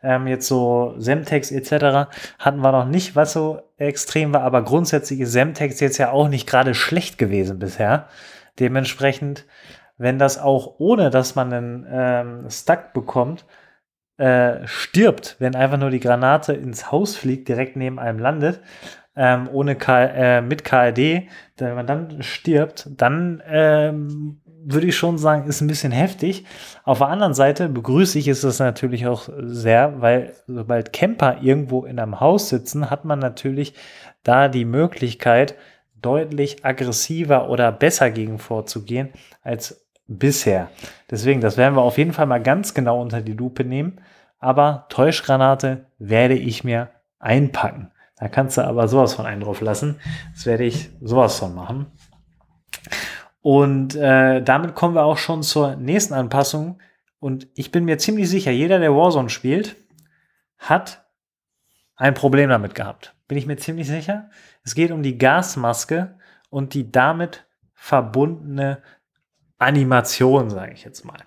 Ähm, 0.03 0.27
jetzt 0.27 0.47
so 0.47 0.93
Semtex 0.97 1.49
etc. 1.49 2.11
hatten 2.37 2.59
wir 2.59 2.71
noch 2.71 2.85
nicht, 2.85 3.15
was 3.15 3.33
so 3.33 3.61
extrem 3.77 4.31
war, 4.31 4.41
aber 4.41 4.63
grundsätzlich 4.63 5.21
ist 5.21 5.31
Semtex 5.31 5.79
jetzt 5.79 5.97
ja 5.97 6.11
auch 6.11 6.27
nicht 6.27 6.47
gerade 6.47 6.75
schlecht 6.75 7.17
gewesen 7.17 7.57
bisher. 7.57 8.09
Dementsprechend, 8.59 9.45
wenn 9.97 10.19
das 10.19 10.37
auch 10.37 10.75
ohne, 10.77 11.09
dass 11.09 11.33
man 11.33 11.51
einen 11.51 11.87
ähm, 11.89 12.49
Stuck 12.51 12.93
bekommt, 12.93 13.45
äh, 14.17 14.67
stirbt, 14.67 15.37
wenn 15.39 15.55
einfach 15.55 15.79
nur 15.79 15.89
die 15.89 15.99
Granate 15.99 16.53
ins 16.53 16.91
Haus 16.91 17.15
fliegt, 17.15 17.47
direkt 17.47 17.75
neben 17.75 17.97
einem 17.97 18.19
landet, 18.19 18.61
ähm, 19.15 19.49
ohne 19.51 19.75
K 19.75 20.03
äh, 20.03 20.41
mit 20.43 20.63
KRD, 20.63 21.27
wenn 21.57 21.75
man 21.75 21.87
dann 21.87 22.21
stirbt, 22.21 22.87
dann 22.91 23.41
ähm, 23.47 24.41
würde 24.69 24.87
ich 24.87 24.97
schon 24.97 25.17
sagen, 25.17 25.47
ist 25.47 25.61
ein 25.61 25.67
bisschen 25.67 25.93
heftig. 25.93 26.45
Auf 26.83 26.97
der 26.97 27.07
anderen 27.07 27.33
Seite 27.33 27.69
begrüße 27.69 28.19
ich 28.19 28.27
es 28.27 28.41
das 28.41 28.59
natürlich 28.59 29.07
auch 29.07 29.29
sehr, 29.37 30.01
weil 30.01 30.33
sobald 30.45 30.91
Camper 30.91 31.37
irgendwo 31.41 31.85
in 31.85 31.99
einem 31.99 32.19
Haus 32.19 32.49
sitzen, 32.49 32.89
hat 32.89 33.05
man 33.05 33.19
natürlich 33.19 33.73
da 34.23 34.49
die 34.49 34.65
Möglichkeit, 34.65 35.55
deutlich 36.01 36.65
aggressiver 36.65 37.49
oder 37.49 37.71
besser 37.71 38.11
gegen 38.11 38.39
vorzugehen 38.39 39.09
als 39.41 39.85
bisher. 40.07 40.69
Deswegen, 41.09 41.39
das 41.39 41.55
werden 41.55 41.75
wir 41.75 41.81
auf 41.81 41.97
jeden 41.97 42.13
Fall 42.13 42.25
mal 42.25 42.43
ganz 42.43 42.73
genau 42.73 43.01
unter 43.01 43.21
die 43.21 43.33
Lupe 43.33 43.63
nehmen. 43.63 44.01
Aber 44.39 44.85
Täuschgranate 44.89 45.85
werde 45.97 46.35
ich 46.35 46.63
mir 46.63 46.89
einpacken. 47.19 47.91
Da 48.19 48.27
kannst 48.27 48.57
du 48.57 48.61
aber 48.61 48.87
sowas 48.87 49.13
von 49.13 49.25
einen 49.25 49.41
drauf 49.41 49.61
lassen. 49.61 49.99
Das 50.33 50.45
werde 50.45 50.65
ich 50.65 50.89
sowas 51.01 51.39
von 51.39 51.55
machen. 51.55 51.87
Und 53.47 53.95
äh, 53.95 54.43
damit 54.43 54.75
kommen 54.75 54.93
wir 54.93 55.05
auch 55.05 55.17
schon 55.17 55.41
zur 55.41 55.77
nächsten 55.77 56.13
Anpassung. 56.13 56.81
Und 57.17 57.47
ich 57.55 57.71
bin 57.71 57.85
mir 57.85 57.97
ziemlich 57.97 58.29
sicher, 58.29 58.51
jeder, 58.51 58.77
der 58.77 58.93
Warzone 58.93 59.29
spielt, 59.29 59.77
hat 60.57 61.05
ein 61.95 62.13
Problem 62.13 62.49
damit 62.49 62.75
gehabt. 62.75 63.15
Bin 63.29 63.37
ich 63.37 63.45
mir 63.45 63.55
ziemlich 63.55 63.87
sicher. 63.87 64.29
Es 64.65 64.75
geht 64.75 64.91
um 64.91 65.01
die 65.01 65.17
Gasmaske 65.17 66.19
und 66.49 66.73
die 66.73 66.91
damit 66.91 67.45
verbundene 67.73 68.83
Animation, 69.59 70.49
sage 70.49 70.73
ich 70.73 70.83
jetzt 70.83 71.05
mal. 71.05 71.23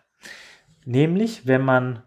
Nämlich, 0.84 1.46
wenn 1.46 1.62
man 1.62 2.02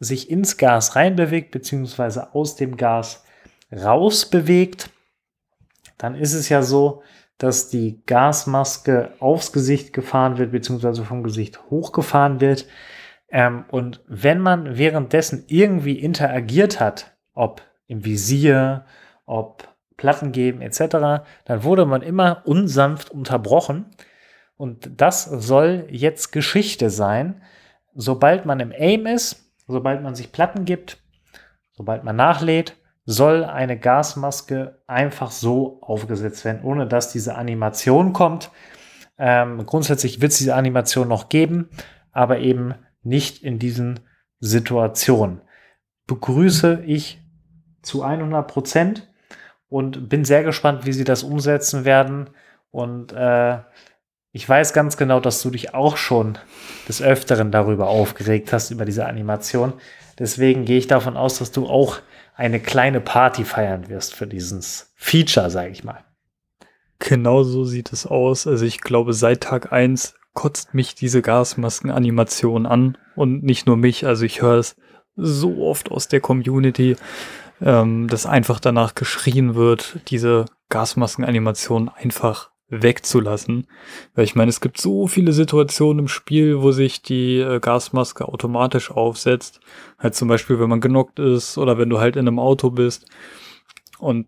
sich 0.00 0.28
ins 0.28 0.56
Gas 0.56 0.96
reinbewegt, 0.96 1.52
beziehungsweise 1.52 2.34
aus 2.34 2.56
dem 2.56 2.76
Gas 2.76 3.24
rausbewegt, 3.70 4.90
dann 5.98 6.16
ist 6.16 6.32
es 6.32 6.48
ja 6.48 6.62
so, 6.62 7.04
dass 7.42 7.68
die 7.68 8.00
Gasmaske 8.06 9.14
aufs 9.18 9.52
Gesicht 9.52 9.92
gefahren 9.92 10.38
wird, 10.38 10.52
beziehungsweise 10.52 11.04
vom 11.04 11.24
Gesicht 11.24 11.60
hochgefahren 11.70 12.40
wird. 12.40 12.68
Ähm, 13.30 13.64
und 13.68 14.00
wenn 14.06 14.38
man 14.38 14.78
währenddessen 14.78 15.44
irgendwie 15.48 15.98
interagiert 15.98 16.78
hat, 16.78 17.16
ob 17.34 17.62
im 17.88 18.04
Visier, 18.04 18.84
ob 19.26 19.66
Platten 19.96 20.30
geben 20.30 20.60
etc., 20.60 21.24
dann 21.44 21.64
wurde 21.64 21.84
man 21.84 22.02
immer 22.02 22.42
unsanft 22.44 23.10
unterbrochen. 23.10 23.86
Und 24.56 25.00
das 25.00 25.24
soll 25.24 25.88
jetzt 25.90 26.30
Geschichte 26.30 26.90
sein. 26.90 27.42
Sobald 27.92 28.46
man 28.46 28.60
im 28.60 28.70
Aim 28.70 29.06
ist, 29.06 29.52
sobald 29.66 30.00
man 30.00 30.14
sich 30.14 30.30
Platten 30.30 30.64
gibt, 30.64 30.98
sobald 31.72 32.04
man 32.04 32.14
nachlädt, 32.14 32.76
soll 33.04 33.44
eine 33.44 33.78
Gasmaske 33.78 34.82
einfach 34.86 35.30
so 35.30 35.80
aufgesetzt 35.82 36.44
werden, 36.44 36.62
ohne 36.62 36.86
dass 36.86 37.12
diese 37.12 37.34
Animation 37.34 38.12
kommt. 38.12 38.50
Ähm, 39.18 39.66
grundsätzlich 39.66 40.20
wird 40.20 40.32
es 40.32 40.38
diese 40.38 40.54
Animation 40.54 41.08
noch 41.08 41.28
geben, 41.28 41.68
aber 42.12 42.38
eben 42.38 42.74
nicht 43.02 43.42
in 43.42 43.58
diesen 43.58 44.00
Situationen. 44.40 45.40
Begrüße 46.06 46.82
ich 46.86 47.20
zu 47.82 48.02
100 48.02 48.46
Prozent 48.46 49.12
und 49.68 50.08
bin 50.08 50.24
sehr 50.24 50.44
gespannt, 50.44 50.86
wie 50.86 50.92
sie 50.92 51.04
das 51.04 51.22
umsetzen 51.22 51.84
werden. 51.84 52.30
Und 52.70 53.12
äh, 53.12 53.58
ich 54.30 54.48
weiß 54.48 54.72
ganz 54.72 54.96
genau, 54.96 55.20
dass 55.20 55.42
du 55.42 55.50
dich 55.50 55.74
auch 55.74 55.96
schon 55.96 56.38
des 56.88 57.02
Öfteren 57.02 57.50
darüber 57.50 57.88
aufgeregt 57.88 58.52
hast, 58.52 58.70
über 58.70 58.84
diese 58.84 59.06
Animation. 59.06 59.74
Deswegen 60.18 60.64
gehe 60.64 60.78
ich 60.78 60.86
davon 60.86 61.16
aus, 61.16 61.38
dass 61.38 61.52
du 61.52 61.66
auch 61.66 61.98
eine 62.34 62.60
kleine 62.60 63.00
Party 63.00 63.44
feiern 63.44 63.88
wirst 63.88 64.14
für 64.14 64.26
dieses 64.26 64.92
Feature, 64.96 65.50
sage 65.50 65.70
ich 65.70 65.84
mal. 65.84 66.04
Genau 66.98 67.42
so 67.42 67.64
sieht 67.64 67.92
es 67.92 68.06
aus. 68.06 68.46
Also 68.46 68.64
ich 68.64 68.80
glaube, 68.80 69.12
seit 69.12 69.42
Tag 69.42 69.72
eins 69.72 70.14
kotzt 70.34 70.72
mich 70.72 70.94
diese 70.94 71.20
Gasmasken-Animation 71.20 72.66
an 72.66 72.96
und 73.16 73.42
nicht 73.42 73.66
nur 73.66 73.76
mich. 73.76 74.06
Also 74.06 74.24
ich 74.24 74.40
höre 74.40 74.58
es 74.58 74.76
so 75.16 75.62
oft 75.62 75.90
aus 75.90 76.08
der 76.08 76.20
Community, 76.20 76.96
ähm, 77.60 78.08
dass 78.08 78.24
einfach 78.24 78.60
danach 78.60 78.94
geschrien 78.94 79.54
wird, 79.54 79.98
diese 80.08 80.46
Gasmasken-Animation 80.68 81.90
einfach 81.90 82.51
wegzulassen. 82.72 83.66
Weil 84.14 84.24
ich 84.24 84.34
meine, 84.34 84.48
es 84.48 84.60
gibt 84.60 84.80
so 84.80 85.06
viele 85.06 85.32
Situationen 85.32 86.00
im 86.00 86.08
Spiel, 86.08 86.62
wo 86.62 86.72
sich 86.72 87.02
die 87.02 87.38
äh, 87.38 87.60
Gasmaske 87.60 88.26
automatisch 88.26 88.90
aufsetzt. 88.90 89.60
Halt 89.98 90.14
zum 90.14 90.28
Beispiel, 90.28 90.58
wenn 90.58 90.70
man 90.70 90.80
genockt 90.80 91.18
ist 91.18 91.58
oder 91.58 91.78
wenn 91.78 91.90
du 91.90 92.00
halt 92.00 92.16
in 92.16 92.26
einem 92.26 92.38
Auto 92.38 92.70
bist. 92.70 93.06
Und 93.98 94.26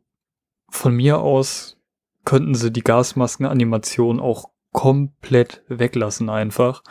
von 0.69 0.95
mir 0.95 1.19
aus 1.19 1.79
könnten 2.25 2.55
sie 2.55 2.71
die 2.71 2.83
Gasmaskenanimation 2.83 4.21
auch 4.21 4.51
komplett 4.73 5.63
weglassen 5.69 6.29
einfach. 6.29 6.83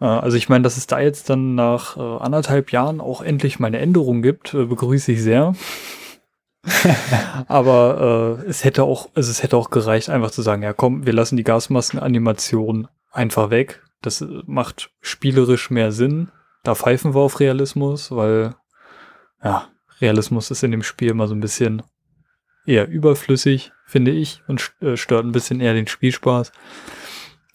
Äh, 0.00 0.04
also 0.04 0.36
ich 0.36 0.48
meine, 0.48 0.62
dass 0.62 0.76
es 0.76 0.86
da 0.86 1.00
jetzt 1.00 1.28
dann 1.30 1.54
nach 1.54 1.96
äh, 1.96 2.00
anderthalb 2.00 2.70
Jahren 2.72 3.00
auch 3.00 3.22
endlich 3.22 3.58
mal 3.58 3.68
eine 3.68 3.78
Änderung 3.78 4.22
gibt, 4.22 4.54
äh, 4.54 4.64
begrüße 4.64 5.12
ich 5.12 5.22
sehr. 5.22 5.54
Aber 7.48 8.38
äh, 8.44 8.48
es 8.48 8.64
hätte 8.64 8.84
auch, 8.84 9.08
also 9.14 9.30
es 9.30 9.42
hätte 9.42 9.56
auch 9.56 9.70
gereicht, 9.70 10.10
einfach 10.10 10.30
zu 10.30 10.42
sagen, 10.42 10.62
ja 10.62 10.72
komm, 10.72 11.06
wir 11.06 11.12
lassen 11.12 11.36
die 11.36 11.44
Gasmaskenanimation 11.44 12.88
einfach 13.12 13.50
weg. 13.50 13.82
Das 14.02 14.24
macht 14.46 14.90
spielerisch 15.00 15.70
mehr 15.70 15.92
Sinn. 15.92 16.30
Da 16.62 16.74
pfeifen 16.74 17.14
wir 17.14 17.20
auf 17.20 17.40
Realismus, 17.40 18.10
weil 18.10 18.54
ja, 19.42 19.68
Realismus 20.00 20.50
ist 20.50 20.62
in 20.62 20.70
dem 20.70 20.82
Spiel 20.82 21.10
immer 21.10 21.28
so 21.28 21.34
ein 21.34 21.40
bisschen 21.40 21.82
eher 22.66 22.88
überflüssig, 22.88 23.72
finde 23.86 24.10
ich, 24.10 24.42
und 24.46 24.72
äh, 24.80 24.96
stört 24.96 25.24
ein 25.24 25.32
bisschen 25.32 25.60
eher 25.60 25.74
den 25.74 25.86
Spielspaß. 25.86 26.52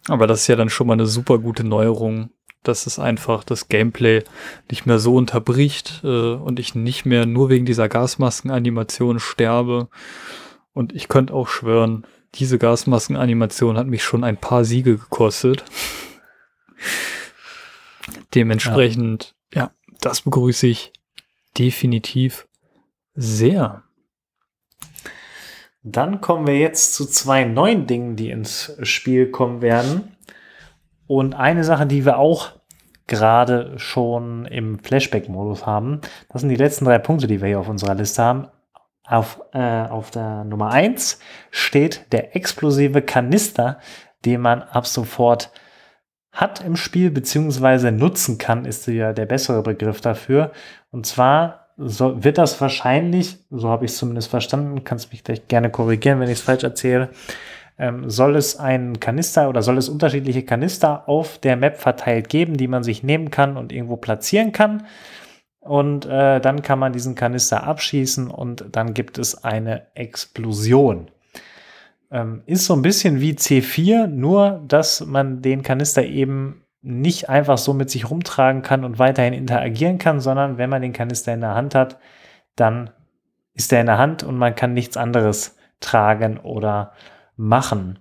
Aber 0.09 0.27
das 0.27 0.41
ist 0.41 0.47
ja 0.47 0.55
dann 0.55 0.69
schon 0.69 0.87
mal 0.87 0.93
eine 0.93 1.05
super 1.05 1.37
gute 1.37 1.63
Neuerung, 1.63 2.31
dass 2.63 2.87
es 2.87 2.99
einfach 2.99 3.43
das 3.43 3.67
Gameplay 3.67 4.23
nicht 4.69 4.85
mehr 4.85 4.99
so 4.99 5.15
unterbricht 5.15 6.01
äh, 6.03 6.33
und 6.33 6.59
ich 6.59 6.75
nicht 6.75 7.05
mehr 7.05 7.25
nur 7.25 7.49
wegen 7.49 7.65
dieser 7.65 7.89
Gasmaskenanimation 7.89 9.19
sterbe. 9.19 9.89
Und 10.73 10.93
ich 10.93 11.07
könnte 11.07 11.33
auch 11.33 11.47
schwören, 11.47 12.05
diese 12.35 12.57
Gasmaskenanimation 12.57 13.77
hat 13.77 13.87
mich 13.87 14.03
schon 14.03 14.23
ein 14.23 14.37
paar 14.37 14.65
Siege 14.65 14.97
gekostet. 14.97 15.63
Dementsprechend, 18.33 19.35
ja. 19.53 19.61
ja, 19.61 19.71
das 20.01 20.21
begrüße 20.21 20.67
ich 20.67 20.91
definitiv 21.57 22.47
sehr. 23.13 23.83
Dann 25.83 26.21
kommen 26.21 26.47
wir 26.47 26.57
jetzt 26.57 26.95
zu 26.95 27.05
zwei 27.05 27.43
neuen 27.43 27.87
Dingen, 27.87 28.15
die 28.15 28.29
ins 28.31 28.75
Spiel 28.83 29.29
kommen 29.29 29.61
werden. 29.61 30.12
Und 31.07 31.35
eine 31.35 31.63
Sache, 31.63 31.85
die 31.85 32.05
wir 32.05 32.17
auch 32.17 32.51
gerade 33.07 33.77
schon 33.77 34.45
im 34.45 34.79
Flashback-Modus 34.79 35.65
haben, 35.65 36.01
das 36.29 36.41
sind 36.41 36.49
die 36.49 36.55
letzten 36.55 36.85
drei 36.85 36.99
Punkte, 36.99 37.27
die 37.27 37.41
wir 37.41 37.47
hier 37.47 37.59
auf 37.59 37.69
unserer 37.69 37.95
Liste 37.95 38.23
haben. 38.23 38.47
Auf, 39.05 39.41
äh, 39.51 39.59
auf 39.59 40.11
der 40.11 40.45
Nummer 40.45 40.71
eins 40.71 41.19
steht 41.51 42.13
der 42.13 42.37
explosive 42.37 43.01
Kanister, 43.01 43.79
den 44.23 44.39
man 44.39 44.61
ab 44.61 44.87
sofort 44.87 45.51
hat 46.31 46.65
im 46.65 46.75
Spiel, 46.75 47.11
beziehungsweise 47.11 47.91
nutzen 47.91 48.37
kann, 48.37 48.65
ist 48.65 48.87
ja 48.87 49.13
der 49.13 49.25
bessere 49.25 49.61
Begriff 49.61 50.01
dafür. 50.01 50.51
Und 50.89 51.05
zwar 51.05 51.67
so, 51.77 52.23
wird 52.23 52.37
das 52.37 52.59
wahrscheinlich, 52.59 53.37
so 53.49 53.69
habe 53.69 53.85
ich 53.85 53.91
es 53.91 53.97
zumindest 53.97 54.29
verstanden, 54.29 54.83
kannst 54.83 55.11
mich 55.11 55.23
gleich 55.23 55.47
gerne 55.47 55.69
korrigieren, 55.69 56.19
wenn 56.19 56.29
ich 56.29 56.39
es 56.39 56.41
falsch 56.41 56.63
erzähle, 56.63 57.09
ähm, 57.77 58.09
soll 58.09 58.35
es 58.35 58.57
einen 58.57 58.99
Kanister 58.99 59.49
oder 59.49 59.61
soll 59.61 59.77
es 59.77 59.89
unterschiedliche 59.89 60.43
Kanister 60.43 61.07
auf 61.07 61.37
der 61.39 61.55
Map 61.55 61.77
verteilt 61.77 62.29
geben, 62.29 62.57
die 62.57 62.67
man 62.67 62.83
sich 62.83 63.03
nehmen 63.03 63.31
kann 63.31 63.57
und 63.57 63.71
irgendwo 63.71 63.97
platzieren 63.97 64.51
kann. 64.51 64.85
Und 65.59 66.05
äh, 66.05 66.41
dann 66.41 66.61
kann 66.61 66.79
man 66.79 66.93
diesen 66.93 67.15
Kanister 67.15 67.63
abschießen 67.63 68.29
und 68.29 68.65
dann 68.71 68.93
gibt 68.93 69.17
es 69.17 69.43
eine 69.43 69.87
Explosion. 69.95 71.09
Ähm, 72.11 72.43
ist 72.45 72.65
so 72.65 72.75
ein 72.75 72.81
bisschen 72.81 73.21
wie 73.21 73.33
C4, 73.33 74.07
nur 74.07 74.61
dass 74.67 75.05
man 75.05 75.41
den 75.41 75.63
Kanister 75.63 76.03
eben 76.03 76.63
nicht 76.81 77.29
einfach 77.29 77.57
so 77.57 77.73
mit 77.73 77.89
sich 77.89 78.09
rumtragen 78.09 78.61
kann 78.61 78.83
und 78.83 78.99
weiterhin 78.99 79.33
interagieren 79.33 79.97
kann, 79.97 80.19
sondern 80.19 80.57
wenn 80.57 80.69
man 80.69 80.81
den 80.81 80.91
Kanister 80.91 81.33
in 81.33 81.39
der 81.39 81.55
Hand 81.55 81.75
hat, 81.75 81.97
dann 82.57 82.89
ist 83.53 83.71
er 83.71 83.79
in 83.79 83.85
der 83.85 83.97
Hand 83.97 84.23
und 84.23 84.37
man 84.37 84.53
kann 84.53 84.73
nichts 84.73 84.97
anderes 84.97 85.55
tragen 85.79 86.37
oder 86.39 86.91
machen. 87.35 87.99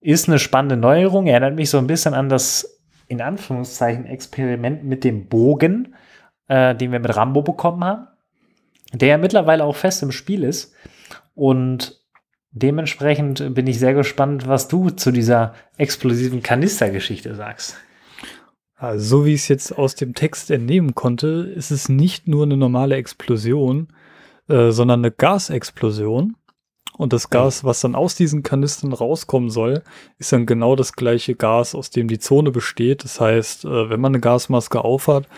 Ist 0.00 0.28
eine 0.28 0.38
spannende 0.38 0.76
Neuerung, 0.76 1.26
erinnert 1.26 1.56
mich 1.56 1.70
so 1.70 1.78
ein 1.78 1.86
bisschen 1.86 2.14
an 2.14 2.28
das 2.28 2.80
in 3.08 3.20
Anführungszeichen 3.20 4.06
Experiment 4.06 4.84
mit 4.84 5.04
dem 5.04 5.28
Bogen, 5.28 5.94
äh, 6.48 6.74
den 6.74 6.92
wir 6.92 7.00
mit 7.00 7.14
Rambo 7.16 7.42
bekommen 7.42 7.84
haben, 7.84 8.06
der 8.92 9.08
ja 9.08 9.18
mittlerweile 9.18 9.64
auch 9.64 9.76
fest 9.76 10.02
im 10.02 10.12
Spiel 10.12 10.44
ist. 10.44 10.74
Und 11.34 12.00
dementsprechend 12.50 13.54
bin 13.54 13.66
ich 13.66 13.78
sehr 13.78 13.94
gespannt, 13.94 14.46
was 14.46 14.68
du 14.68 14.90
zu 14.90 15.10
dieser 15.10 15.54
explosiven 15.76 16.42
Kanistergeschichte 16.42 17.34
sagst. 17.34 17.76
Also, 18.76 19.18
so 19.18 19.26
wie 19.26 19.34
ich 19.34 19.42
es 19.42 19.48
jetzt 19.48 19.78
aus 19.78 19.94
dem 19.94 20.14
Text 20.14 20.50
entnehmen 20.50 20.94
konnte, 20.94 21.52
ist 21.54 21.70
es 21.70 21.88
nicht 21.88 22.28
nur 22.28 22.44
eine 22.44 22.56
normale 22.56 22.96
Explosion, 22.96 23.88
äh, 24.48 24.70
sondern 24.70 25.00
eine 25.00 25.10
Gasexplosion. 25.10 26.36
Und 26.96 27.12
das 27.12 27.28
Gas, 27.28 27.64
was 27.64 27.80
dann 27.80 27.96
aus 27.96 28.14
diesen 28.14 28.44
Kanistern 28.44 28.92
rauskommen 28.92 29.50
soll, 29.50 29.82
ist 30.18 30.32
dann 30.32 30.46
genau 30.46 30.76
das 30.76 30.92
gleiche 30.92 31.34
Gas, 31.34 31.74
aus 31.74 31.90
dem 31.90 32.06
die 32.06 32.20
Zone 32.20 32.52
besteht. 32.52 33.02
Das 33.02 33.20
heißt, 33.20 33.64
äh, 33.64 33.90
wenn 33.90 34.00
man 34.00 34.12
eine 34.12 34.20
Gasmaske 34.20 34.84
aufhat, 34.84 35.28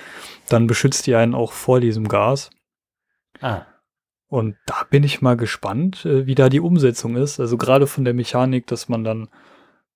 dann 0.49 0.67
beschützt 0.67 1.07
die 1.07 1.15
einen 1.15 1.35
auch 1.35 1.53
vor 1.53 1.81
diesem 1.81 2.09
Gas. 2.09 2.51
Ah. 3.41 3.63
Und 4.29 4.57
da 4.67 4.85
bin 4.91 5.03
ich 5.03 5.23
mal 5.23 5.37
gespannt, 5.37 6.05
äh, 6.05 6.27
wie 6.27 6.35
da 6.35 6.51
die 6.51 6.61
Umsetzung 6.61 7.17
ist. 7.17 7.41
Also 7.41 7.57
gerade 7.57 7.87
von 7.87 8.05
der 8.05 8.15
Mechanik, 8.15 8.67
dass 8.67 8.89
man 8.89 9.03
dann 9.03 9.29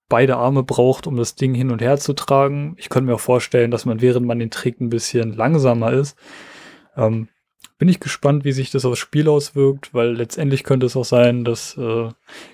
beide 0.08 0.36
Arme 0.36 0.62
braucht, 0.62 1.06
um 1.06 1.16
das 1.16 1.34
Ding 1.34 1.54
hin 1.54 1.70
und 1.70 1.82
her 1.82 1.98
zu 1.98 2.14
tragen. 2.14 2.74
Ich 2.78 2.88
könnte 2.88 3.08
mir 3.08 3.16
auch 3.16 3.20
vorstellen, 3.20 3.70
dass 3.70 3.84
man, 3.84 4.00
während 4.00 4.26
man 4.26 4.38
den 4.38 4.50
trägt, 4.50 4.80
ein 4.80 4.90
bisschen 4.90 5.34
langsamer 5.34 5.92
ist. 5.92 6.18
Ähm, 6.96 7.28
bin 7.80 7.88
ich 7.88 7.98
gespannt, 7.98 8.44
wie 8.44 8.52
sich 8.52 8.70
das 8.70 8.84
aufs 8.84 8.98
Spiel 8.98 9.28
auswirkt, 9.28 9.94
weil 9.94 10.12
letztendlich 10.12 10.64
könnte 10.64 10.84
es 10.84 10.96
auch 10.96 11.04
sein, 11.04 11.44
dass 11.44 11.76
äh, 11.78 12.10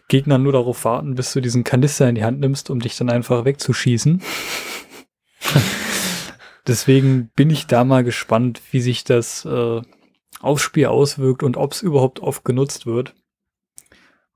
Gegner 0.08 0.38
nur 0.38 0.52
darauf 0.52 0.84
warten, 0.84 1.16
bis 1.16 1.32
du 1.32 1.40
diesen 1.40 1.64
Kanister 1.64 2.08
in 2.08 2.14
die 2.14 2.24
Hand 2.24 2.38
nimmst, 2.38 2.70
um 2.70 2.78
dich 2.78 2.96
dann 2.96 3.10
einfach 3.10 3.44
wegzuschießen. 3.44 4.22
Deswegen 6.66 7.30
bin 7.34 7.50
ich 7.50 7.66
da 7.66 7.82
mal 7.84 8.04
gespannt, 8.04 8.62
wie 8.70 8.80
sich 8.80 9.02
das 9.02 9.44
äh, 9.44 9.82
aufs 10.40 10.62
Spiel 10.62 10.86
auswirkt 10.86 11.42
und 11.42 11.56
ob 11.56 11.72
es 11.72 11.82
überhaupt 11.82 12.20
oft 12.20 12.44
genutzt 12.44 12.86
wird. 12.86 13.14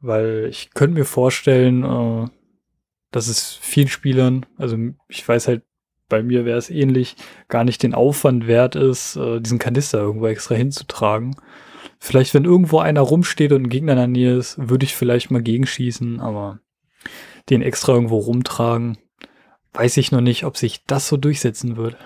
Weil 0.01 0.47
ich 0.51 0.71
könnte 0.75 0.99
mir 0.99 1.05
vorstellen, 1.05 1.85
äh, 1.85 2.29
dass 3.13 3.29
es 3.29 3.59
vielen 3.61 3.89
Spielern, 3.89 4.47
also 4.57 4.77
ich 5.09 5.27
weiß 5.27 5.47
halt 5.47 5.63
bei 6.11 6.23
mir 6.23 6.45
wäre 6.45 6.59
es 6.59 6.69
ähnlich, 6.69 7.17
gar 7.49 7.65
nicht 7.65 7.83
den 7.83 7.95
Aufwand 7.95 8.47
wert 8.47 8.77
ist, 8.77 9.17
äh, 9.17 9.41
diesen 9.41 9.59
Kanister 9.59 9.99
irgendwo 9.99 10.27
extra 10.27 10.55
hinzutragen. 10.55 11.37
Vielleicht, 11.99 12.35
wenn 12.35 12.45
irgendwo 12.45 12.81
einer 12.81 13.01
rumsteht 13.01 13.53
und 13.53 13.63
ein 13.65 13.69
Gegner 13.71 13.93
in 13.93 13.99
der 13.99 14.07
Nähe 14.09 14.37
ist, 14.37 14.57
würde 14.69 14.85
ich 14.85 14.95
vielleicht 14.95 15.31
mal 15.31 15.43
gegenschießen, 15.43 16.21
aber 16.21 16.59
den 17.49 17.63
extra 17.63 17.93
irgendwo 17.93 18.19
rumtragen, 18.19 18.99
weiß 19.73 19.97
ich 19.97 20.13
noch 20.13 20.21
nicht, 20.21 20.45
ob 20.45 20.57
sich 20.57 20.85
das 20.87 21.09
so 21.09 21.17
durchsetzen 21.17 21.77
würde. 21.77 21.97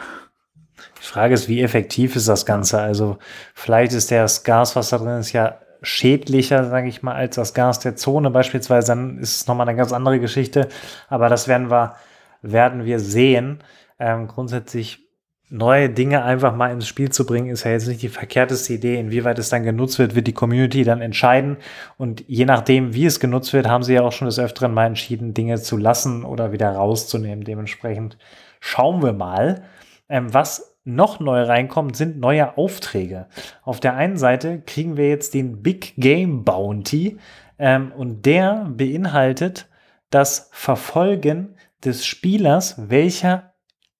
Die 1.00 1.06
Frage 1.06 1.34
ist, 1.34 1.48
wie 1.48 1.62
effektiv 1.62 2.16
ist 2.16 2.28
das 2.28 2.46
Ganze? 2.46 2.80
Also 2.80 3.18
vielleicht 3.54 3.92
ist 3.92 4.10
das 4.10 4.44
Gas, 4.44 4.76
was 4.76 4.90
da 4.90 4.98
drin 4.98 5.18
ist, 5.18 5.32
ja 5.32 5.58
schädlicher, 5.84 6.68
sage 6.68 6.88
ich 6.88 7.02
mal, 7.02 7.14
als 7.14 7.36
das 7.36 7.54
Gas 7.54 7.78
der 7.78 7.96
Zone 7.96 8.30
beispielsweise. 8.30 8.88
Dann 8.88 9.18
ist 9.18 9.36
es 9.36 9.46
nochmal 9.46 9.68
eine 9.68 9.76
ganz 9.76 9.92
andere 9.92 10.18
Geschichte. 10.18 10.68
Aber 11.08 11.28
das 11.28 11.46
werden 11.46 11.70
wir, 11.70 11.94
werden 12.42 12.84
wir 12.84 12.98
sehen 13.00 13.62
ähm, 13.98 14.26
grundsätzlich 14.28 15.04
neue 15.50 15.90
Dinge 15.90 16.24
einfach 16.24 16.56
mal 16.56 16.72
ins 16.72 16.88
Spiel 16.88 17.10
zu 17.10 17.26
bringen, 17.26 17.50
ist 17.50 17.64
ja 17.64 17.70
jetzt 17.70 17.86
nicht 17.86 18.02
die 18.02 18.08
verkehrteste 18.08 18.72
Idee. 18.72 18.98
Inwieweit 18.98 19.38
es 19.38 19.50
dann 19.50 19.62
genutzt 19.62 19.98
wird, 19.98 20.14
wird 20.14 20.26
die 20.26 20.32
Community 20.32 20.84
dann 20.84 21.00
entscheiden. 21.00 21.58
Und 21.96 22.24
je 22.26 22.44
nachdem, 22.44 22.94
wie 22.94 23.06
es 23.06 23.20
genutzt 23.20 23.52
wird, 23.52 23.68
haben 23.68 23.84
sie 23.84 23.94
ja 23.94 24.02
auch 24.02 24.12
schon 24.12 24.26
des 24.26 24.38
Öfteren 24.38 24.74
mal 24.74 24.86
entschieden, 24.86 25.34
Dinge 25.34 25.60
zu 25.60 25.76
lassen 25.76 26.24
oder 26.24 26.52
wieder 26.52 26.70
rauszunehmen. 26.70 27.44
Dementsprechend 27.44 28.18
schauen 28.60 29.02
wir 29.02 29.12
mal. 29.12 29.64
Ähm, 30.08 30.32
was 30.32 30.76
noch 30.84 31.20
neu 31.20 31.42
reinkommt, 31.42 31.96
sind 31.96 32.18
neue 32.18 32.58
Aufträge. 32.58 33.26
Auf 33.62 33.80
der 33.80 33.94
einen 33.94 34.16
Seite 34.16 34.60
kriegen 34.60 34.96
wir 34.96 35.08
jetzt 35.08 35.34
den 35.34 35.62
Big 35.62 35.94
Game 35.96 36.44
Bounty 36.44 37.18
ähm, 37.58 37.92
und 37.92 38.26
der 38.26 38.66
beinhaltet 38.70 39.68
das 40.10 40.50
Verfolgen 40.52 41.56
des 41.84 42.04
Spielers, 42.04 42.76
welcher 42.88 43.53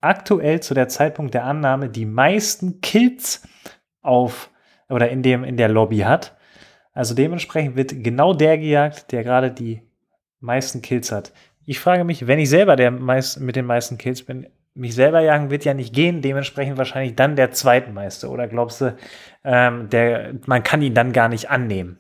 aktuell 0.04 0.60
zu 0.60 0.74
der 0.74 0.88
Zeitpunkt 0.88 1.34
der 1.34 1.44
Annahme 1.44 1.88
die 1.88 2.06
meisten 2.06 2.80
Kills 2.80 3.42
auf 4.02 4.50
oder 4.88 5.08
in 5.08 5.22
dem 5.22 5.44
in 5.44 5.56
der 5.56 5.68
Lobby 5.68 5.98
hat. 5.98 6.36
Also 6.92 7.14
dementsprechend 7.14 7.76
wird 7.76 8.04
genau 8.04 8.34
der 8.34 8.58
gejagt, 8.58 9.10
der 9.12 9.24
gerade 9.24 9.50
die 9.50 9.82
meisten 10.40 10.82
Kills 10.82 11.10
hat. 11.10 11.32
Ich 11.66 11.80
frage 11.80 12.04
mich, 12.04 12.26
wenn 12.26 12.38
ich 12.38 12.50
selber 12.50 12.76
der 12.76 12.90
meist, 12.90 13.40
mit 13.40 13.56
den 13.56 13.66
meisten 13.66 13.98
Kills 13.98 14.22
bin, 14.22 14.46
mich 14.74 14.94
selber 14.94 15.20
jagen 15.20 15.50
wird 15.50 15.64
ja 15.64 15.72
nicht 15.72 15.94
gehen, 15.94 16.20
dementsprechend 16.20 16.76
wahrscheinlich 16.76 17.14
dann 17.16 17.36
der 17.36 17.52
Zweitmeister. 17.52 18.30
Oder 18.30 18.48
glaubst 18.48 18.80
du, 18.80 18.96
ähm, 19.44 19.88
der, 19.88 20.34
man 20.46 20.62
kann 20.62 20.82
ihn 20.82 20.94
dann 20.94 21.12
gar 21.12 21.28
nicht 21.28 21.48
annehmen? 21.48 21.98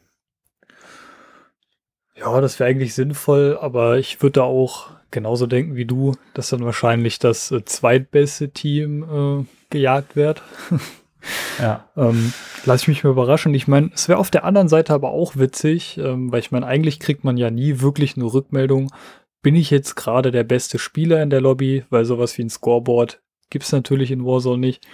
Ja, 2.16 2.40
das 2.40 2.60
wäre 2.60 2.70
eigentlich 2.70 2.94
sinnvoll, 2.94 3.58
aber 3.60 3.98
ich 3.98 4.22
würde 4.22 4.40
da 4.40 4.42
auch 4.42 4.90
genauso 5.14 5.46
denken 5.46 5.76
wie 5.76 5.86
du, 5.86 6.14
dass 6.34 6.50
dann 6.50 6.64
wahrscheinlich 6.64 7.18
das 7.18 7.50
äh, 7.50 7.64
zweitbeste 7.64 8.50
Team 8.50 9.02
äh, 9.02 9.44
gejagt 9.70 10.16
wird. 10.16 10.42
ja. 11.58 11.88
ähm, 11.96 12.34
lass 12.66 12.82
ich 12.82 12.88
mich 12.88 13.04
mal 13.04 13.10
überraschen. 13.10 13.54
Ich 13.54 13.66
meine, 13.66 13.90
es 13.94 14.08
wäre 14.08 14.18
auf 14.18 14.30
der 14.30 14.44
anderen 14.44 14.68
Seite 14.68 14.92
aber 14.92 15.10
auch 15.10 15.36
witzig, 15.36 15.96
ähm, 15.96 16.30
weil 16.30 16.40
ich 16.40 16.50
meine, 16.50 16.66
eigentlich 16.66 17.00
kriegt 17.00 17.24
man 17.24 17.38
ja 17.38 17.50
nie 17.50 17.80
wirklich 17.80 18.16
eine 18.16 18.26
Rückmeldung. 18.26 18.92
Bin 19.40 19.54
ich 19.54 19.70
jetzt 19.70 19.94
gerade 19.94 20.30
der 20.30 20.44
beste 20.44 20.78
Spieler 20.78 21.22
in 21.22 21.30
der 21.30 21.40
Lobby? 21.40 21.84
Weil 21.88 22.04
sowas 22.04 22.36
wie 22.36 22.42
ein 22.42 22.50
Scoreboard 22.50 23.22
gibt 23.50 23.64
es 23.64 23.72
natürlich 23.72 24.10
in 24.10 24.24
Warzone 24.24 24.58
nicht. 24.58 24.86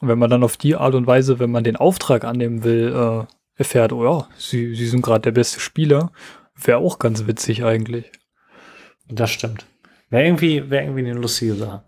Und 0.00 0.08
wenn 0.08 0.18
man 0.18 0.30
dann 0.30 0.42
auf 0.42 0.56
die 0.56 0.74
Art 0.74 0.94
und 0.94 1.06
Weise, 1.06 1.38
wenn 1.38 1.50
man 1.50 1.64
den 1.64 1.76
Auftrag 1.76 2.24
annehmen 2.24 2.64
will, 2.64 2.92
äh, 2.94 3.32
erfährt, 3.54 3.92
oh 3.92 4.04
ja, 4.04 4.28
sie, 4.36 4.74
sie 4.74 4.86
sind 4.86 5.02
gerade 5.02 5.22
der 5.22 5.32
beste 5.32 5.60
Spieler, 5.60 6.10
wäre 6.56 6.78
auch 6.78 6.98
ganz 6.98 7.26
witzig 7.26 7.64
eigentlich. 7.64 8.10
Das 9.14 9.30
stimmt. 9.30 9.66
Wäre 10.10 10.24
irgendwie, 10.24 10.70
wäre 10.70 10.84
irgendwie 10.84 11.10
eine 11.10 11.18
lustige 11.18 11.54
Sache. 11.54 11.82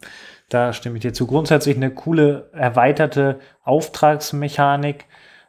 Da 0.48 0.72
stimme 0.72 0.96
ich 0.96 1.02
dir 1.02 1.12
zu. 1.12 1.26
Grundsätzlich 1.26 1.76
eine 1.76 1.90
coole, 1.90 2.50
erweiterte 2.52 3.38
Auftragsmechanik, 3.62 5.06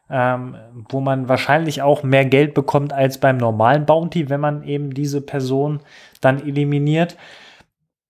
ähm, 0.09 0.55
wo 0.89 1.01
man 1.01 1.27
wahrscheinlich 1.27 1.81
auch 1.81 2.03
mehr 2.03 2.25
Geld 2.25 2.53
bekommt 2.53 2.93
als 2.93 3.19
beim 3.19 3.37
normalen 3.37 3.85
Bounty, 3.85 4.29
wenn 4.29 4.39
man 4.39 4.63
eben 4.63 4.93
diese 4.93 5.21
Person 5.21 5.81
dann 6.21 6.41
eliminiert. 6.41 7.17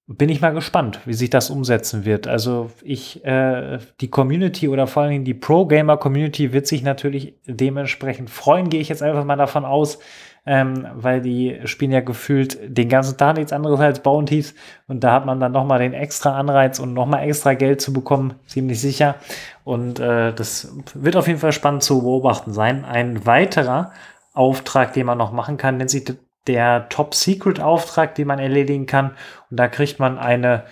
Bin 0.08 0.30
ich 0.30 0.42
mal 0.42 0.54
gespannt, 0.54 1.00
wie 1.06 1.16
sich 1.16 1.32
das 1.32 1.50
umsetzen 1.50 2.06
wird. 2.06 2.28
Also 2.28 2.70
ich, 2.84 3.26
äh, 3.26 3.80
die 4.02 4.10
Community 4.10 4.68
oder 4.68 4.86
vor 4.86 5.02
allen 5.04 5.12
Dingen 5.12 5.26
die 5.26 5.34
Pro-Gamer-Community 5.34 6.54
wird 6.54 6.68
sich 6.68 6.84
natürlich 6.84 7.34
dementsprechend 7.48 8.30
freuen, 8.30 8.70
gehe 8.70 8.82
ich 8.82 8.90
jetzt 8.90 9.02
einfach 9.02 9.26
mal 9.26 9.36
davon 9.36 9.66
aus, 9.66 9.98
ähm, 10.46 10.88
weil 10.94 11.22
die 11.22 11.60
spielen 11.66 11.92
ja 11.92 12.02
gefühlt 12.02 12.58
den 12.66 12.90
ganzen 12.90 13.18
Tag 13.18 13.38
nichts 13.38 13.54
anderes 13.54 13.80
als 13.80 14.00
Bounties 14.02 14.54
und 14.88 15.04
da 15.04 15.14
hat 15.14 15.26
man 15.26 15.40
dann 15.40 15.52
nochmal 15.52 15.80
den 15.80 15.94
extra 15.94 16.38
Anreiz 16.38 16.80
und 16.80 16.94
nochmal 16.94 17.28
extra 17.28 17.54
Geld 17.54 17.82
zu 17.82 17.94
bekommen, 17.94 18.36
ziemlich 18.46 18.80
sicher. 18.80 19.16
Und 19.64 20.00
äh, 20.00 20.34
das 20.34 20.76
wird 20.94 21.16
auf 21.16 21.28
jeden 21.28 21.40
Fall 21.40 21.52
spannend 21.52 21.84
zu 21.84 22.02
beobachten 22.02 22.54
sein. 22.54 22.86
Ein 22.86 23.26
weiterer 23.26 23.92
Auftrag, 24.34 24.94
den 24.94 25.08
man 25.08 25.18
noch 25.18 25.32
machen 25.32 25.58
kann, 25.58 25.78
nennt 25.78 25.90
sich 25.90 26.06
der 26.48 26.90
Top-Secret-Auftrag, 26.90 28.14
den 28.16 28.28
man 28.28 28.40
erledigen 28.40 28.86
kann. 28.86 29.12
Und 29.50 29.60
da 29.60 29.68
kriegt 29.68 30.00
man 30.00 30.20
eine 30.20 30.64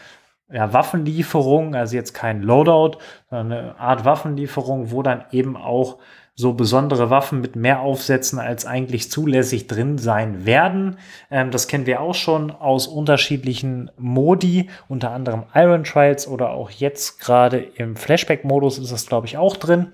ja, 0.52 0.72
Waffenlieferung, 0.72 1.74
also 1.74 1.96
jetzt 1.96 2.14
kein 2.14 2.42
Loadout, 2.42 3.00
sondern 3.30 3.52
eine 3.52 3.80
Art 3.80 4.06
Waffenlieferung, 4.06 4.92
wo 4.92 5.02
dann 5.02 5.24
eben 5.32 5.58
auch 5.58 5.98
so 6.36 6.54
besondere 6.54 7.10
Waffen 7.10 7.42
mit 7.42 7.56
mehr 7.56 7.82
Aufsätzen 7.82 8.40
als 8.40 8.66
eigentlich 8.66 9.12
zulässig 9.12 9.68
drin 9.68 9.98
sein 9.98 10.46
werden. 10.46 10.98
Ähm, 11.30 11.52
das 11.52 11.68
kennen 11.68 11.86
wir 11.86 12.02
auch 12.02 12.16
schon 12.16 12.52
aus 12.52 12.88
unterschiedlichen 12.88 13.92
Modi, 13.98 14.70
unter 14.88 15.12
anderem 15.12 15.44
Iron 15.54 15.84
Trials 15.84 16.28
oder 16.28 16.50
auch 16.52 16.72
jetzt 16.72 17.20
gerade 17.20 17.60
im 17.60 17.96
Flashback-Modus 17.96 18.80
ist 18.80 18.92
das, 18.92 19.06
glaube 19.06 19.28
ich, 19.28 19.38
auch 19.38 19.58
drin. 19.58 19.92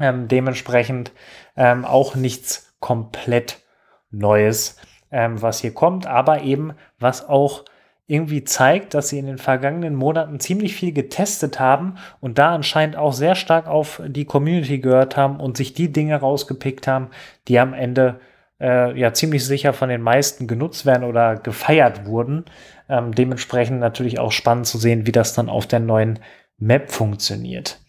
Ähm, 0.00 0.28
dementsprechend 0.28 1.12
ähm, 1.56 1.84
auch 1.84 2.16
nichts 2.16 2.74
komplett 2.80 3.62
Neues, 4.10 4.76
ähm, 5.10 5.40
was 5.40 5.60
hier 5.60 5.72
kommt, 5.72 6.06
aber 6.06 6.42
eben 6.42 6.74
was 6.98 7.28
auch 7.28 7.64
irgendwie 8.06 8.44
zeigt, 8.44 8.94
dass 8.94 9.08
sie 9.08 9.18
in 9.18 9.26
den 9.26 9.38
vergangenen 9.38 9.94
Monaten 9.94 10.38
ziemlich 10.38 10.76
viel 10.76 10.92
getestet 10.92 11.58
haben 11.58 11.96
und 12.20 12.38
da 12.38 12.54
anscheinend 12.54 12.96
auch 12.96 13.12
sehr 13.12 13.34
stark 13.34 13.66
auf 13.66 14.00
die 14.06 14.24
Community 14.24 14.78
gehört 14.78 15.16
haben 15.16 15.40
und 15.40 15.56
sich 15.56 15.74
die 15.74 15.92
Dinge 15.92 16.16
rausgepickt 16.16 16.86
haben, 16.86 17.08
die 17.48 17.58
am 17.58 17.74
Ende 17.74 18.20
äh, 18.60 18.98
ja 18.98 19.12
ziemlich 19.12 19.44
sicher 19.44 19.72
von 19.72 19.88
den 19.88 20.02
meisten 20.02 20.46
genutzt 20.46 20.86
werden 20.86 21.02
oder 21.02 21.34
gefeiert 21.34 22.06
wurden. 22.06 22.44
Ähm, 22.88 23.12
dementsprechend 23.12 23.80
natürlich 23.80 24.20
auch 24.20 24.30
spannend 24.30 24.66
zu 24.66 24.78
sehen, 24.78 25.06
wie 25.06 25.12
das 25.12 25.34
dann 25.34 25.48
auf 25.48 25.66
der 25.66 25.80
neuen 25.80 26.20
Map 26.58 26.92
funktioniert. 26.92 27.80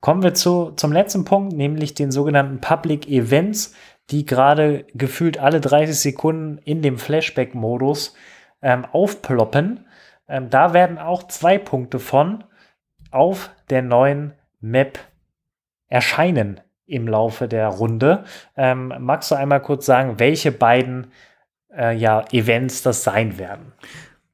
Kommen 0.00 0.22
wir 0.22 0.34
zu, 0.34 0.72
zum 0.72 0.92
letzten 0.92 1.24
Punkt, 1.24 1.56
nämlich 1.56 1.94
den 1.94 2.10
sogenannten 2.10 2.60
Public 2.60 3.08
Events, 3.08 3.74
die 4.10 4.26
gerade 4.26 4.84
gefühlt 4.94 5.38
alle 5.38 5.60
30 5.60 5.98
Sekunden 5.98 6.58
in 6.58 6.82
dem 6.82 6.98
Flashback-Modus 6.98 8.14
ähm, 8.62 8.84
aufploppen. 8.84 9.86
Ähm, 10.28 10.50
da 10.50 10.74
werden 10.74 10.98
auch 10.98 11.24
zwei 11.28 11.58
Punkte 11.58 11.98
von 11.98 12.44
auf 13.10 13.50
der 13.70 13.82
neuen 13.82 14.32
Map 14.60 14.98
erscheinen 15.88 16.60
im 16.86 17.08
Laufe 17.08 17.48
der 17.48 17.68
Runde. 17.68 18.24
Ähm, 18.56 18.92
magst 19.00 19.30
du 19.30 19.34
einmal 19.34 19.60
kurz 19.60 19.86
sagen, 19.86 20.18
welche 20.18 20.52
beiden 20.52 21.08
äh, 21.74 21.96
ja, 21.96 22.24
Events 22.32 22.82
das 22.82 23.02
sein 23.02 23.38
werden? 23.38 23.72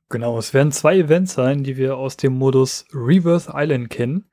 Genau, 0.08 0.36
es 0.36 0.52
werden 0.52 0.72
zwei 0.72 0.96
Events 0.96 1.34
sein, 1.34 1.64
die 1.64 1.76
wir 1.76 1.96
aus 1.96 2.18
dem 2.18 2.34
Modus 2.34 2.84
Rebirth 2.92 3.48
Island 3.54 3.88
kennen. 3.88 4.28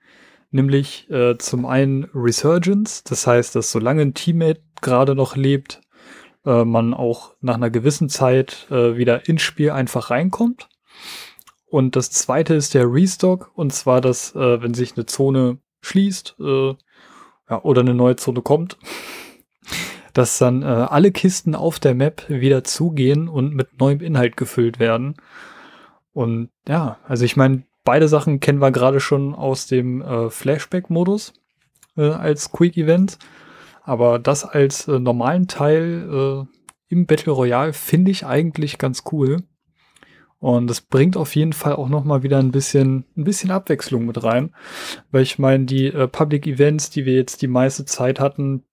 Nämlich 0.52 1.10
äh, 1.10 1.38
zum 1.38 1.66
einen 1.66 2.10
Resurgence, 2.14 3.04
das 3.04 3.28
heißt, 3.28 3.56
dass 3.56 3.72
solange 3.72 4.02
ein 4.02 4.14
Teammate 4.14 4.62
gerade 4.82 5.16
noch 5.16 5.36
lebt, 5.36 5.80
äh, 6.46 6.64
man 6.64 6.94
auch 6.94 7.36
nach 7.42 7.56
einer 7.56 7.70
gewissen 7.70 8.10
Zeit 8.10 8.68
äh, 8.72 8.98
wieder 8.98 9.28
ins 9.28 9.42
Spiel 9.42 9.72
einfach 9.72 10.10
reinkommt. 10.10 10.70
Und 11.68 11.96
das 11.96 12.10
zweite 12.12 12.56
ist 12.56 12.74
der 12.74 12.92
Restock, 12.92 13.52
und 13.54 13.72
zwar, 13.74 14.02
dass, 14.02 14.36
äh, 14.36 14.62
wenn 14.62 14.74
sich 14.74 14.96
eine 14.96 15.06
Zone 15.06 15.60
schließt 15.82 16.36
äh, 16.40 16.74
ja, 17.50 17.62
oder 17.64 17.82
eine 17.82 17.94
neue 17.94 18.16
Zone 18.16 18.42
kommt, 18.42 18.78
dass 20.14 20.38
dann 20.40 20.64
äh, 20.64 20.66
alle 20.66 21.12
Kisten 21.12 21.56
auf 21.56 21.80
der 21.80 21.94
Map 21.94 22.26
wieder 22.28 22.64
zugehen 22.64 23.28
und 23.28 23.54
mit 23.54 23.80
neuem 23.80 24.02
Inhalt 24.02 24.36
gefüllt 24.36 24.80
werden. 24.80 25.16
Und 26.12 26.50
ja, 26.68 26.98
also 27.08 27.24
ich 27.24 27.38
meine, 27.38 27.64
beide 27.84 28.08
Sachen 28.08 28.40
kennen 28.40 28.60
wir 28.60 28.72
gerade 28.72 29.00
schon 29.00 29.36
aus 29.36 29.68
dem 29.68 30.02
äh, 30.02 30.30
Flashback-Modus 30.30 31.34
als 31.96 32.52
Quick-Event. 32.54 33.18
Aber 33.90 34.20
das 34.20 34.46
als 34.46 34.88
äh, 34.88 35.00
normalen 35.00 35.48
Teil 35.48 36.08
äh, 36.14 36.94
im 36.94 37.08
Battle 37.08 37.34
Royale 37.34 37.74
finde 37.74 38.12
ich 38.12 38.24
eigentlich 38.24 38.78
ganz 38.78 39.02
cool. 39.12 39.42
Und 40.38 40.68
das 40.68 40.82
bringt 40.82 41.18
auf 41.18 41.36
jeden 41.36 41.54
Fall 41.54 41.74
auch 41.74 41.90
noch 41.90 42.04
mal 42.04 42.22
wieder 42.22 42.38
ein 42.38 42.52
bisschen, 42.52 43.06
ein 43.18 43.24
bisschen 43.24 43.50
Abwechslung 43.50 44.06
mit 44.06 44.24
rein. 44.24 44.54
Weil 45.10 45.24
ich 45.24 45.40
meine, 45.40 45.66
die 45.66 45.88
äh, 45.88 46.08
Public 46.08 46.46
Events, 46.46 46.92
die 46.92 47.06
wir 47.06 47.16
jetzt 47.16 47.42
die 47.42 47.48
meiste 47.48 47.84
Zeit 47.84 48.20
hatten, 48.20 48.64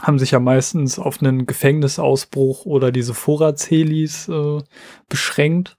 haben 0.00 0.18
sich 0.18 0.30
ja 0.30 0.40
meistens 0.40 0.98
auf 0.98 1.20
einen 1.20 1.44
Gefängnisausbruch 1.44 2.64
oder 2.64 2.90
diese 2.90 3.12
Vorratshelis 3.12 4.26
äh, 4.30 4.62
beschränkt. 5.10 5.76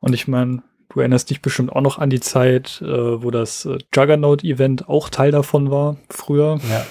Und 0.00 0.14
ich 0.14 0.26
meine, 0.26 0.64
du 0.96 1.00
erinnerst 1.00 1.28
dich 1.28 1.42
bestimmt 1.42 1.70
auch 1.70 1.82
noch 1.82 1.98
an 1.98 2.08
die 2.08 2.20
Zeit, 2.20 2.80
äh, 2.82 3.22
wo 3.22 3.30
das 3.30 3.66
äh, 3.66 3.76
Juggernaut-Event 3.94 4.88
auch 4.88 5.10
Teil 5.10 5.30
davon 5.30 5.70
war, 5.70 5.98
früher. 6.08 6.58
Ja 6.70 6.86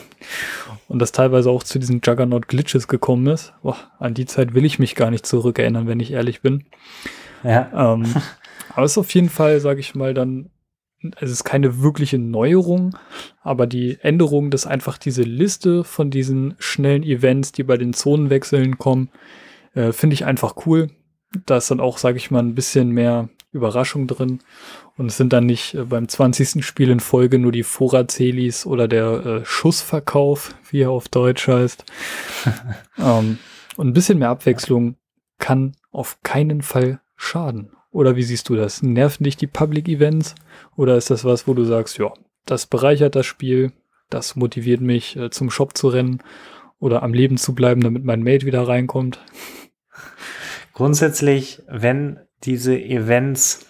und 0.88 1.00
das 1.00 1.12
teilweise 1.12 1.50
auch 1.50 1.64
zu 1.64 1.80
diesen 1.80 2.02
Juggernaut-Glitches 2.04 2.88
gekommen 2.88 3.28
ist. 3.28 3.54
Boah, 3.64 3.78
an 4.00 4.14
die 4.14 4.26
Zeit 4.26 4.54
will 4.54 4.66
ich 4.66 4.80
mich 4.80 4.96
gar 4.96 5.12
nicht 5.12 5.26
zurückerinnern, 5.26 5.88
wenn 5.88 6.00
ich 6.00 6.12
ehrlich 6.12 6.42
bin. 6.42 6.66
Ja. 7.44 7.94
Ähm, 7.94 8.06
aber 8.74 8.86
es 8.86 8.92
ist 8.92 8.98
auf 8.98 9.14
jeden 9.14 9.30
Fall, 9.30 9.60
sage 9.60 9.80
ich 9.80 9.96
mal, 9.96 10.14
dann, 10.14 10.52
es 11.20 11.32
ist 11.32 11.44
keine 11.44 11.82
wirkliche 11.82 12.18
Neuerung, 12.18 12.96
aber 13.42 13.68
die 13.68 13.98
Änderung, 14.02 14.52
dass 14.52 14.66
einfach 14.66 14.98
diese 14.98 15.24
Liste 15.24 15.84
von 15.84 16.10
diesen 16.10 16.56
schnellen 16.60 17.04
Events, 17.04 17.52
die 17.52 17.64
bei 17.64 17.78
den 17.78 17.94
Zonenwechseln 17.94 18.78
kommen, 18.78 19.10
äh, 19.74 19.92
finde 19.92 20.14
ich 20.14 20.26
einfach 20.26 20.56
cool. 20.66 20.90
Da 21.46 21.58
ist 21.58 21.70
dann 21.70 21.80
auch, 21.80 21.98
sage 21.98 22.18
ich 22.18 22.32
mal, 22.32 22.40
ein 22.40 22.56
bisschen 22.56 22.90
mehr 22.90 23.30
Überraschung 23.56 24.08
drin. 24.08 24.40
Und 24.98 25.08
es 25.08 25.18
sind 25.18 25.34
dann 25.34 25.46
nicht 25.46 25.74
äh, 25.74 25.86
beim 25.86 26.08
20. 26.08 26.64
Spiel 26.66 26.90
in 26.90 27.00
Folge 27.00 27.40
nur 27.40 27.52
die 27.52 27.64
Vorratshelis 27.64 28.66
oder 28.66 28.88
der 28.88 29.26
äh, 29.26 29.46
Schussverkauf, 29.46 30.54
wie 30.70 30.82
er 30.82 30.92
auf 30.92 31.08
Deutsch 31.08 31.48
heißt. 31.48 31.86
ähm, 33.00 33.40
und 33.78 33.88
ein 33.88 33.94
bisschen 33.94 34.20
mehr 34.20 34.30
Abwechslung 34.30 34.96
kann 35.40 35.76
auf 35.92 36.22
keinen 36.24 36.62
Fall 36.62 37.00
schaden. 37.16 37.72
Oder 37.92 38.16
wie 38.16 38.24
siehst 38.24 38.50
du 38.50 38.56
das? 38.56 38.84
Nerven 38.84 39.24
dich 39.24 39.38
die 39.38 39.48
Public 39.48 39.88
Events? 39.88 40.36
Oder 40.76 40.98
ist 40.98 41.10
das 41.10 41.24
was, 41.24 41.48
wo 41.48 41.54
du 41.54 41.64
sagst, 41.64 41.98
ja, 41.98 42.12
das 42.46 42.68
bereichert 42.68 43.16
das 43.16 43.26
Spiel, 43.26 43.72
das 44.10 44.36
motiviert 44.36 44.82
mich, 44.82 45.16
äh, 45.16 45.30
zum 45.30 45.50
Shop 45.50 45.78
zu 45.78 45.88
rennen 45.88 46.22
oder 46.80 47.04
am 47.04 47.14
Leben 47.14 47.38
zu 47.38 47.56
bleiben, 47.56 47.82
damit 47.82 48.04
mein 48.04 48.22
Mate 48.22 48.46
wieder 48.46 48.68
reinkommt? 48.68 49.20
Grundsätzlich, 50.74 51.62
wenn 51.70 52.20
diese 52.44 52.78
Events 52.78 53.66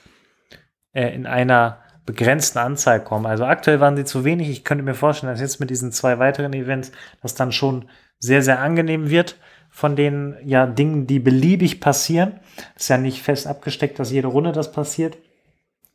äh, 0.93 1.13
in 1.13 1.25
einer 1.25 1.79
begrenzten 2.05 2.59
Anzahl 2.59 3.03
kommen. 3.03 3.25
Also 3.25 3.45
aktuell 3.45 3.79
waren 3.79 3.95
sie 3.95 4.05
zu 4.05 4.23
wenig. 4.23 4.49
Ich 4.49 4.63
könnte 4.63 4.83
mir 4.83 4.93
vorstellen, 4.93 5.31
dass 5.31 5.41
jetzt 5.41 5.59
mit 5.59 5.69
diesen 5.69 5.91
zwei 5.91 6.19
weiteren 6.19 6.53
Events 6.53 6.91
das 7.21 7.35
dann 7.35 7.51
schon 7.51 7.89
sehr, 8.19 8.41
sehr 8.41 8.59
angenehm 8.59 9.09
wird 9.09 9.37
von 9.69 9.95
den 9.95 10.37
ja, 10.45 10.67
Dingen, 10.67 11.07
die 11.07 11.19
beliebig 11.19 11.81
passieren. 11.81 12.39
Ist 12.75 12.89
ja 12.89 12.97
nicht 12.97 13.21
fest 13.21 13.47
abgesteckt, 13.47 13.99
dass 13.99 14.11
jede 14.11 14.27
Runde 14.27 14.51
das 14.51 14.71
passiert. 14.71 15.17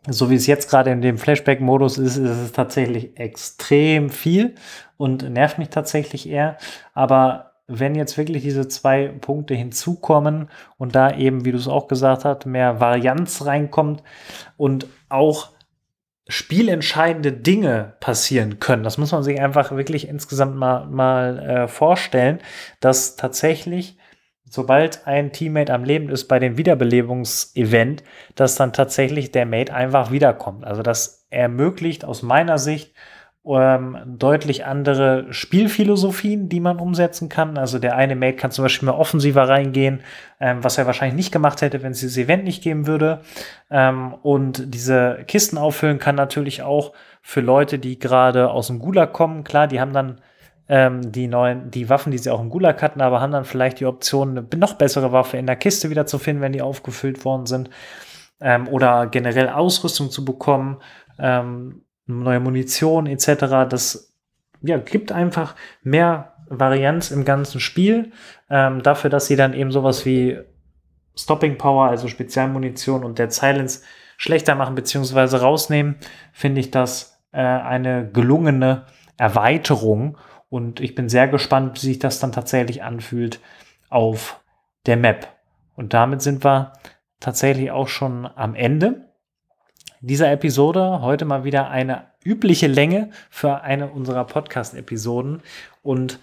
So 0.07 0.31
wie 0.31 0.35
es 0.35 0.47
jetzt 0.47 0.69
gerade 0.69 0.91
in 0.91 1.03
dem 1.03 1.19
Flashback-Modus 1.19 1.99
ist, 1.99 2.17
ist 2.17 2.39
es 2.39 2.53
tatsächlich 2.53 3.19
extrem 3.19 4.11
viel 4.11 4.55
und 4.97 5.29
nervt 5.31 5.59
mich 5.59 5.69
tatsächlich 5.69 6.29
eher. 6.29 6.57
Aber 6.95 7.50
wenn 7.71 7.95
jetzt 7.95 8.19
wirklich 8.19 8.43
diese 8.43 8.69
zwei 8.69 9.09
Punkte 9.09 9.55
hinzukommen 9.55 10.51
und 10.77 10.95
da 10.95 11.15
eben, 11.17 11.45
wie 11.45 11.53
du 11.53 11.59
es 11.59 11.69
auch 11.69 11.89
gesagt 11.89 12.25
hast, 12.25 12.47
mehr 12.47 12.81
Varianz 12.81 13.47
reinkommt 13.47 14.03
und 14.57 14.87
auch 15.09 15.51
spielentscheidende 16.29 17.33
Dinge 17.33 17.95
passieren 18.01 18.61
können. 18.61 18.85
Das 18.85 18.99
muss 18.99 19.13
man 19.13 19.23
sich 19.23 19.41
einfach 19.41 19.73
wirklich 19.73 20.09
insgesamt 20.09 20.57
mal, 20.57 20.87
mal 20.87 21.39
äh, 21.39 21.69
vorstellen, 21.69 22.41
dass 22.81 23.17
tatsächlich, 23.17 23.99
sobald 24.49 25.07
ein 25.07 25.33
Teammate 25.33 25.73
am 25.73 25.85
Leben 25.85 26.09
ist 26.09 26.29
bei 26.29 26.39
dem 26.39 26.57
Wiederbelebungsevent, 26.57 28.05
dass 28.37 28.55
dann 28.55 28.73
tatsächlich 28.73 29.33
der 29.33 29.47
Mate 29.47 29.75
einfach 29.75 30.13
wiederkommt. 30.13 30.65
Also 30.65 30.83
das 30.83 31.27
ermöglicht 31.31 32.05
aus 32.05 32.23
meiner 32.23 32.59
Sicht 32.59 32.95
ähm, 33.47 33.97
deutlich 34.07 34.67
andere 34.67 35.33
Spielphilosophien, 35.33 36.49
die 36.49 36.61
man 36.61 36.79
umsetzen 36.79 37.29
kann. 37.29 37.57
Also 37.57 37.79
der 37.79 37.97
eine 37.97 38.15
Mate 38.15 38.37
kann 38.37 38.51
zum 38.51 38.65
Beispiel 38.65 38.87
mehr 38.87 38.99
offensiver 38.99 39.49
reingehen, 39.49 40.01
ähm, 40.41 40.63
was 40.63 40.77
er 40.77 40.87
wahrscheinlich 40.87 41.17
nicht 41.17 41.33
gemacht 41.33 41.63
hätte, 41.63 41.83
wenn 41.83 41.93
es 41.93 42.01
dieses 42.01 42.19
Event 42.19 42.45
nicht 42.45 42.63
geben 42.63 42.87
würde. 42.87 43.21
Ähm, 43.71 44.15
und 44.23 44.75
diese 44.75 45.25
Kisten 45.27 45.57
auffüllen 45.57 45.99
kann 45.99 46.17
natürlich 46.17 46.63
auch 46.63 46.93
für 47.23 47.41
Leute, 47.41 47.79
die 47.79 47.99
gerade 47.99 48.51
aus 48.51 48.67
dem 48.67 48.79
Gulag 48.79 49.13
kommen. 49.13 49.43
Klar, 49.43 49.69
die 49.69 49.81
haben 49.81 49.95
dann 49.95 50.21
ähm, 50.69 51.11
die 51.11 51.27
neuen, 51.27 51.71
die 51.71 51.89
Waffen, 51.89 52.13
die 52.13 52.19
sie 52.19 52.31
auch 52.31 52.41
im 52.41 52.51
Gulag 52.51 52.83
hatten, 52.83 53.01
aber 53.01 53.21
haben 53.21 53.33
dann 53.33 53.45
vielleicht 53.45 53.81
die 53.81 53.87
Option, 53.87 54.39
eine 54.39 54.47
noch 54.59 54.75
bessere 54.75 55.13
Waffe 55.13 55.39
in 55.39 55.47
der 55.47 55.57
Kiste 55.57 55.89
wieder 55.89 56.07
zu 56.07 56.19
finden, 56.19 56.43
wenn 56.43 56.53
die 56.53 56.63
aufgefüllt 56.63 57.25
worden 57.25 57.47
sind. 57.47 57.71
Ähm, 58.43 58.69
oder 58.69 59.07
generell 59.07 59.49
Ausrüstung 59.49 60.11
zu 60.11 60.25
bekommen. 60.25 60.77
Ähm, 61.19 61.83
neue 62.19 62.41
Munition 62.41 63.07
etc. 63.07 63.69
Das 63.69 64.13
ja, 64.63 64.79
gibt 64.79 65.13
einfach 65.13 65.55
mehr 65.83 66.35
Varianz 66.49 67.11
im 67.11 67.25
ganzen 67.25 67.61
Spiel. 67.61 68.13
Ähm, 68.51 68.83
dafür, 68.83 69.09
dass 69.11 69.27
sie 69.27 69.37
dann 69.37 69.55
eben 69.55 69.71
sowas 69.71 70.05
wie 70.05 70.39
Stopping 71.17 71.59
Power, 71.59 71.89
also 71.89 72.09
Spezialmunition 72.09 73.05
und 73.05 73.19
der 73.19 73.31
Silence 73.31 73.83
schlechter 74.17 74.55
machen 74.55 74.75
bzw. 74.75 75.37
rausnehmen, 75.37 75.97
finde 76.33 76.61
ich 76.61 76.71
das 76.71 77.23
äh, 77.33 77.39
eine 77.41 78.11
gelungene 78.11 78.87
Erweiterung. 79.17 80.19
Und 80.49 80.81
ich 80.81 80.95
bin 80.95 81.09
sehr 81.09 81.29
gespannt, 81.29 81.77
wie 81.77 81.87
sich 81.87 81.99
das 81.99 82.19
dann 82.19 82.33
tatsächlich 82.33 82.83
anfühlt 82.83 83.41
auf 83.89 84.41
der 84.87 84.97
Map. 84.97 85.29
Und 85.77 85.95
damit 85.95 86.23
sind 86.23 86.45
wir 86.45 86.73
tatsächlich 87.21 87.71
auch 87.71 87.89
schon 87.89 88.27
am 88.27 88.55
Ende 88.55 89.10
dieser 90.01 90.31
Episode. 90.33 91.01
Heute 91.03 91.25
mal 91.25 91.45
wieder 91.45 91.71
eine 91.71 92.07
übliche 92.25 92.67
Länge 92.67 93.11
für 93.31 93.63
eine 93.63 93.91
unserer 93.91 94.25
Podcast-Episoden. 94.25 95.43
Und 95.83 96.19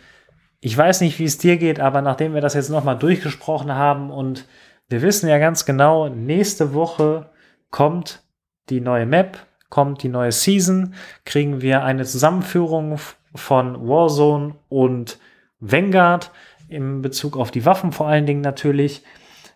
ich 0.59 0.78
weiß 0.78 1.01
nicht, 1.01 1.19
wie 1.19 1.25
es 1.25 1.38
dir 1.38 1.57
geht, 1.57 1.80
aber 1.80 2.01
nachdem 2.01 2.34
wir 2.34 2.41
das 2.41 2.55
jetzt 2.55 2.69
nochmal 2.69 2.97
durchgesprochen 2.97 3.73
haben 3.73 4.11
und 4.11 4.45
wir 4.89 5.01
wissen 5.01 5.30
ja 5.30 5.38
ganz 5.38 5.65
genau, 5.65 6.09
nächste 6.09 6.73
Woche 6.73 7.30
kommt 7.69 8.23
die 8.69 8.82
neue 8.82 9.05
Map, 9.05 9.38
kommt 9.69 10.01
die 10.03 10.09
neue 10.09 10.32
Season, 10.32 10.93
kriegen 11.25 11.61
wir 11.61 11.84
eine 11.84 12.05
Zusammenführung 12.05 12.97
von 13.36 13.88
Warzone 13.88 14.55
und 14.69 15.19
Vanguard. 15.59 16.32
in 16.69 17.01
Bezug 17.01 17.38
auf 17.38 17.51
die 17.51 17.65
Waffen 17.65 17.91
vor 17.91 18.07
allen 18.07 18.25
Dingen 18.25 18.41
natürlich. 18.41 19.03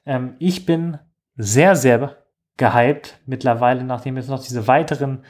Ähm, 0.06 0.36
ich 0.40 0.66
bin 0.66 0.98
sehr, 1.36 1.76
sehr 1.76 2.21
gehypt 2.62 3.20
mittlerweile, 3.26 3.84
nachdem 3.84 4.18
jetzt 4.18 4.30
noch 4.30 4.44
diese 4.44 4.68
weiteren 4.68 5.26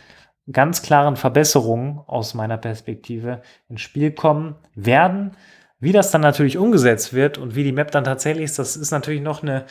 ganz 0.51 0.81
klaren 0.81 1.15
Verbesserungen 1.15 1.99
aus 2.07 2.33
meiner 2.33 2.57
Perspektive 2.57 3.41
ins 3.69 3.79
Spiel 3.79 4.11
kommen 4.11 4.55
werden. 4.75 5.37
Wie 5.79 5.93
das 5.93 6.11
dann 6.11 6.19
natürlich 6.19 6.57
umgesetzt 6.57 7.13
wird 7.13 7.37
und 7.37 7.55
wie 7.55 7.63
die 7.63 7.71
Map 7.71 7.89
dann 7.91 8.03
tatsächlich 8.03 8.43
ist, 8.43 8.59
das 8.59 8.75
ist 8.75 8.91
natürlich 8.91 9.21
noch 9.21 9.43
eine 9.43 9.65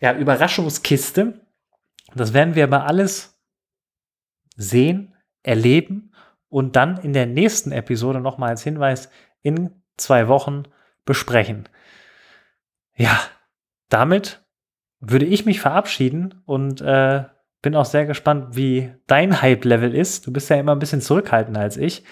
ja, 0.00 0.12
Überraschungskiste. 0.12 1.40
Das 2.16 2.32
werden 2.32 2.56
wir 2.56 2.64
aber 2.64 2.84
alles 2.84 3.40
sehen, 4.56 5.14
erleben 5.44 6.12
und 6.48 6.74
dann 6.74 6.96
in 6.98 7.12
der 7.12 7.26
nächsten 7.26 7.70
Episode 7.70 8.20
nochmal 8.20 8.50
als 8.50 8.64
Hinweis 8.64 9.08
in 9.42 9.70
zwei 9.96 10.26
Wochen 10.26 10.64
besprechen. 11.04 11.68
Ja, 12.96 13.20
damit 13.88 14.43
würde 15.06 15.26
ich 15.26 15.46
mich 15.46 15.60
verabschieden 15.60 16.42
und 16.46 16.80
äh, 16.80 17.24
bin 17.62 17.74
auch 17.74 17.84
sehr 17.84 18.06
gespannt, 18.06 18.56
wie 18.56 18.92
dein 19.06 19.40
Hype-Level 19.40 19.94
ist. 19.94 20.26
Du 20.26 20.32
bist 20.32 20.50
ja 20.50 20.56
immer 20.56 20.72
ein 20.72 20.78
bisschen 20.78 21.00
zurückhaltender 21.00 21.60
als 21.60 21.76
ich. 21.76 22.04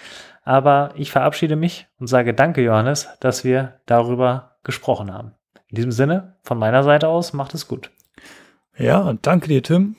Aber 0.44 0.92
ich 0.96 1.12
verabschiede 1.12 1.56
mich 1.56 1.86
und 2.00 2.08
sage 2.08 2.34
danke, 2.34 2.62
Johannes, 2.62 3.08
dass 3.20 3.44
wir 3.44 3.80
darüber 3.86 4.56
gesprochen 4.64 5.12
haben. 5.12 5.34
In 5.68 5.76
diesem 5.76 5.92
Sinne, 5.92 6.36
von 6.42 6.58
meiner 6.58 6.82
Seite 6.82 7.08
aus, 7.08 7.32
macht 7.32 7.54
es 7.54 7.68
gut. 7.68 7.90
Ja, 8.76 9.14
danke 9.22 9.48
dir, 9.48 9.62
Tim. 9.62 9.96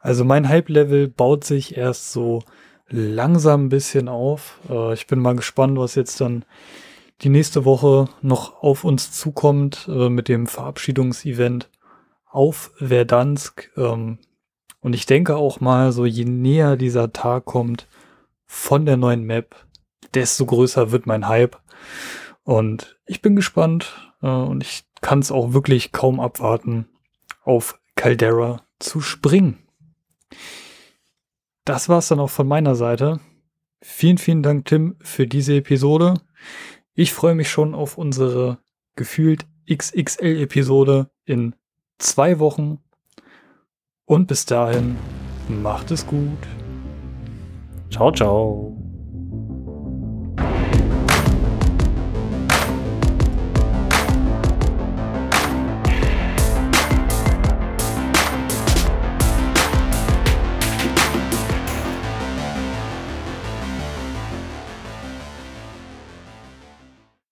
Also 0.00 0.24
mein 0.24 0.48
Hype-Level 0.48 1.08
baut 1.08 1.44
sich 1.44 1.76
erst 1.78 2.12
so 2.12 2.42
langsam 2.88 3.66
ein 3.66 3.68
bisschen 3.70 4.08
auf. 4.08 4.58
Äh, 4.68 4.92
ich 4.92 5.06
bin 5.06 5.18
mal 5.18 5.36
gespannt, 5.36 5.78
was 5.78 5.94
jetzt 5.94 6.20
dann 6.20 6.44
die 7.22 7.28
nächste 7.28 7.64
Woche 7.64 8.08
noch 8.20 8.62
auf 8.62 8.84
uns 8.84 9.12
zukommt 9.12 9.88
äh, 9.88 10.08
mit 10.10 10.28
dem 10.28 10.46
Verabschiedungsevent 10.46 11.70
auf 12.34 12.72
Verdansk. 12.76 13.70
Ähm, 13.76 14.18
und 14.80 14.94
ich 14.94 15.06
denke 15.06 15.36
auch 15.36 15.60
mal, 15.60 15.92
so 15.92 16.04
je 16.04 16.24
näher 16.24 16.76
dieser 16.76 17.12
Tag 17.12 17.44
kommt 17.44 17.88
von 18.44 18.84
der 18.84 18.96
neuen 18.96 19.24
Map, 19.24 19.54
desto 20.12 20.44
größer 20.44 20.90
wird 20.90 21.06
mein 21.06 21.28
Hype. 21.28 21.56
Und 22.42 22.98
ich 23.06 23.22
bin 23.22 23.36
gespannt 23.36 24.12
äh, 24.20 24.26
und 24.26 24.62
ich 24.62 24.84
kann 25.00 25.20
es 25.20 25.30
auch 25.30 25.52
wirklich 25.52 25.92
kaum 25.92 26.20
abwarten, 26.20 26.88
auf 27.42 27.78
Caldera 27.94 28.62
zu 28.78 29.00
springen. 29.00 29.58
Das 31.64 31.88
war's 31.88 32.08
dann 32.08 32.20
auch 32.20 32.30
von 32.30 32.48
meiner 32.48 32.74
Seite. 32.74 33.20
Vielen, 33.80 34.18
vielen 34.18 34.42
Dank, 34.42 34.66
Tim, 34.66 34.96
für 35.00 35.26
diese 35.26 35.56
Episode. 35.56 36.14
Ich 36.94 37.12
freue 37.12 37.34
mich 37.34 37.50
schon 37.50 37.74
auf 37.74 37.96
unsere 37.96 38.58
gefühlt 38.96 39.46
XXL-Episode 39.70 41.10
in 41.24 41.54
zwei 41.98 42.38
Wochen. 42.38 42.78
Und 44.06 44.26
bis 44.26 44.46
dahin, 44.46 44.96
macht 45.48 45.90
es 45.90 46.06
gut. 46.06 46.38
Ciao, 47.90 48.10
ciao. 48.12 48.73